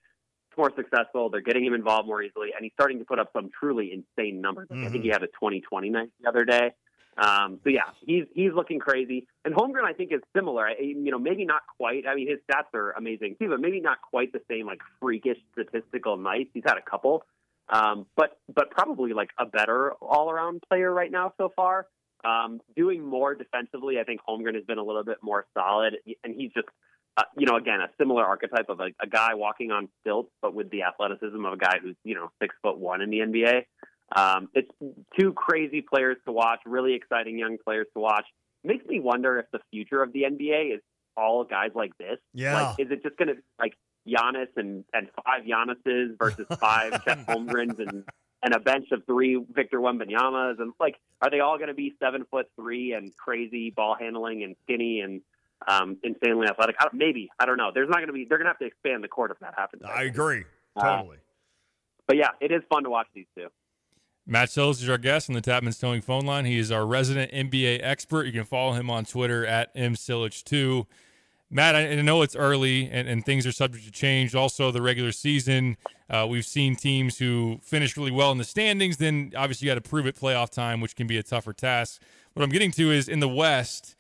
It's 0.51 0.59
more 0.59 0.73
successful. 0.77 1.31
They're 1.31 1.41
getting 1.41 1.65
him 1.65 1.75
involved 1.75 2.07
more 2.07 2.23
easily, 2.23 2.51
and 2.55 2.63
he's 2.63 2.73
starting 2.75 3.01
to 3.01 3.05
put 3.05 3.19
up 3.19 3.31
some 3.33 3.51
truly 3.59 3.93
insane 3.93 4.41
numbers. 4.41 4.69
Like, 4.71 4.87
I 4.87 4.91
think 4.91 5.03
he 5.03 5.11
had 5.11 5.25
a 5.25 5.29
20-20 5.43 5.91
night 5.91 6.11
the 6.23 6.29
other 6.29 6.45
day. 6.45 6.71
Um, 7.17 7.61
so 7.63 7.71
yeah, 7.71 7.91
he's 8.05 8.25
he's 8.35 8.53
looking 8.55 8.79
crazy. 8.79 9.27
And 9.45 9.55
Holmgren, 9.55 9.85
I 9.85 9.93
think, 9.93 10.13
is 10.13 10.21
similar. 10.35 10.67
I, 10.67 10.75
you 10.81 11.11
know, 11.11 11.19
maybe 11.19 11.45
not 11.45 11.63
quite. 11.77 12.07
I 12.09 12.15
mean, 12.15 12.29
his 12.29 12.39
stats 12.51 12.75
are 12.75 12.93
amazing 12.93 13.37
too, 13.41 13.49
but 13.49 13.61
maybe 13.61 13.81
not 13.81 13.99
quite 14.03 14.33
the 14.33 14.41
same 14.51 14.67
like 14.67 14.81
freakish 15.01 15.39
statistical 15.53 16.17
nights. 16.17 16.51
He's 16.55 16.65
had 16.67 16.77
a 16.77 16.83
couple, 16.83 17.25
um, 17.69 18.07
but 18.17 18.39
but 18.53 18.71
probably 18.71 19.13
like 19.13 19.31
a 19.39 19.47
better 19.47 19.93
all 20.01 20.31
around 20.31 20.63
player 20.69 20.93
right 20.93 21.11
now 21.11 21.33
so 21.39 21.53
far. 21.55 21.87
Um, 22.25 22.61
doing 22.75 23.05
more 23.05 23.35
defensively, 23.35 24.01
I 24.01 24.05
think 24.05 24.21
Holmgren 24.27 24.55
has 24.55 24.65
been 24.65 24.79
a 24.79 24.83
little 24.83 25.05
bit 25.05 25.19
more 25.23 25.47
solid, 25.55 25.95
and 26.25 26.35
he's 26.35 26.53
just. 26.53 26.69
Uh, 27.17 27.23
you 27.39 27.47
know, 27.47 27.57
again, 27.57 27.81
a 27.81 27.89
similar 27.97 28.25
archetype 28.25 28.69
of 28.69 28.81
a, 28.81 28.89
a 29.01 29.07
guy 29.07 29.35
walking 29.35 29.71
on 29.71 29.89
stilts, 30.01 30.31
but 30.43 30.53
with 30.53 30.69
the 30.71 30.83
athleticism 30.83 31.45
of 31.45 31.53
a 31.53 31.57
guy 31.57 31.79
who's, 31.81 31.95
you 32.03 32.15
know, 32.15 32.29
six 32.43 32.55
foot 32.61 32.77
one 32.77 33.01
in 33.01 33.11
the 33.11 33.19
NBA. 33.19 33.65
Um, 34.15 34.49
it's 34.55 34.71
two 35.19 35.33
crazy 35.33 35.81
players 35.81 36.17
to 36.27 36.33
watch, 36.33 36.61
really 36.67 36.95
exciting 36.95 37.39
young 37.39 37.57
players 37.65 37.87
to 37.95 38.01
watch. 38.01 38.27
Makes 38.65 38.87
me 38.87 38.99
wonder 38.99 39.39
if 39.39 39.47
the 39.53 39.61
future 39.71 40.03
of 40.03 40.13
the 40.13 40.23
NBA 40.23 40.75
is 40.75 40.81
all 41.17 41.45
guys 41.45 41.71
like 41.75 41.97
this. 41.99 42.19
Yeah. 42.33 42.61
Like, 42.61 42.81
is 42.81 42.91
it 42.91 43.03
just 43.03 43.17
going 43.17 43.29
to 43.29 43.35
be 43.35 43.41
like 43.59 43.75
Giannis 44.09 44.49
and, 44.57 44.85
and 44.93 45.09
five 45.25 45.43
Giannis's 45.45 46.17
versus 46.19 46.47
five 46.61 47.05
Chet 47.05 47.27
Holmgrens 47.27 47.79
and, 47.79 48.05
and 48.43 48.55
a 48.55 48.61
bench 48.61 48.89
of 48.93 49.05
three 49.07 49.43
Victor 49.53 49.79
Wembanyama's? 49.79 50.59
And 50.59 50.73
like, 50.81 50.97
are 51.23 51.31
they 51.31 51.41
all 51.41 51.57
going 51.57 51.69
to 51.69 51.75
be 51.75 51.95
seven 52.03 52.25
foot 52.31 52.47
three 52.57 52.93
and 52.93 53.17
crazy 53.17 53.71
ball 53.71 53.97
handling 53.99 54.43
and 54.43 54.57
skinny 54.65 55.01
and 55.01 55.21
um, 55.69 55.97
insanely 56.03 56.47
athletic? 56.49 56.77
I 56.79 56.89
maybe. 56.93 57.31
I 57.39 57.47
don't 57.47 57.57
know. 57.57 57.71
There's 57.75 57.89
not 57.89 57.97
going 57.97 58.09
to 58.09 58.13
be, 58.13 58.27
they're 58.29 58.39
going 58.39 58.47
to 58.47 58.51
have 58.51 58.59
to 58.59 58.67
expand 58.67 59.03
the 59.03 59.09
court 59.09 59.31
if 59.31 59.39
that 59.41 59.55
happens. 59.57 59.83
I 59.85 60.05
agree. 60.05 60.45
Uh, 60.77 60.97
Totally. 60.97 61.19
But 62.07 62.17
yeah, 62.17 62.31
it 62.41 62.53
is 62.53 62.63
fun 62.69 62.85
to 62.85 62.91
watch 62.91 63.07
these 63.15 63.27
two. 63.37 63.49
Matt 64.27 64.49
Silich 64.49 64.83
is 64.83 64.89
our 64.89 64.99
guest 64.99 65.29
on 65.29 65.35
the 65.35 65.43
Tapman's 65.43 65.79
Towing 65.79 66.01
phone 66.01 66.25
line. 66.25 66.47
He 66.47 66.59
is 66.59 66.73
our 66.73 66.87
resident 66.87 67.31
NBA 67.33 67.81
expert. 67.83 68.25
You 68.25 68.33
can 68.33 68.45
follow 68.45 68.73
him 68.73 68.89
on 68.89 69.05
Twitter 69.05 69.45
at 69.45 69.75
msillich2. 69.75 70.87
Matt, 71.51 71.77
I 71.77 71.89
I 71.91 72.03
know 72.03 72.23
it's 72.23 72.35
early 72.35 72.89
and, 72.91 73.07
and 73.07 73.25
things 73.25 73.47
are 73.47 73.53
subject 73.53 73.85
to 73.85 73.93
change. 73.93 74.35
Also, 74.35 74.71
the 74.71 74.81
regular 74.81 75.13
season, 75.13 75.77
uh, 76.09 76.27
we've 76.29 76.47
seen 76.47 76.75
teams 76.75 77.19
who 77.19 77.61
finish 77.63 77.97
really 77.97 78.11
well 78.11 78.33
in 78.33 78.39
the 78.39 78.45
standings. 78.45 78.97
Then, 78.97 79.33
obviously, 79.37 79.67
you 79.67 79.71
got 79.71 79.83
to 79.83 79.89
prove 79.89 80.07
it 80.07 80.17
playoff 80.17 80.51
time, 80.51 80.81
which 80.81 80.97
can 80.97 81.07
be 81.07 81.19
a 81.19 81.23
tougher 81.23 81.53
task. 81.53 82.01
What 82.33 82.43
I'm 82.43 82.51
getting 82.51 82.71
to 82.73 82.91
is 82.91 83.09
in 83.09 83.21
the 83.21 83.29
West, 83.29 83.95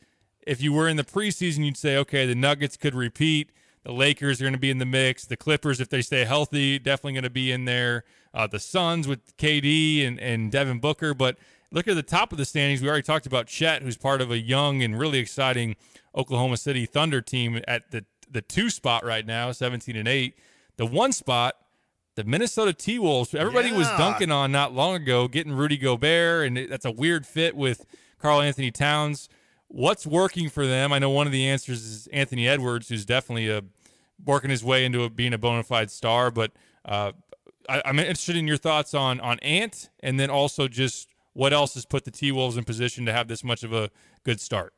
if 0.47 0.63
you 0.63 0.73
were 0.73 0.89
in 0.89 0.97
the 0.97 1.05
preseason, 1.05 1.65
you'd 1.65 1.77
say, 1.77 1.97
okay, 1.97 2.27
the 2.27 2.35
Nuggets 2.35 2.77
could 2.77 2.95
repeat. 2.95 3.51
The 3.85 3.93
Lakers 3.93 4.41
are 4.41 4.45
going 4.45 4.55
to 4.55 4.59
be 4.59 4.71
in 4.71 4.79
the 4.79 4.87
mix. 4.87 5.27
The 5.27 5.37
Clippers, 5.37 5.81
if 5.81 5.91
they 5.91 6.01
stay 6.01 6.25
healthy, 6.25 6.79
definitely 6.79 7.13
going 7.13 7.25
to 7.25 7.31
be 7.31 7.53
in 7.53 7.67
there. 7.67 8.05
Uh, 8.33 8.47
the 8.47 8.59
Suns 8.59 9.07
with 9.07 9.37
KD 9.37 10.07
and, 10.07 10.19
and 10.19 10.51
Devin 10.51 10.81
Booker. 10.81 11.13
But 11.13 11.37
look 11.71 11.87
at 11.87 11.95
the 11.95 12.03
top 12.03 12.33
of 12.33 12.39
the 12.39 12.45
standings. 12.45 12.81
We 12.81 12.89
already 12.89 13.03
talked 13.03 13.27
about 13.27 13.47
Chet, 13.47 13.83
who's 13.83 13.99
part 13.99 14.21
of 14.21 14.31
a 14.31 14.39
young 14.39 14.83
and 14.83 14.99
really 14.99 15.19
exciting 15.19 15.77
Oklahoma 16.17 16.57
City 16.57 16.87
Thunder 16.87 17.21
team 17.21 17.61
at 17.69 17.91
the 17.91 18.05
the 18.31 18.43
two 18.43 18.69
spot 18.69 19.05
right 19.05 19.25
now, 19.25 19.53
17 19.53 19.97
and 19.97 20.09
8. 20.09 20.35
The 20.77 20.87
one 20.87 21.13
spot, 21.13 21.55
the 22.17 22.25
Minnesota 22.25 22.73
T 22.73 22.99
Wolves, 22.99 23.35
everybody 23.35 23.73
was 23.73 23.89
dunking 23.91 24.31
on 24.31 24.51
not 24.51 24.75
long 24.75 24.97
ago, 24.97 25.29
getting 25.29 25.53
Rudy 25.53 25.77
Gobert, 25.77 26.47
and 26.47 26.71
that's 26.71 26.85
a 26.85 26.91
weird 26.91 27.27
fit 27.27 27.57
with 27.57 27.87
Karl-Anthony 28.19 28.71
Towns. 28.71 29.29
What's 29.77 30.07
working 30.07 30.51
for 30.51 30.69
them? 30.69 30.93
I 30.93 31.01
know 31.01 31.11
one 31.11 31.27
of 31.27 31.33
the 31.33 31.49
answers 31.49 31.85
is 31.85 32.07
Anthony 32.13 32.47
Edwards, 32.47 32.89
who's 32.89 33.05
definitely 33.05 33.49
a, 33.49 33.65
working 34.25 34.51
his 34.51 34.63
way 34.63 34.85
into 34.85 35.03
a, 35.03 35.11
being 35.11 35.35
a 35.35 35.39
bona 35.39 35.65
fide 35.65 35.91
star. 35.91 36.31
But 36.31 36.53
uh, 36.85 37.11
I, 37.69 37.83
I'm 37.85 37.99
interested 37.99 38.37
in 38.37 38.47
your 38.47 38.57
thoughts 38.57 38.95
on 38.95 39.19
on 39.19 39.41
Ant, 39.41 39.91
and 39.99 40.21
then 40.21 40.31
also 40.31 40.69
just 40.69 41.09
what 41.33 41.53
else 41.53 41.75
has 41.75 41.87
put 41.87 42.05
the 42.05 42.13
T 42.13 42.31
Wolves 42.31 42.57
in 42.57 42.63
position 42.63 43.05
to 43.07 43.13
have 43.13 43.27
this 43.27 43.43
much 43.43 43.65
of 43.65 43.73
a 43.73 43.91
good 44.23 44.41
start. 44.41 44.75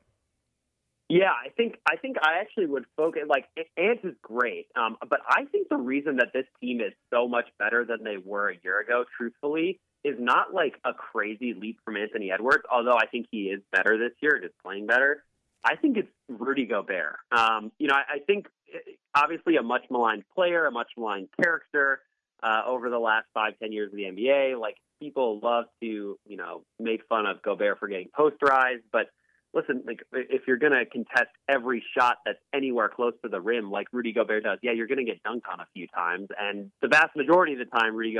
Yeah, 1.10 1.30
I 1.30 1.50
think 1.50 1.76
I 1.86 1.96
think 1.96 2.16
I 2.22 2.40
actually 2.40 2.64
would 2.64 2.86
focus 2.96 3.24
like 3.28 3.44
Ant 3.76 4.00
is 4.02 4.14
great, 4.22 4.68
um, 4.76 4.96
but 5.10 5.20
I 5.28 5.44
think 5.44 5.68
the 5.68 5.76
reason 5.76 6.16
that 6.16 6.28
this 6.32 6.46
team 6.58 6.80
is 6.80 6.94
so 7.12 7.28
much 7.28 7.48
better 7.58 7.84
than 7.84 8.02
they 8.02 8.16
were 8.16 8.48
a 8.48 8.54
year 8.64 8.80
ago, 8.80 9.04
truthfully, 9.18 9.78
is 10.04 10.16
not 10.18 10.54
like 10.54 10.74
a 10.84 10.92
crazy 10.92 11.54
leap 11.54 11.78
from 11.84 11.96
Anthony 11.96 12.30
Edwards. 12.30 12.64
Although 12.70 12.96
I 12.96 13.06
think 13.06 13.26
he 13.30 13.44
is 13.44 13.60
better 13.72 13.98
this 13.98 14.12
year, 14.20 14.40
just 14.40 14.54
playing 14.64 14.86
better. 14.86 15.24
I 15.64 15.76
think 15.76 15.96
it's 15.96 16.08
Rudy 16.28 16.66
Gobert. 16.66 17.16
Um, 17.36 17.72
you 17.78 17.88
know, 17.88 17.94
I, 17.94 18.16
I 18.16 18.18
think 18.26 18.46
eh, 18.72 18.78
obviously 19.14 19.56
a 19.56 19.62
much 19.62 19.82
maligned 19.90 20.24
player, 20.34 20.66
a 20.66 20.70
much 20.70 20.90
maligned 20.96 21.28
character 21.42 22.00
uh, 22.42 22.62
over 22.66 22.88
the 22.88 22.98
last 22.98 23.26
five, 23.34 23.54
ten 23.60 23.72
years 23.72 23.92
of 23.92 23.96
the 23.96 24.04
NBA. 24.04 24.60
Like 24.60 24.76
people 25.00 25.40
love 25.42 25.64
to, 25.82 26.18
you 26.24 26.36
know, 26.36 26.62
make 26.78 27.00
fun 27.08 27.26
of 27.26 27.42
Gobert 27.42 27.78
for 27.78 27.88
getting 27.88 28.08
posterized, 28.16 28.82
but 28.92 29.06
listen, 29.56 29.82
like 29.86 30.02
if 30.12 30.42
you're 30.46 30.58
going 30.58 30.72
to 30.72 30.84
contest 30.84 31.30
every 31.48 31.82
shot 31.96 32.18
that's 32.24 32.38
anywhere 32.54 32.88
close 32.88 33.14
to 33.22 33.28
the 33.28 33.40
rim, 33.40 33.70
like 33.70 33.86
Rudy 33.92 34.12
Gobert 34.12 34.44
does, 34.44 34.58
yeah, 34.62 34.72
you're 34.72 34.86
going 34.86 35.04
to 35.04 35.04
get 35.04 35.22
dunked 35.22 35.50
on 35.50 35.60
a 35.60 35.66
few 35.72 35.88
times, 35.88 36.28
and 36.38 36.70
the 36.82 36.88
vast 36.88 37.16
majority 37.16 37.54
of 37.54 37.58
the 37.58 37.64
time, 37.64 37.96
Rudy 37.96 38.14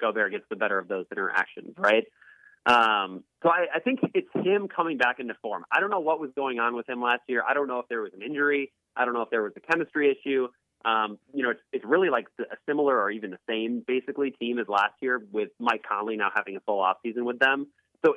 Gobert 0.00 0.32
gets 0.32 0.44
the 0.50 0.56
better 0.56 0.78
of 0.78 0.88
those 0.88 1.06
interactions, 1.10 1.74
right? 1.78 2.04
Um, 2.66 3.24
so 3.42 3.48
I, 3.48 3.66
I 3.76 3.80
think 3.80 4.00
it's 4.14 4.28
him 4.34 4.68
coming 4.68 4.98
back 4.98 5.20
into 5.20 5.34
form. 5.40 5.64
I 5.72 5.80
don't 5.80 5.90
know 5.90 6.00
what 6.00 6.20
was 6.20 6.30
going 6.36 6.58
on 6.58 6.74
with 6.74 6.88
him 6.88 7.00
last 7.00 7.22
year. 7.28 7.42
I 7.48 7.54
don't 7.54 7.68
know 7.68 7.78
if 7.78 7.88
there 7.88 8.02
was 8.02 8.12
an 8.14 8.22
injury. 8.22 8.72
I 8.96 9.04
don't 9.04 9.14
know 9.14 9.22
if 9.22 9.30
there 9.30 9.42
was 9.42 9.52
a 9.56 9.60
chemistry 9.60 10.10
issue. 10.10 10.48
Um, 10.84 11.18
you 11.32 11.42
know, 11.42 11.50
it's, 11.50 11.60
it's 11.72 11.84
really 11.84 12.10
like 12.10 12.26
a 12.38 12.56
similar 12.66 13.00
or 13.00 13.10
even 13.10 13.30
the 13.30 13.38
same 13.48 13.82
basically 13.86 14.30
team 14.32 14.58
as 14.58 14.66
last 14.68 14.94
year 15.00 15.20
with 15.32 15.50
Mike 15.58 15.82
Conley 15.88 16.16
now 16.16 16.30
having 16.34 16.56
a 16.56 16.60
full 16.60 16.82
offseason 16.82 17.24
with 17.24 17.38
them. 17.38 17.68
So 18.04 18.14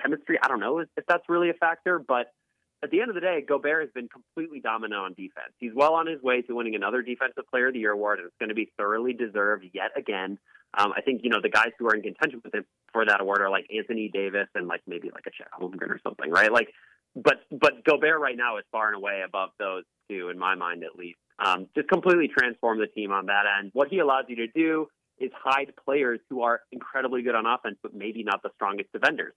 chemistry, 0.00 0.38
I 0.42 0.48
don't 0.48 0.60
know 0.60 0.80
if 0.80 1.06
that's 1.08 1.24
really 1.28 1.50
a 1.50 1.54
factor, 1.54 1.98
but 1.98 2.32
at 2.82 2.90
the 2.90 3.00
end 3.00 3.08
of 3.08 3.14
the 3.14 3.20
day, 3.20 3.42
Gobert 3.46 3.82
has 3.82 3.90
been 3.92 4.08
completely 4.08 4.60
dominant 4.60 5.00
on 5.00 5.14
defense. 5.14 5.52
He's 5.58 5.72
well 5.74 5.94
on 5.94 6.06
his 6.06 6.22
way 6.22 6.42
to 6.42 6.54
winning 6.54 6.74
another 6.74 7.02
Defensive 7.02 7.44
Player 7.50 7.68
of 7.68 7.72
the 7.72 7.80
Year 7.80 7.92
award, 7.92 8.18
and 8.18 8.26
it's 8.26 8.36
going 8.38 8.50
to 8.50 8.54
be 8.54 8.70
thoroughly 8.76 9.14
deserved 9.14 9.64
yet 9.72 9.90
again. 9.96 10.38
Um, 10.76 10.92
I 10.96 11.00
think 11.00 11.22
you 11.24 11.30
know 11.30 11.40
the 11.42 11.48
guys 11.48 11.70
who 11.78 11.86
are 11.88 11.94
in 11.94 12.02
contention 12.02 12.40
with 12.44 12.54
him 12.54 12.64
for 12.92 13.04
that 13.06 13.20
award 13.20 13.40
are 13.40 13.50
like 13.50 13.66
Anthony 13.74 14.10
Davis 14.12 14.48
and 14.54 14.68
like 14.68 14.82
maybe 14.86 15.10
like 15.12 15.24
a 15.26 15.30
Chet 15.30 15.48
Holmgren 15.58 15.90
or 15.90 16.00
something, 16.02 16.30
right? 16.30 16.52
Like, 16.52 16.68
but 17.14 17.40
but 17.50 17.84
Gobert 17.84 18.20
right 18.20 18.36
now 18.36 18.58
is 18.58 18.64
far 18.70 18.88
and 18.88 18.96
away 18.96 19.22
above 19.24 19.50
those 19.58 19.84
two 20.08 20.28
in 20.28 20.38
my 20.38 20.54
mind 20.54 20.84
at 20.84 20.96
least. 20.96 21.18
Um, 21.38 21.66
just 21.74 21.88
completely 21.88 22.28
transform 22.28 22.78
the 22.78 22.86
team 22.86 23.12
on 23.12 23.26
that 23.26 23.44
end. 23.58 23.70
What 23.74 23.88
he 23.88 23.98
allows 23.98 24.24
you 24.28 24.36
to 24.36 24.46
do 24.48 24.86
is 25.18 25.30
hide 25.34 25.72
players 25.84 26.20
who 26.28 26.42
are 26.42 26.60
incredibly 26.72 27.22
good 27.22 27.34
on 27.34 27.46
offense, 27.46 27.76
but 27.82 27.94
maybe 27.94 28.22
not 28.22 28.42
the 28.42 28.50
strongest 28.54 28.92
defenders. 28.92 29.34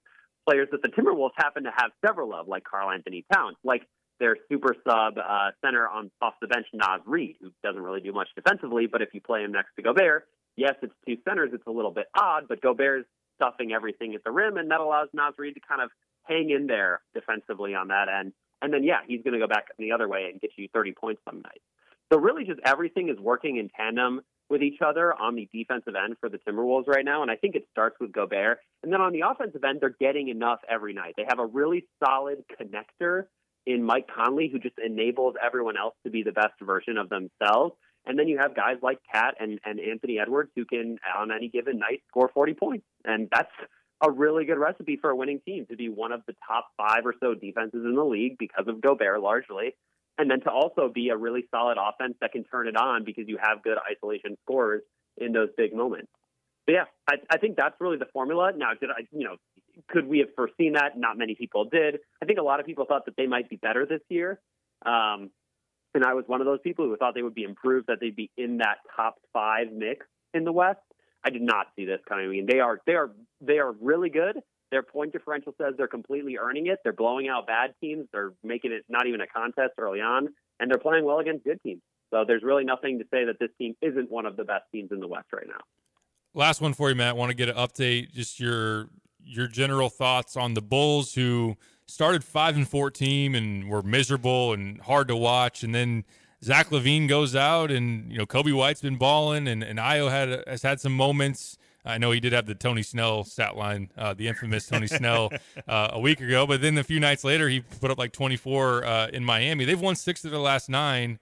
Players 0.47 0.67
that 0.71 0.81
the 0.81 0.89
Timberwolves 0.89 1.31
happen 1.37 1.63
to 1.63 1.71
have 1.75 1.91
several 2.05 2.33
of, 2.33 2.47
like 2.47 2.63
Karl-Anthony 2.63 3.25
Towns, 3.31 3.55
like 3.63 3.83
their 4.19 4.35
super 4.49 4.75
sub 4.87 5.17
uh, 5.17 5.51
center 5.63 5.87
on 5.87 6.11
off 6.21 6.33
the 6.41 6.47
bench, 6.47 6.65
Naz 6.73 7.01
Reid, 7.05 7.37
who 7.41 7.51
doesn't 7.63 7.81
really 7.81 8.01
do 8.01 8.11
much 8.11 8.27
defensively, 8.35 8.87
but 8.87 9.01
if 9.01 9.09
you 9.13 9.21
play 9.21 9.43
him 9.43 9.51
next 9.51 9.69
to 9.77 9.81
Gobert, 9.81 10.27
yes, 10.59 10.75
it's 10.81 10.93
two 11.07 11.17
centers, 11.27 11.51
it's 11.53 11.65
a 11.67 11.71
little 11.71 11.91
bit 11.91 12.07
odd, 12.17 12.47
but 12.47 12.61
Gobert's 12.61 13.07
stuffing 13.35 13.71
everything 13.71 14.15
at 14.15 14.23
the 14.23 14.31
rim, 14.31 14.57
and 14.57 14.69
that 14.71 14.79
allows 14.79 15.07
Naz 15.13 15.33
Reid 15.37 15.55
to 15.55 15.61
kind 15.61 15.81
of 15.81 15.89
hang 16.23 16.49
in 16.49 16.67
there 16.67 17.01
defensively 17.13 17.73
on 17.73 17.87
that 17.87 18.07
end. 18.09 18.33
And 18.61 18.73
then, 18.73 18.83
yeah, 18.83 18.99
he's 19.07 19.23
going 19.23 19.33
to 19.33 19.39
go 19.39 19.47
back 19.47 19.67
the 19.77 19.93
other 19.93 20.07
way 20.07 20.29
and 20.31 20.41
get 20.41 20.51
you 20.57 20.67
30 20.73 20.93
points 20.93 21.21
some 21.25 21.37
nights. 21.37 21.63
So 22.11 22.19
really, 22.19 22.43
just 22.43 22.59
everything 22.65 23.09
is 23.09 23.17
working 23.17 23.57
in 23.57 23.69
tandem 23.69 24.21
with 24.49 24.63
each 24.63 24.81
other 24.85 25.13
on 25.13 25.35
the 25.35 25.47
defensive 25.53 25.93
end 25.95 26.17
for 26.19 26.27
the 26.27 26.39
Timberwolves 26.39 26.87
right 26.87 27.05
now, 27.05 27.21
and 27.21 27.29
I 27.29 27.35
think 27.35 27.55
it 27.55 27.67
starts 27.71 27.95
with 27.99 28.11
Gobert. 28.11 28.59
And 28.83 28.91
then 28.91 28.99
on 28.99 29.13
the 29.13 29.21
offensive 29.29 29.63
end, 29.63 29.79
they're 29.79 29.95
getting 29.99 30.29
enough 30.29 30.59
every 30.67 30.93
night. 30.93 31.13
They 31.15 31.25
have 31.27 31.39
a 31.39 31.45
really 31.45 31.85
solid 32.03 32.43
connector 32.59 33.25
in 33.65 33.83
Mike 33.83 34.07
Conley, 34.13 34.49
who 34.51 34.57
just 34.57 34.75
enables 34.83 35.35
everyone 35.43 35.77
else 35.77 35.93
to 36.03 36.09
be 36.09 36.23
the 36.23 36.31
best 36.31 36.53
version 36.61 36.97
of 36.97 37.09
themselves. 37.09 37.75
And 38.05 38.17
then 38.17 38.27
you 38.27 38.37
have 38.39 38.55
guys 38.55 38.77
like 38.81 38.99
KAT 39.11 39.35
and, 39.39 39.59
and 39.65 39.79
Anthony 39.79 40.19
Edwards 40.19 40.51
who 40.55 40.65
can, 40.65 40.97
on 41.17 41.31
any 41.31 41.49
given 41.49 41.77
night, 41.77 42.01
score 42.07 42.29
40 42.33 42.53
points. 42.53 42.85
And 43.05 43.27
that's 43.31 43.51
a 44.01 44.09
really 44.09 44.45
good 44.45 44.57
recipe 44.57 44.97
for 44.99 45.09
a 45.09 45.15
winning 45.15 45.41
team 45.45 45.65
to 45.69 45.75
be 45.75 45.89
one 45.89 46.11
of 46.11 46.21
the 46.25 46.33
top 46.47 46.69
five 46.77 47.05
or 47.05 47.13
so 47.19 47.33
defenses 47.33 47.83
in 47.83 47.95
the 47.95 48.03
league 48.03 48.37
because 48.37 48.67
of 48.67 48.81
Gobert 48.81 49.21
largely. 49.21 49.75
And 50.17 50.29
then 50.29 50.41
to 50.41 50.51
also 50.51 50.89
be 50.93 51.09
a 51.09 51.17
really 51.17 51.45
solid 51.51 51.77
offense 51.77 52.15
that 52.21 52.31
can 52.31 52.43
turn 52.43 52.67
it 52.67 52.75
on 52.75 53.03
because 53.05 53.25
you 53.27 53.37
have 53.41 53.63
good 53.63 53.77
isolation 53.89 54.37
scores 54.43 54.81
in 55.17 55.31
those 55.31 55.49
big 55.55 55.73
moments. 55.73 56.11
But 56.65 56.73
yeah, 56.73 56.83
I, 57.09 57.15
I 57.31 57.37
think 57.37 57.57
that's 57.57 57.75
really 57.79 57.97
the 57.97 58.07
formula. 58.11 58.51
Now, 58.55 58.71
did 58.79 58.89
I, 58.89 59.01
you 59.11 59.23
know, 59.23 59.35
could 59.89 60.07
we 60.07 60.19
have 60.19 60.29
foreseen 60.35 60.73
that? 60.73 60.97
Not 60.97 61.17
many 61.17 61.35
people 61.35 61.65
did. 61.65 61.99
I 62.21 62.25
think 62.25 62.37
a 62.39 62.43
lot 62.43 62.59
of 62.59 62.65
people 62.65 62.85
thought 62.85 63.05
that 63.05 63.15
they 63.17 63.27
might 63.27 63.49
be 63.49 63.55
better 63.55 63.85
this 63.85 64.01
year. 64.09 64.39
Um, 64.85 65.31
and 65.93 66.03
I 66.03 66.13
was 66.13 66.25
one 66.27 66.41
of 66.41 66.45
those 66.45 66.59
people 66.63 66.85
who 66.85 66.95
thought 66.97 67.15
they 67.15 67.21
would 67.21 67.35
be 67.35 67.43
improved, 67.43 67.87
that 67.87 67.99
they'd 67.99 68.15
be 68.15 68.29
in 68.37 68.57
that 68.57 68.77
top 68.95 69.15
five 69.33 69.71
mix 69.71 70.05
in 70.33 70.43
the 70.43 70.51
West. 70.51 70.79
I 71.23 71.29
did 71.29 71.41
not 71.41 71.67
see 71.75 71.85
this 71.85 71.99
coming. 72.07 72.25
I 72.25 72.29
mean, 72.29 72.45
they 72.47 72.59
are 72.59 72.79
they 72.85 72.93
are 72.93 73.11
they 73.41 73.59
are 73.59 73.73
really 73.73 74.09
good. 74.09 74.39
Their 74.71 74.83
point 74.83 75.13
differential 75.13 75.53
says 75.59 75.73
they're 75.77 75.87
completely 75.87 76.37
earning 76.37 76.67
it. 76.67 76.79
They're 76.83 76.93
blowing 76.93 77.27
out 77.27 77.47
bad 77.47 77.73
teams. 77.81 78.05
They're 78.13 78.33
making 78.43 78.71
it 78.71 78.85
not 78.87 79.07
even 79.07 79.19
a 79.19 79.27
contest 79.27 79.73
early 79.79 79.99
on, 79.99 80.29
and 80.59 80.69
they're 80.69 80.77
playing 80.77 81.05
well 81.05 81.19
against 81.19 81.43
good 81.43 81.59
teams. 81.63 81.81
So 82.11 82.23
there's 82.25 82.43
really 82.43 82.63
nothing 82.63 82.99
to 82.99 83.05
say 83.11 83.25
that 83.25 83.39
this 83.39 83.49
team 83.57 83.75
isn't 83.81 84.09
one 84.09 84.25
of 84.25 84.37
the 84.37 84.43
best 84.43 84.65
teams 84.71 84.91
in 84.91 84.99
the 84.99 85.07
West 85.07 85.27
right 85.33 85.47
now. 85.47 85.59
Last 86.33 86.61
one 86.61 86.73
for 86.73 86.89
you, 86.89 86.95
Matt. 86.95 87.17
Want 87.17 87.31
to 87.31 87.35
get 87.35 87.49
an 87.49 87.55
update? 87.55 88.11
Just 88.13 88.39
your 88.39 88.89
your 89.23 89.47
general 89.47 89.89
thoughts 89.89 90.37
on 90.37 90.53
the 90.53 90.61
Bulls, 90.61 91.13
who 91.13 91.57
started 91.89 92.23
five 92.23 92.55
and 92.55 92.67
fourteen 92.67 93.35
and 93.35 93.69
were 93.69 93.81
miserable 93.81 94.53
and 94.53 94.79
hard 94.81 95.07
to 95.07 95.15
watch, 95.15 95.63
and 95.63 95.73
then 95.73 96.05
Zach 96.43 96.69
LaVine 96.69 97.07
goes 97.07 97.35
out, 97.35 97.71
and 97.71 98.11
you 98.11 98.17
know 98.17 98.25
Coby 98.25 98.53
White's 98.53 98.81
been 98.81 98.97
balling, 98.97 99.47
and 99.47 99.63
and 99.63 99.79
Ayo 99.79 100.09
had 100.09 100.43
has 100.47 100.61
had 100.61 100.79
some 100.79 100.93
moments. 100.93 101.57
I 101.85 101.97
know 101.97 102.11
he 102.11 102.19
did 102.19 102.33
have 102.33 102.45
the 102.45 102.55
Tony 102.55 102.83
Snell 102.83 103.23
stat 103.23 103.55
line, 103.55 103.89
uh, 103.97 104.13
the 104.13 104.27
infamous 104.27 104.67
Tony 104.67 104.87
Snell, 104.87 105.31
uh, 105.67 105.89
a 105.93 105.99
week 105.99 106.21
ago. 106.21 106.45
But 106.45 106.61
then 106.61 106.77
a 106.77 106.83
few 106.83 106.99
nights 106.99 107.23
later, 107.23 107.49
he 107.49 107.61
put 107.61 107.89
up 107.89 107.97
like 107.97 108.11
24 108.11 108.85
uh, 108.85 109.07
in 109.07 109.23
Miami. 109.23 109.65
They've 109.65 109.79
won 109.79 109.95
six 109.95 110.23
of 110.25 110.31
their 110.31 110.39
last 110.39 110.69
nine. 110.69 111.19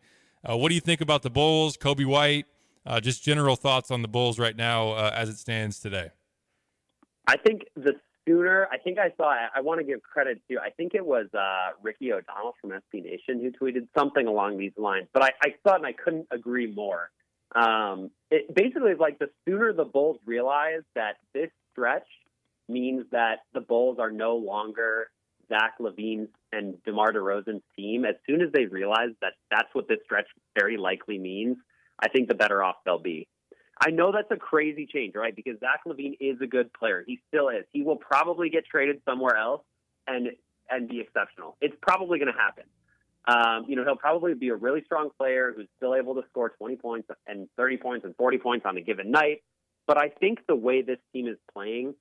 Uh, 0.48 0.58
what 0.58 0.70
do 0.70 0.76
you 0.76 0.82
think 0.82 1.00
about 1.00 1.22
the 1.22 1.30
Bulls, 1.30 1.78
Coby 1.78 2.06
White? 2.06 2.46
Uh, 2.86 3.00
just 3.00 3.24
general 3.24 3.56
thoughts 3.56 3.92
on 3.92 4.02
the 4.02 4.08
Bulls 4.08 4.40
right 4.40 4.56
now 4.56 4.92
uh, 4.92 5.12
as 5.14 5.30
it 5.30 5.38
stands 5.38 5.80
today. 5.80 6.10
I 7.28 7.36
think 7.38 7.66
the 7.76 7.94
sooner, 8.28 8.68
I 8.72 8.78
think 8.78 9.00
I 9.00 9.12
saw, 9.18 9.34
I, 9.56 9.62
want 9.62 9.80
to 9.80 9.86
give 9.86 10.02
credit 10.02 10.42
to, 10.50 10.60
I 10.60 10.70
think 10.72 10.94
it 10.94 11.06
was 11.06 11.28
uh, 11.34 11.72
Ricky 11.82 12.12
O'Donnell 12.12 12.54
from 12.62 12.72
SB 12.72 13.04
Nation 13.04 13.42
who 13.42 13.52
tweeted 13.52 13.88
something 13.98 14.28
along 14.28 14.58
these 14.58 14.74
lines, 14.78 15.08
but 15.14 15.24
I, 15.24 15.30
I 15.44 15.48
saw 15.64 15.74
it 15.74 15.78
and 15.78 15.86
I 15.86 15.94
couldn't 15.94 16.28
agree 16.32 16.72
more. 16.72 17.10
Um, 17.56 18.12
it 18.30 18.54
basically 18.54 18.92
is 18.92 19.00
like 19.00 19.20
the 19.20 19.30
sooner 19.48 19.72
the 19.74 19.86
Bulls 19.86 20.18
realize 20.26 20.82
that 20.96 21.16
this 21.34 21.50
stretch 21.72 22.08
means 22.68 23.06
that 23.12 23.40
the 23.54 23.62
Bulls 23.62 23.98
are 24.00 24.12
no 24.12 24.36
longer 24.36 25.10
Zach 25.50 25.76
LaVine's 25.80 26.30
and 26.52 26.76
DeMar 26.84 27.14
DeRozan's 27.14 27.64
team, 27.76 28.06
as 28.06 28.16
soon 28.28 28.42
as 28.42 28.50
they 28.54 28.66
realize 28.66 29.12
that 29.22 29.34
that's 29.50 29.70
what 29.74 29.88
this 29.88 30.00
stretch 30.04 30.28
very 30.58 30.78
likely 30.78 31.18
means, 31.18 31.58
I 32.00 32.10
think 32.10 32.28
the 32.28 32.36
better 32.36 32.64
off 32.64 32.76
they'll 32.86 33.00
be. 33.00 33.28
I 33.80 33.92
know 33.92 34.12
that's 34.12 34.32
a 34.32 34.38
crazy 34.38 34.88
change, 34.92 35.16
right? 35.16 35.36
Because 35.36 35.60
Zach 35.60 35.82
LaVine 35.86 36.18
is 36.20 36.42
a 36.42 36.48
good 36.48 36.74
player. 36.74 37.04
He 37.06 37.20
still 37.28 37.50
is. 37.50 37.66
He 37.72 37.84
will 37.84 37.98
probably 37.98 38.50
get 38.50 38.66
traded 38.66 39.02
somewhere 39.06 39.36
else 39.36 39.62
and 40.08 40.30
and 40.70 40.90
be 40.90 41.00
exceptional. 41.00 41.56
It's 41.62 41.76
probably 41.82 42.20
going 42.20 42.32
to 42.32 42.38
happen. 42.38 42.66
Um, 43.28 43.66
you 43.68 43.76
know, 43.76 43.84
he'll 43.84 43.98
probably 43.98 44.34
be 44.34 44.50
a 44.50 44.56
really 44.56 44.82
strong 44.86 45.10
player 45.18 45.54
who's 45.56 45.68
still 45.78 45.96
able 45.96 46.16
to 46.16 46.24
score 46.30 46.50
20 46.50 46.78
points 46.78 47.10
and 47.28 47.48
30 47.58 47.78
points 47.78 48.06
and 48.06 48.16
40 48.16 48.38
points 48.38 48.66
on 48.66 48.78
a 48.78 48.82
given 48.82 49.12
night. 49.12 49.44
But 49.86 49.98
I 49.98 50.10
think 50.10 50.40
the 50.48 50.56
way 50.56 50.82
this 50.82 51.00
team 51.14 51.28
is 51.28 51.38
playing, 51.54 51.94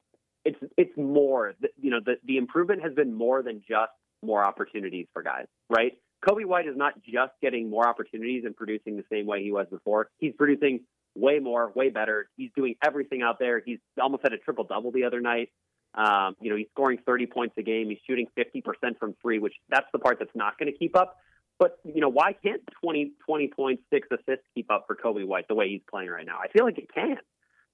it's 0.45 0.59
it's 0.77 0.97
more. 0.97 1.55
You 1.81 1.91
know, 1.91 2.01
the 2.05 2.15
the 2.25 2.37
improvement 2.37 2.83
has 2.83 2.95
been 2.95 3.13
more 3.13 3.43
than 3.43 3.63
just 3.69 3.93
more 4.23 4.45
opportunities 4.45 5.07
for 5.13 5.23
guys, 5.23 5.47
right? 5.69 5.93
Coby 6.27 6.45
White 6.45 6.67
is 6.67 6.77
not 6.77 6.95
just 7.03 7.33
getting 7.43 7.71
more 7.71 7.87
opportunities 7.87 8.45
and 8.45 8.57
producing 8.57 8.97
the 8.97 9.05
same 9.11 9.27
way 9.27 9.43
he 9.43 9.53
was 9.53 9.67
before. 9.71 10.09
He's 10.19 10.33
producing 10.37 10.81
way 11.17 11.39
more, 11.39 11.73
way 11.75 11.91
better. 11.91 12.29
He's 12.37 12.51
doing 12.57 12.77
everything 12.85 13.23
out 13.23 13.39
there. 13.39 13.63
He's 13.65 13.79
almost 14.01 14.23
had 14.23 14.33
a 14.33 14.39
triple 14.39 14.65
double 14.65 14.93
the 14.93 15.05
other 15.05 15.21
night. 15.21 15.51
Um, 15.95 16.37
you 16.41 16.51
know, 16.51 16.57
he's 16.57 16.69
scoring 16.73 16.99
30 17.07 17.27
points 17.27 17.55
a 17.59 17.63
game. 17.63 17.89
He's 17.89 17.99
shooting 18.07 18.27
50% 18.37 18.99
from 18.99 19.15
three, 19.23 19.39
which 19.39 19.55
that's 19.69 19.87
the 19.93 19.99
part 19.99 20.19
that's 20.19 20.35
not 20.35 20.59
going 20.59 20.71
to 20.71 20.79
keep 20.79 20.97
up. 20.97 21.17
But, 21.59 21.79
you 21.85 22.03
know, 22.03 22.11
why 22.11 22.35
can't 22.35 22.61
20, 22.83 23.13
20 23.25 23.49
points, 23.49 23.83
six 23.91 24.07
assists 24.11 24.45
keep 24.55 24.71
up 24.71 24.85
for 24.87 24.95
Coby 24.95 25.27
White 25.27 25.49
the 25.49 25.55
way 25.55 25.71
he's 25.71 25.81
playing 25.91 26.11
right 26.11 26.27
now? 26.27 26.39
I 26.43 26.49
feel 26.49 26.65
like 26.65 26.77
it 26.77 26.93
can. 26.93 27.17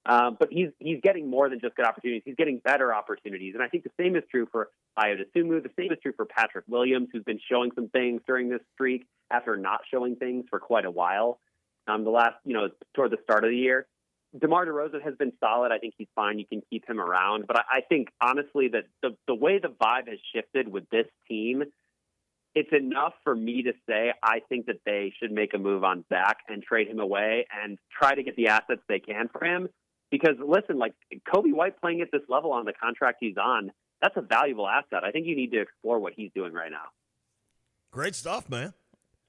Um, 0.05 0.37
but 0.39 0.49
he's 0.51 0.71
he's 0.81 1.01
getting 1.01 1.31
more 1.31 1.49
than 1.49 1.61
just 1.61 1.77
good 1.77 1.87
opportunities. 1.87 2.23
He's 2.25 2.35
getting 2.35 2.59
better 2.59 2.93
opportunities, 2.93 3.55
and 3.55 3.63
I 3.63 3.69
think 3.69 3.85
the 3.85 3.91
same 4.01 4.17
is 4.17 4.25
true 4.29 4.49
for 4.51 4.71
Ayo 4.99 5.15
Dosunmu. 5.15 5.63
The 5.63 5.71
same 5.79 5.93
is 5.93 5.99
true 6.03 6.13
for 6.17 6.25
Patrick 6.25 6.65
Williams, 6.67 7.09
who's 7.13 7.23
been 7.23 7.39
showing 7.49 7.71
some 7.77 7.89
things 7.89 8.21
during 8.27 8.49
this 8.49 8.63
streak 8.75 9.07
after 9.31 9.57
not 9.57 9.83
showing 9.93 10.17
things 10.17 10.45
for 10.51 10.59
quite 10.59 10.87
a 10.87 10.91
while. 10.91 11.39
Um, 11.87 12.05
the 12.05 12.11
last, 12.11 12.37
you 12.45 12.55
know, 12.55 12.69
toward 12.95 13.11
the 13.11 13.19
start 13.25 13.45
of 13.45 13.51
the 13.51 13.57
year, 13.57 13.87
DeMar 14.39 14.67
DeRozan 14.67 15.03
has 15.03 15.15
been 15.17 15.33
solid. 15.41 15.73
I 15.73 15.79
think 15.79 15.95
he's 15.99 16.09
fine. 16.15 16.39
You 16.39 16.47
can 16.47 16.63
keep 16.71 16.89
him 16.89 17.01
around, 17.01 17.47
but 17.47 17.59
I, 17.59 17.79
I 17.79 17.81
think 17.89 18.09
honestly 18.21 18.69
that 18.69 18.85
the 19.03 19.17
the 19.27 19.35
way 19.35 19.59
the 19.59 19.69
vibe 19.69 20.09
has 20.09 20.19
shifted 20.35 20.69
with 20.69 20.89
this 20.91 21.07
team, 21.29 21.65
it's 22.55 22.73
enough 22.73 23.13
for 23.25 23.35
me 23.35 23.63
to 23.65 23.73
say 23.89 24.13
I 24.23 24.41
think 24.49 24.67
that 24.67 24.81
they 24.87 25.13
should 25.21 25.33
make 25.33 25.55
a 25.55 25.59
move 25.59 25.85
on 25.85 26.05
Zach 26.09 26.39
and 26.49 26.63
trade 26.63 26.89
him 26.89 27.01
away 27.01 27.47
and 27.63 27.79
try 27.91 28.15
to 28.15 28.23
get 28.23 28.37
the 28.37 28.49
assets 28.49 28.81
they 28.89 29.01
can 29.01 29.29
for 29.29 29.45
him 29.45 29.69
because 30.11 30.37
listen, 30.39 30.79
like 30.79 30.95
Coby 31.35 31.53
White 31.53 31.81
playing 31.81 32.01
at 32.01 32.09
this 32.13 32.23
level 32.29 32.53
on 32.53 32.65
the 32.65 32.73
contract 32.73 33.19
he's 33.21 33.37
on, 33.37 33.73
that's 34.01 34.17
a 34.17 34.23
valuable 34.23 34.69
asset. 34.69 35.05
I 35.05 35.11
think 35.11 35.27
you 35.27 35.37
need 35.37 35.53
to 35.53 35.61
explore 35.61 35.99
what 35.99 36.13
he's 36.15 36.31
doing 36.35 36.53
right 36.53 36.71
now. 36.71 36.91
Great 37.91 38.15
stuff, 38.15 38.49
man. 38.49 38.73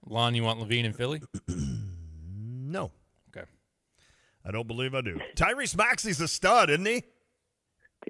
Lon, 0.05 0.35
you 0.35 0.43
want 0.43 0.59
LaVine 0.59 0.83
in 0.83 0.93
Philly? 0.93 1.21
no. 2.73 2.91
Okay. 3.29 3.45
I 4.45 4.51
don't 4.51 4.67
believe 4.67 4.93
I 4.93 5.01
do. 5.01 5.19
Tyrese 5.35 5.77
Maxey's 5.77 6.19
a 6.19 6.27
stud, 6.27 6.69
isn't 6.69 6.85
he? 6.85 7.03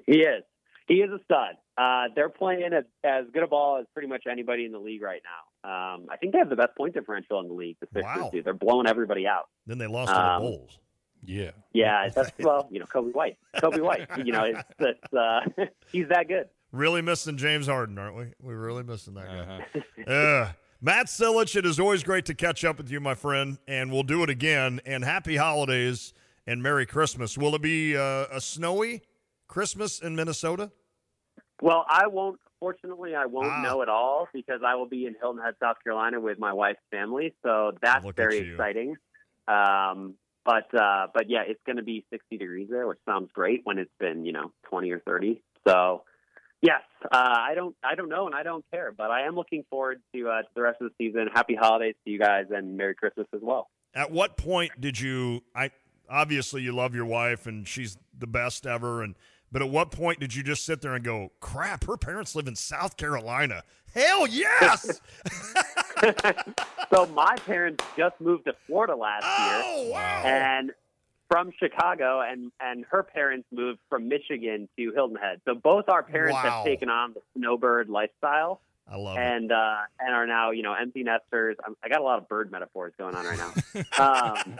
He 0.06 0.18
is. 0.22 0.42
He 0.88 0.94
is 0.94 1.10
a 1.10 1.18
stud. 1.24 1.54
Uh, 1.78 2.08
they're 2.14 2.28
playing 2.28 2.72
as, 2.72 2.84
as 3.04 3.24
good 3.32 3.42
a 3.42 3.46
ball 3.46 3.78
as 3.80 3.86
pretty 3.94 4.08
much 4.08 4.24
anybody 4.30 4.64
in 4.64 4.72
the 4.72 4.78
league 4.78 5.02
right 5.02 5.22
now. 5.24 5.68
Um, 5.68 6.06
I 6.10 6.16
think 6.16 6.32
they 6.32 6.38
have 6.38 6.50
the 6.50 6.56
best 6.56 6.76
point 6.76 6.94
differential 6.94 7.40
in 7.40 7.48
the 7.48 7.54
league. 7.54 7.76
The 7.80 7.86
Sixers 7.94 8.04
Wow. 8.22 8.30
do. 8.32 8.42
They're 8.42 8.52
blowing 8.54 8.86
everybody 8.86 9.26
out. 9.26 9.44
Then 9.66 9.78
they 9.78 9.86
lost 9.86 10.12
to 10.12 10.18
Um, 10.20 10.42
the 10.42 10.48
Bulls. 10.50 10.78
Yeah. 11.24 11.50
Yeah, 11.72 12.08
that's 12.14 12.32
well, 12.38 12.68
you 12.70 12.80
know, 12.80 12.86
Coby 12.86 13.14
White. 13.14 13.38
Coby 13.56 13.80
White. 13.80 14.08
You 14.18 14.32
know, 14.32 14.44
it's, 14.44 14.62
it's 14.78 15.14
uh, 15.14 15.40
he's 15.92 16.08
that 16.08 16.28
good. 16.28 16.48
Really 16.70 17.00
missing 17.02 17.36
James 17.38 17.66
Harden, 17.66 17.96
aren't 17.98 18.16
we? 18.16 18.26
We're 18.42 18.58
really 18.58 18.82
missing 18.82 19.14
that 19.14 19.26
guy. 19.26 19.64
Uh-huh. 20.04 20.10
Uh, 20.12 20.52
Matt 20.84 21.06
Silich, 21.06 21.56
it 21.56 21.64
is 21.64 21.80
always 21.80 22.02
great 22.02 22.26
to 22.26 22.34
catch 22.34 22.62
up 22.62 22.76
with 22.76 22.90
you, 22.90 23.00
my 23.00 23.14
friend, 23.14 23.56
and 23.66 23.90
we'll 23.90 24.02
do 24.02 24.22
it 24.22 24.28
again. 24.28 24.82
And 24.84 25.02
happy 25.02 25.34
holidays 25.36 26.12
and 26.46 26.62
Merry 26.62 26.84
Christmas. 26.84 27.38
Will 27.38 27.54
it 27.54 27.62
be 27.62 27.96
uh, 27.96 28.26
a 28.30 28.38
snowy 28.38 29.00
Christmas 29.48 30.00
in 30.00 30.14
Minnesota? 30.14 30.70
Well, 31.62 31.86
I 31.88 32.06
won't. 32.08 32.38
Fortunately, 32.60 33.14
I 33.14 33.24
won't 33.24 33.46
Ah. 33.50 33.62
know 33.62 33.80
at 33.80 33.88
all 33.88 34.28
because 34.34 34.60
I 34.62 34.74
will 34.74 34.84
be 34.86 35.06
in 35.06 35.14
Hilton 35.18 35.42
Head, 35.42 35.54
South 35.58 35.76
Carolina, 35.82 36.20
with 36.20 36.38
my 36.38 36.52
wife's 36.52 36.80
family. 36.90 37.34
So 37.42 37.72
that's 37.80 38.04
very 38.14 38.50
exciting. 38.50 38.94
Um, 39.48 40.16
but 40.44 40.68
uh, 40.74 41.06
but 41.14 41.30
yeah, 41.30 41.44
it's 41.46 41.62
going 41.64 41.76
to 41.76 41.82
be 41.82 42.04
60 42.10 42.36
degrees 42.36 42.68
there, 42.70 42.86
which 42.86 42.98
sounds 43.08 43.30
great 43.32 43.62
when 43.64 43.78
it's 43.78 43.90
been 43.98 44.26
you 44.26 44.32
know 44.32 44.52
20 44.68 44.90
or 44.90 45.00
30. 45.00 45.42
So 45.66 46.04
yes, 46.64 46.82
uh, 47.04 47.08
I 47.12 47.54
don't 47.54 47.76
I 47.84 47.94
don't 47.94 48.08
know 48.08 48.26
and 48.26 48.34
I 48.34 48.42
don't 48.42 48.64
care, 48.72 48.92
but 48.96 49.10
I 49.10 49.26
am 49.26 49.36
looking 49.36 49.64
forward 49.70 50.00
to, 50.14 50.28
uh, 50.28 50.42
to 50.42 50.48
the 50.54 50.62
rest 50.62 50.80
of 50.80 50.90
the 50.90 51.06
season. 51.06 51.28
Happy 51.32 51.54
holidays 51.54 51.94
to 52.04 52.10
you 52.10 52.18
guys 52.18 52.46
and 52.50 52.76
Merry 52.76 52.94
Christmas 52.94 53.26
as 53.34 53.40
well. 53.42 53.68
At 53.94 54.10
what 54.10 54.36
point 54.36 54.72
did 54.80 54.98
you? 54.98 55.42
I 55.54 55.70
obviously 56.08 56.62
you 56.62 56.72
love 56.72 56.94
your 56.94 57.04
wife 57.04 57.46
and 57.46 57.68
she's 57.68 57.96
the 58.18 58.26
best 58.26 58.66
ever, 58.66 59.02
and 59.02 59.14
but 59.52 59.62
at 59.62 59.68
what 59.68 59.90
point 59.90 60.18
did 60.18 60.34
you 60.34 60.42
just 60.42 60.64
sit 60.64 60.80
there 60.80 60.94
and 60.94 61.04
go, 61.04 61.30
"Crap, 61.40 61.84
her 61.84 61.96
parents 61.96 62.34
live 62.34 62.48
in 62.48 62.56
South 62.56 62.96
Carolina"? 62.96 63.62
Hell 63.94 64.26
yes! 64.26 65.00
so 66.92 67.06
my 67.06 67.36
parents 67.46 67.84
just 67.96 68.20
moved 68.20 68.46
to 68.46 68.54
Florida 68.66 68.96
last 68.96 69.24
oh 69.24 69.82
year, 69.82 69.92
wow! 69.92 70.22
and 70.24 70.72
from 71.30 71.50
Chicago, 71.58 72.20
and 72.20 72.52
and 72.60 72.84
her 72.90 73.02
parents 73.02 73.46
moved 73.52 73.80
from 73.88 74.08
Michigan 74.08 74.68
to 74.78 74.92
Hilton 74.92 75.16
Head. 75.16 75.40
So 75.46 75.54
both 75.54 75.88
our 75.88 76.02
parents 76.02 76.34
Wow. 76.34 76.40
have 76.40 76.64
taken 76.64 76.88
on 76.90 77.14
the 77.14 77.20
snowbird 77.36 77.88
lifestyle, 77.88 78.60
I 78.90 78.96
love 78.96 79.16
it. 79.16 79.20
and 79.20 79.50
uh, 79.52 79.76
and 80.00 80.14
are 80.14 80.26
now 80.26 80.50
you 80.50 80.62
know 80.62 80.74
empty 80.74 81.02
nesters. 81.02 81.56
I'm, 81.66 81.76
I 81.82 81.88
got 81.88 82.00
a 82.00 82.04
lot 82.04 82.18
of 82.18 82.28
bird 82.28 82.50
metaphors 82.52 82.92
going 82.98 83.14
on 83.14 83.24
right 83.24 83.38
now, 83.38 84.04
um, 84.04 84.58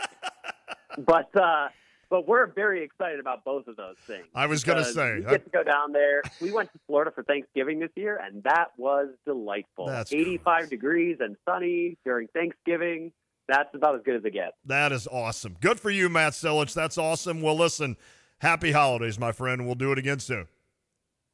but. 1.05 1.35
uh 1.35 1.69
but 2.07 2.27
we're 2.27 2.45
very 2.45 2.83
excited 2.83 3.19
about 3.19 3.43
both 3.43 3.67
of 3.67 3.75
those 3.77 3.95
things. 4.05 4.27
I 4.35 4.45
was 4.45 4.63
gonna 4.63 4.85
say, 4.85 5.15
we 5.21 5.25
I- 5.25 5.31
get 5.31 5.43
to 5.45 5.49
go 5.49 5.63
down 5.63 5.91
there. 5.91 6.21
We 6.39 6.51
went 6.51 6.71
to 6.73 6.79
Florida 6.85 7.09
for 7.09 7.23
Thanksgiving 7.23 7.79
this 7.79 7.89
year, 7.95 8.21
and 8.23 8.43
that 8.43 8.67
was 8.77 9.09
delightful. 9.25 9.87
That's 9.87 10.13
85 10.13 10.69
degrees 10.69 11.17
and 11.19 11.35
sunny 11.49 11.97
during 12.05 12.27
Thanksgiving. 12.27 13.11
That's 13.47 13.69
about 13.73 13.95
as 13.95 14.01
good 14.03 14.15
as 14.15 14.25
it 14.25 14.31
gets. 14.33 14.53
That 14.65 14.91
is 14.91 15.07
awesome. 15.07 15.55
Good 15.61 15.79
for 15.79 15.89
you, 15.91 16.09
Matt 16.09 16.33
Silich. 16.33 16.73
That's 16.73 16.97
awesome. 16.97 17.41
Well, 17.41 17.55
listen, 17.55 17.95
happy 18.39 18.71
holidays, 18.71 19.19
my 19.19 19.31
friend. 19.31 19.65
We'll 19.65 19.75
do 19.75 19.91
it 19.91 19.99
again 19.99 20.19
soon. 20.19 20.47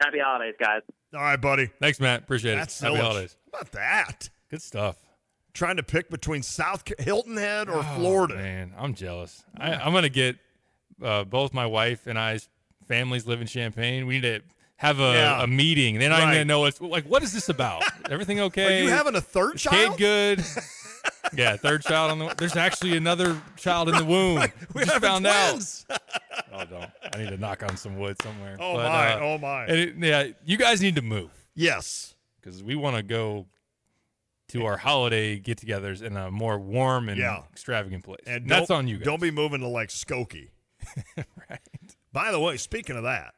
Happy 0.01 0.17
holidays, 0.19 0.55
guys. 0.59 0.81
All 1.13 1.21
right, 1.21 1.39
buddy. 1.39 1.67
Thanks, 1.79 1.99
Matt. 1.99 2.23
Appreciate 2.23 2.55
Matt 2.55 2.67
it. 2.69 2.83
Happy 2.83 2.97
holidays. 2.97 3.37
How 3.53 3.59
about 3.59 3.71
that? 3.73 4.29
Good 4.49 4.61
stuff. 4.61 4.97
Trying 5.53 5.77
to 5.77 5.83
pick 5.83 6.09
between 6.09 6.43
South 6.43 6.83
Hilton 6.99 7.37
Head 7.37 7.69
or 7.69 7.79
Oh, 7.79 7.83
Florida. 7.97 8.35
Man, 8.35 8.73
I'm 8.77 8.93
jealous. 8.93 9.43
I, 9.57 9.73
I'm 9.75 9.93
gonna 9.93 10.07
get 10.09 10.37
uh, 11.03 11.23
both 11.25 11.53
my 11.53 11.65
wife 11.65 12.07
and 12.07 12.17
I's 12.17 12.47
families 12.87 13.27
live 13.27 13.41
in 13.41 13.47
Champaign. 13.47 14.07
We 14.07 14.15
need 14.15 14.21
to 14.21 14.41
have 14.77 14.99
a, 14.99 15.13
Yeah. 15.13 15.43
a 15.43 15.47
meeting. 15.47 15.99
They're 15.99 16.09
not 16.09 16.19
even 16.19 16.27
Right. 16.29 16.33
gonna 16.35 16.45
know 16.45 16.61
what's 16.61 16.79
like. 16.81 17.05
What 17.05 17.21
is 17.23 17.33
this 17.33 17.49
about? 17.49 17.83
Everything 18.09 18.39
okay? 18.39 18.79
Are 18.79 18.83
you 18.83 18.89
having 18.89 19.15
a 19.15 19.21
third 19.21 19.55
Is 19.55 19.61
child? 19.63 19.97
Kid 19.97 20.37
good. 20.37 20.45
yeah, 21.35 21.55
third 21.57 21.81
child 21.83 22.11
on 22.11 22.19
the. 22.19 22.33
There's 22.37 22.55
actually 22.55 22.97
another 22.97 23.39
child 23.57 23.89
in 23.89 23.95
the 23.95 24.05
womb. 24.05 24.43
We 24.73 24.83
Just 24.85 24.97
found 25.01 25.25
twins. 25.25 25.85
out. 25.89 26.01
Oh, 26.53 26.65
don't. 26.65 26.89
I 27.13 27.17
need 27.17 27.29
to 27.29 27.37
knock 27.37 27.63
on 27.63 27.77
some 27.77 27.97
wood 27.97 28.17
somewhere. 28.21 28.57
Oh, 28.59 28.75
But, 28.75 28.89
my. 28.89 29.13
uh, 29.13 29.19
oh, 29.21 29.37
my. 29.37 29.65
and 29.65 29.77
it- 29.79 29.95
yeah, 29.97 30.27
you 30.43 30.57
guys 30.57 30.81
need 30.81 30.95
to 30.95 31.01
move 31.01 31.29
yes. 31.55 32.13
because 32.41 32.61
we 32.61 32.75
want 32.75 32.97
to 32.97 33.03
go 33.03 33.45
to 34.49 34.65
our 34.65 34.75
holiday 34.75 35.39
get-togethers 35.39 36.01
in 36.01 36.17
a 36.17 36.29
more 36.29 36.59
warm 36.59 37.07
and 37.07 37.17
Yeah. 37.17 37.43
extravagant 37.53 38.03
place. 38.03 38.19
And 38.27 38.49
that's 38.49 38.69
on 38.69 38.87
you 38.89 38.97
guys. 38.97 39.05
Don't 39.05 39.21
be 39.21 39.31
moving 39.31 39.61
to 39.61 39.67
like 39.67 39.89
Skokie. 39.89 40.49
right. 41.17 41.59
By 42.11 42.31
the 42.33 42.39
way, 42.39 42.57
speaking 42.57 42.97
of 42.97 43.03
that, 43.03 43.33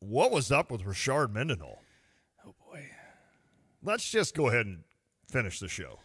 what 0.00 0.32
was 0.32 0.50
up 0.50 0.70
with 0.72 0.82
Rashard 0.82 1.32
Mendenhall? 1.32 1.82
Oh 2.44 2.54
boy. 2.68 2.84
Let's 3.82 4.10
just 4.10 4.34
go 4.34 4.48
ahead 4.48 4.66
and 4.66 4.80
finish 5.30 5.60
the 5.60 5.68
show. 5.68 6.00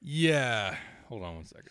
Yeah. 0.00 0.74
Hold 1.08 1.22
on 1.22 1.36
one 1.36 1.44
second. 1.44 1.70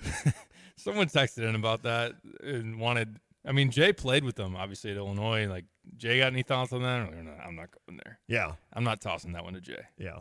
Someone 0.76 1.06
texted 1.08 1.48
in 1.48 1.54
about 1.54 1.82
that 1.84 2.12
and 2.42 2.78
wanted. 2.78 3.18
I 3.46 3.52
mean, 3.52 3.70
Jay 3.70 3.92
played 3.92 4.24
with 4.24 4.36
them 4.36 4.56
obviously 4.56 4.90
at 4.90 4.96
Illinois. 4.96 5.46
Like, 5.46 5.64
Jay 5.96 6.18
got 6.18 6.32
any 6.32 6.42
thoughts 6.42 6.72
on 6.72 6.82
that? 6.82 7.08
Or 7.12 7.22
no, 7.22 7.32
I'm 7.32 7.56
not 7.56 7.68
going 7.86 8.00
there. 8.04 8.18
Yeah. 8.28 8.52
I'm 8.72 8.84
not 8.84 9.00
tossing 9.00 9.32
that 9.32 9.44
one 9.44 9.52
to 9.54 9.60
Jay. 9.60 9.82
Yeah. 9.98 10.18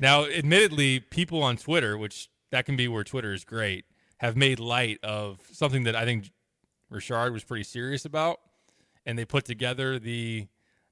Now, 0.00 0.24
admittedly, 0.26 1.00
people 1.00 1.42
on 1.42 1.56
Twitter, 1.56 1.98
which 1.98 2.30
that 2.52 2.64
can 2.64 2.76
be 2.76 2.88
where 2.88 3.04
Twitter 3.04 3.32
is 3.32 3.44
great, 3.44 3.84
have 4.18 4.36
made 4.36 4.60
light 4.60 4.98
of 5.02 5.40
something 5.52 5.82
that 5.84 5.96
I 5.96 6.04
think 6.04 6.30
Rashard 6.92 7.32
was 7.32 7.44
pretty 7.44 7.64
serious 7.64 8.04
about, 8.04 8.38
and 9.04 9.18
they 9.18 9.24
put 9.24 9.44
together 9.44 9.98
the 9.98 10.46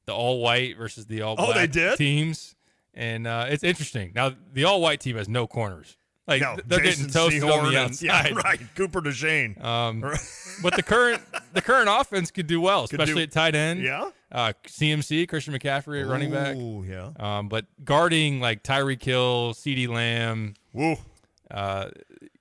the 0.06 0.12
all 0.14 0.40
white 0.40 0.76
versus 0.76 1.06
the 1.06 1.22
all 1.22 1.36
Oh, 1.38 1.46
black 1.46 1.56
they 1.56 1.66
did? 1.68 1.96
teams, 1.96 2.54
and 2.96 3.26
uh, 3.26 3.46
it's 3.48 3.62
interesting. 3.64 4.12
Now, 4.14 4.32
the 4.52 4.64
all 4.64 4.80
white 4.80 5.00
team 5.00 5.16
has 5.16 5.28
no 5.28 5.46
corners. 5.46 5.96
Like 6.28 6.42
no, 6.42 6.56
they're 6.66 6.80
Jason 6.80 7.06
getting 7.06 7.12
toasted 7.12 7.42
on 7.44 7.50
Sehorn 7.50 7.62
the 7.62 7.68
and- 7.68 7.76
outside. 7.76 8.04
Yeah, 8.04 8.34
right. 8.44 8.60
Cooper 8.74 9.00
DeJean. 9.00 9.62
Um, 9.64 10.00
but 10.60 10.74
the 10.74 10.82
current 10.82 11.22
the 11.52 11.62
current 11.62 11.88
offense 11.88 12.32
could 12.32 12.48
do 12.48 12.60
well, 12.60 12.88
Could 12.88 12.98
especially 13.00 13.20
do- 13.26 13.28
at 13.28 13.32
tight 13.32 13.54
end. 13.54 13.80
Yeah. 13.82 14.10
Uh, 14.32 14.52
CMC, 14.66 15.28
Christian 15.28 15.54
McCaffrey 15.54 16.02
at 16.02 16.08
running 16.08 16.32
back. 16.32 16.56
Ooh, 16.56 16.84
yeah. 16.84 17.10
Um, 17.20 17.48
but 17.48 17.66
guarding 17.84 18.40
like 18.40 18.64
Tyreek 18.64 19.04
Hill, 19.04 19.54
CeeDee 19.54 19.86
Lamb, 19.88 20.54
Woo. 20.72 20.96
uh, 21.48 21.90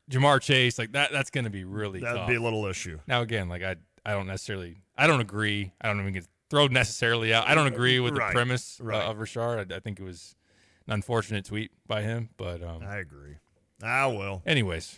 Ja'Marr 0.10 0.41
Chase, 0.41 0.80
like 0.80 0.91
that, 0.93 1.12
that's 1.12 1.30
going 1.30 1.43
to 1.43 1.51
be 1.51 1.64
really 1.64 1.99
That'd 1.99 2.18
tough. 2.18 2.28
be 2.28 2.36
a 2.36 2.41
little 2.41 2.66
issue. 2.66 2.99
Now 3.08 3.22
again, 3.22 3.49
like 3.49 3.62
I, 3.62 3.76
I 4.03 4.14
don't 4.14 4.26
necessarily, 4.28 4.78
I 4.97 5.06
don't 5.06 5.22
agree. 5.22 5.74
I 5.80 5.88
don't 5.88 5.99
even 6.01 6.14
get 6.14 6.26
throw 6.49 6.66
necessarily 6.68 7.34
out. 7.36 7.47
I 7.47 7.53
don't 7.53 7.68
agree 7.68 7.99
with 7.99 8.18
Right, 8.18 8.30
the 8.30 8.34
premise 8.34 8.82
uh, 8.84 8.91
of 8.91 9.18
Rashard. 9.18 9.72
I, 9.72 9.76
I 9.76 9.80
think 9.80 9.99
it 9.99 10.03
was 10.03 10.36
an 10.88 10.93
unfortunate 10.93 11.45
tweet 11.45 11.71
by 11.88 12.01
him. 12.01 12.29
But 12.38 12.61
um, 12.63 12.81
I 12.83 12.97
agree. 12.97 13.36
Ah, 13.83 14.09
well. 14.09 14.41
anyways, 14.45 14.97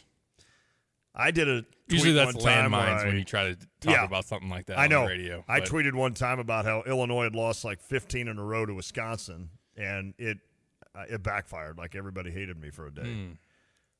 I 1.15 1.31
did 1.31 1.47
a 1.47 1.61
tweet 1.61 1.73
usually 1.89 2.11
that's 2.13 2.35
landmines 2.37 3.05
when 3.05 3.15
you 3.17 3.23
try 3.23 3.45
to 3.49 3.55
talk 3.55 3.93
Yeah. 3.93 4.05
about 4.05 4.25
something 4.25 4.49
like 4.49 4.67
that 4.67 4.77
I 4.77 4.83
on 4.83 4.89
know. 4.89 5.01
the 5.01 5.07
radio. 5.07 5.43
I 5.47 5.59
but- 5.61 5.69
tweeted 5.69 5.93
one 5.95 6.13
time 6.13 6.39
about 6.39 6.65
how 6.65 6.83
Illinois 6.83 7.23
had 7.23 7.35
lost 7.35 7.65
like 7.65 7.81
15 7.81 8.27
in 8.27 8.37
a 8.37 8.43
row 8.43 8.65
to 8.65 8.73
Wisconsin, 8.73 9.49
and 9.75 10.13
it 10.17 10.37
uh, 10.95 11.03
it 11.09 11.23
backfired. 11.23 11.77
Like 11.77 11.95
everybody 11.95 12.31
hated 12.31 12.59
me 12.59 12.69
for 12.69 12.87
a 12.87 12.91
day, 12.93 13.01
Hmm. 13.03 13.31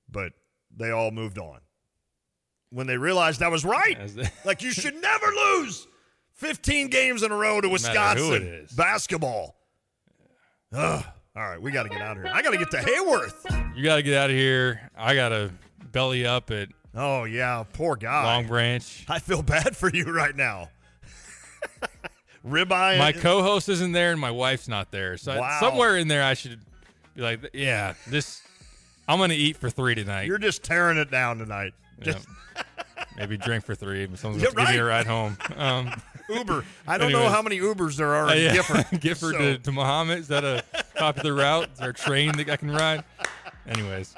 but 0.09 0.33
they 0.75 0.91
all 0.91 1.11
moved 1.11 1.37
on 1.39 1.59
when 2.69 2.85
they 2.87 2.97
realized 2.97 3.41
I 3.41 3.47
was 3.47 3.63
right. 3.65 3.97
Like 4.45 4.61
you 4.61 4.71
should 4.71 4.95
never 5.01 5.27
lose 5.27 5.87
15 6.33 6.89
games 6.89 7.23
in 7.23 7.31
a 7.31 7.35
row 7.35 7.61
to 7.61 7.69
Wisconsin 7.69 8.67
basketball. 8.75 9.55
Ugh. 10.73 11.03
All 11.37 11.43
right, 11.47 11.61
we 11.61 11.69
got 11.69 11.83
to 11.83 11.89
get 11.89 12.01
out 12.01 12.17
of 12.17 12.23
here. 12.23 12.31
I 12.33 12.41
got 12.41 12.49
to 12.49 12.57
get 12.57 12.71
to 12.71 12.77
Heyworth. 12.77 13.75
You 13.77 13.83
got 13.83 13.97
to 13.97 14.01
get 14.01 14.15
out 14.15 14.31
of 14.31 14.35
here. 14.35 14.89
I 14.97 15.13
got 15.13 15.29
to 15.29 15.51
belly 15.91 16.25
up 16.25 16.49
at 16.49 16.69
Oh 16.95 17.25
yeah, 17.25 17.63
poor 17.73 17.95
guy. 17.95 18.23
Long 18.23 18.47
Branch. 18.47 19.05
I 19.07 19.19
feel 19.19 19.43
bad 19.43 19.77
for 19.77 19.91
you 19.93 20.05
right 20.05 20.35
now. 20.35 20.69
Ribeye. 22.47 22.97
My 22.97 23.11
co-host 23.11 23.69
isn't 23.69 23.91
there 23.91 24.11
and 24.11 24.19
my 24.19 24.31
wife's 24.31 24.67
not 24.67 24.89
there. 24.89 25.15
So 25.17 25.33
I- 25.33 25.37
Wow. 25.39 25.57
somewhere 25.59 25.97
in 25.97 26.07
there, 26.07 26.23
I 26.23 26.33
should 26.33 26.59
be 27.15 27.21
like, 27.21 27.51
yeah, 27.53 27.93
this. 28.07 28.41
I'm 29.07 29.19
gonna 29.19 29.35
eat 29.35 29.57
for 29.57 29.69
three 29.69 29.93
tonight. 29.93 30.23
You're 30.23 30.39
just 30.39 30.63
tearing 30.63 30.97
it 30.97 31.11
down 31.11 31.37
tonight. 31.37 31.73
Yeah. 32.03 32.15
Maybe 33.17 33.37
drink 33.37 33.63
for 33.63 33.75
three. 33.75 34.07
Someone's 34.15 34.43
gonna 34.43 34.55
give 34.55 34.69
me 34.73 34.77
a 34.79 34.83
right. 34.83 35.05
ride 35.05 35.05
home. 35.05 35.37
Um, 35.55 36.01
Uber. 36.29 36.63
I 36.87 36.97
don't 36.97 37.11
know 37.11 37.29
how 37.29 37.41
many 37.41 37.59
Ubers 37.59 37.95
there 37.95 38.13
are 38.13 38.27
uh, 38.27 38.33
in 38.35 38.43
yeah. 38.43 38.53
Gifford. 38.53 38.85
Gifford 39.01 39.33
so- 39.33 39.37
to, 39.39 39.57
to 39.59 39.71
Mahomet. 39.71 40.17
Is 40.17 40.27
that 40.27 40.43
a 40.43 40.63
popular 40.95 41.33
route? 41.33 41.69
Is 41.73 41.79
there 41.79 41.89
a 41.89 41.93
train 41.93 42.35
that 42.37 42.49
I 42.49 42.57
can 42.57 42.71
ride? 42.71 43.03
Anyways, 43.67 44.15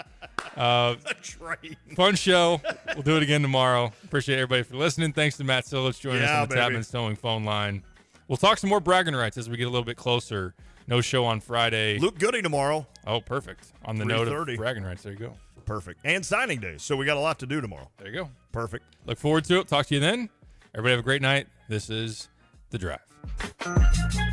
uh, 0.57 0.95
a 1.05 1.13
train. 1.15 1.75
fun 1.95 2.15
show. 2.15 2.61
We'll 2.93 3.03
do 3.03 3.17
it 3.17 3.23
again 3.23 3.41
tomorrow. 3.41 3.91
Appreciate 4.03 4.35
everybody 4.35 4.63
for 4.63 4.75
listening. 4.75 5.11
Thanks 5.13 5.37
to 5.37 5.43
Matt 5.43 5.65
Silich 5.65 5.99
joining 5.99 6.21
Yeah, 6.21 6.41
us 6.41 6.43
on 6.43 6.49
the 6.49 6.55
baby. 6.55 6.75
Tapman's 6.75 6.91
Towing 6.91 7.15
phone 7.15 7.43
line. 7.43 7.83
We'll 8.27 8.37
talk 8.37 8.59
some 8.59 8.69
more 8.69 8.79
bragging 8.79 9.15
rights 9.15 9.37
as 9.37 9.49
we 9.49 9.57
get 9.57 9.63
a 9.63 9.69
little 9.71 9.85
bit 9.85 9.97
closer. 9.97 10.53
No 10.87 11.01
show 11.01 11.25
on 11.25 11.39
Friday. 11.39 11.97
Luke 11.97 12.19
Goody 12.19 12.41
tomorrow. 12.43 12.85
Oh, 13.07 13.21
perfect. 13.21 13.71
On 13.85 13.95
the 13.95 14.05
note 14.05 14.27
of 14.27 14.33
3:30. 14.33 14.57
bragging 14.57 14.83
rights, 14.83 15.03
there 15.03 15.13
you 15.13 15.19
go. 15.19 15.33
Perfect. 15.65 15.99
And 16.03 16.25
signing 16.25 16.59
day. 16.59 16.75
So 16.77 16.95
we 16.95 17.05
got 17.05 17.17
a 17.17 17.19
lot 17.19 17.39
to 17.39 17.45
do 17.47 17.61
tomorrow. 17.61 17.89
There 17.97 18.07
you 18.07 18.13
go. 18.13 18.29
Perfect. 18.51 18.85
Look 19.05 19.17
forward 19.19 19.45
to 19.45 19.59
it. 19.59 19.67
Talk 19.67 19.85
to 19.87 19.95
you 19.95 19.99
then. 19.99 20.29
Everybody 20.73 20.91
have 20.91 20.99
a 20.99 21.03
great 21.03 21.21
night. 21.21 21.47
This 21.67 21.89
is 21.89 22.29
The 22.69 22.77
Drive. 22.77 24.28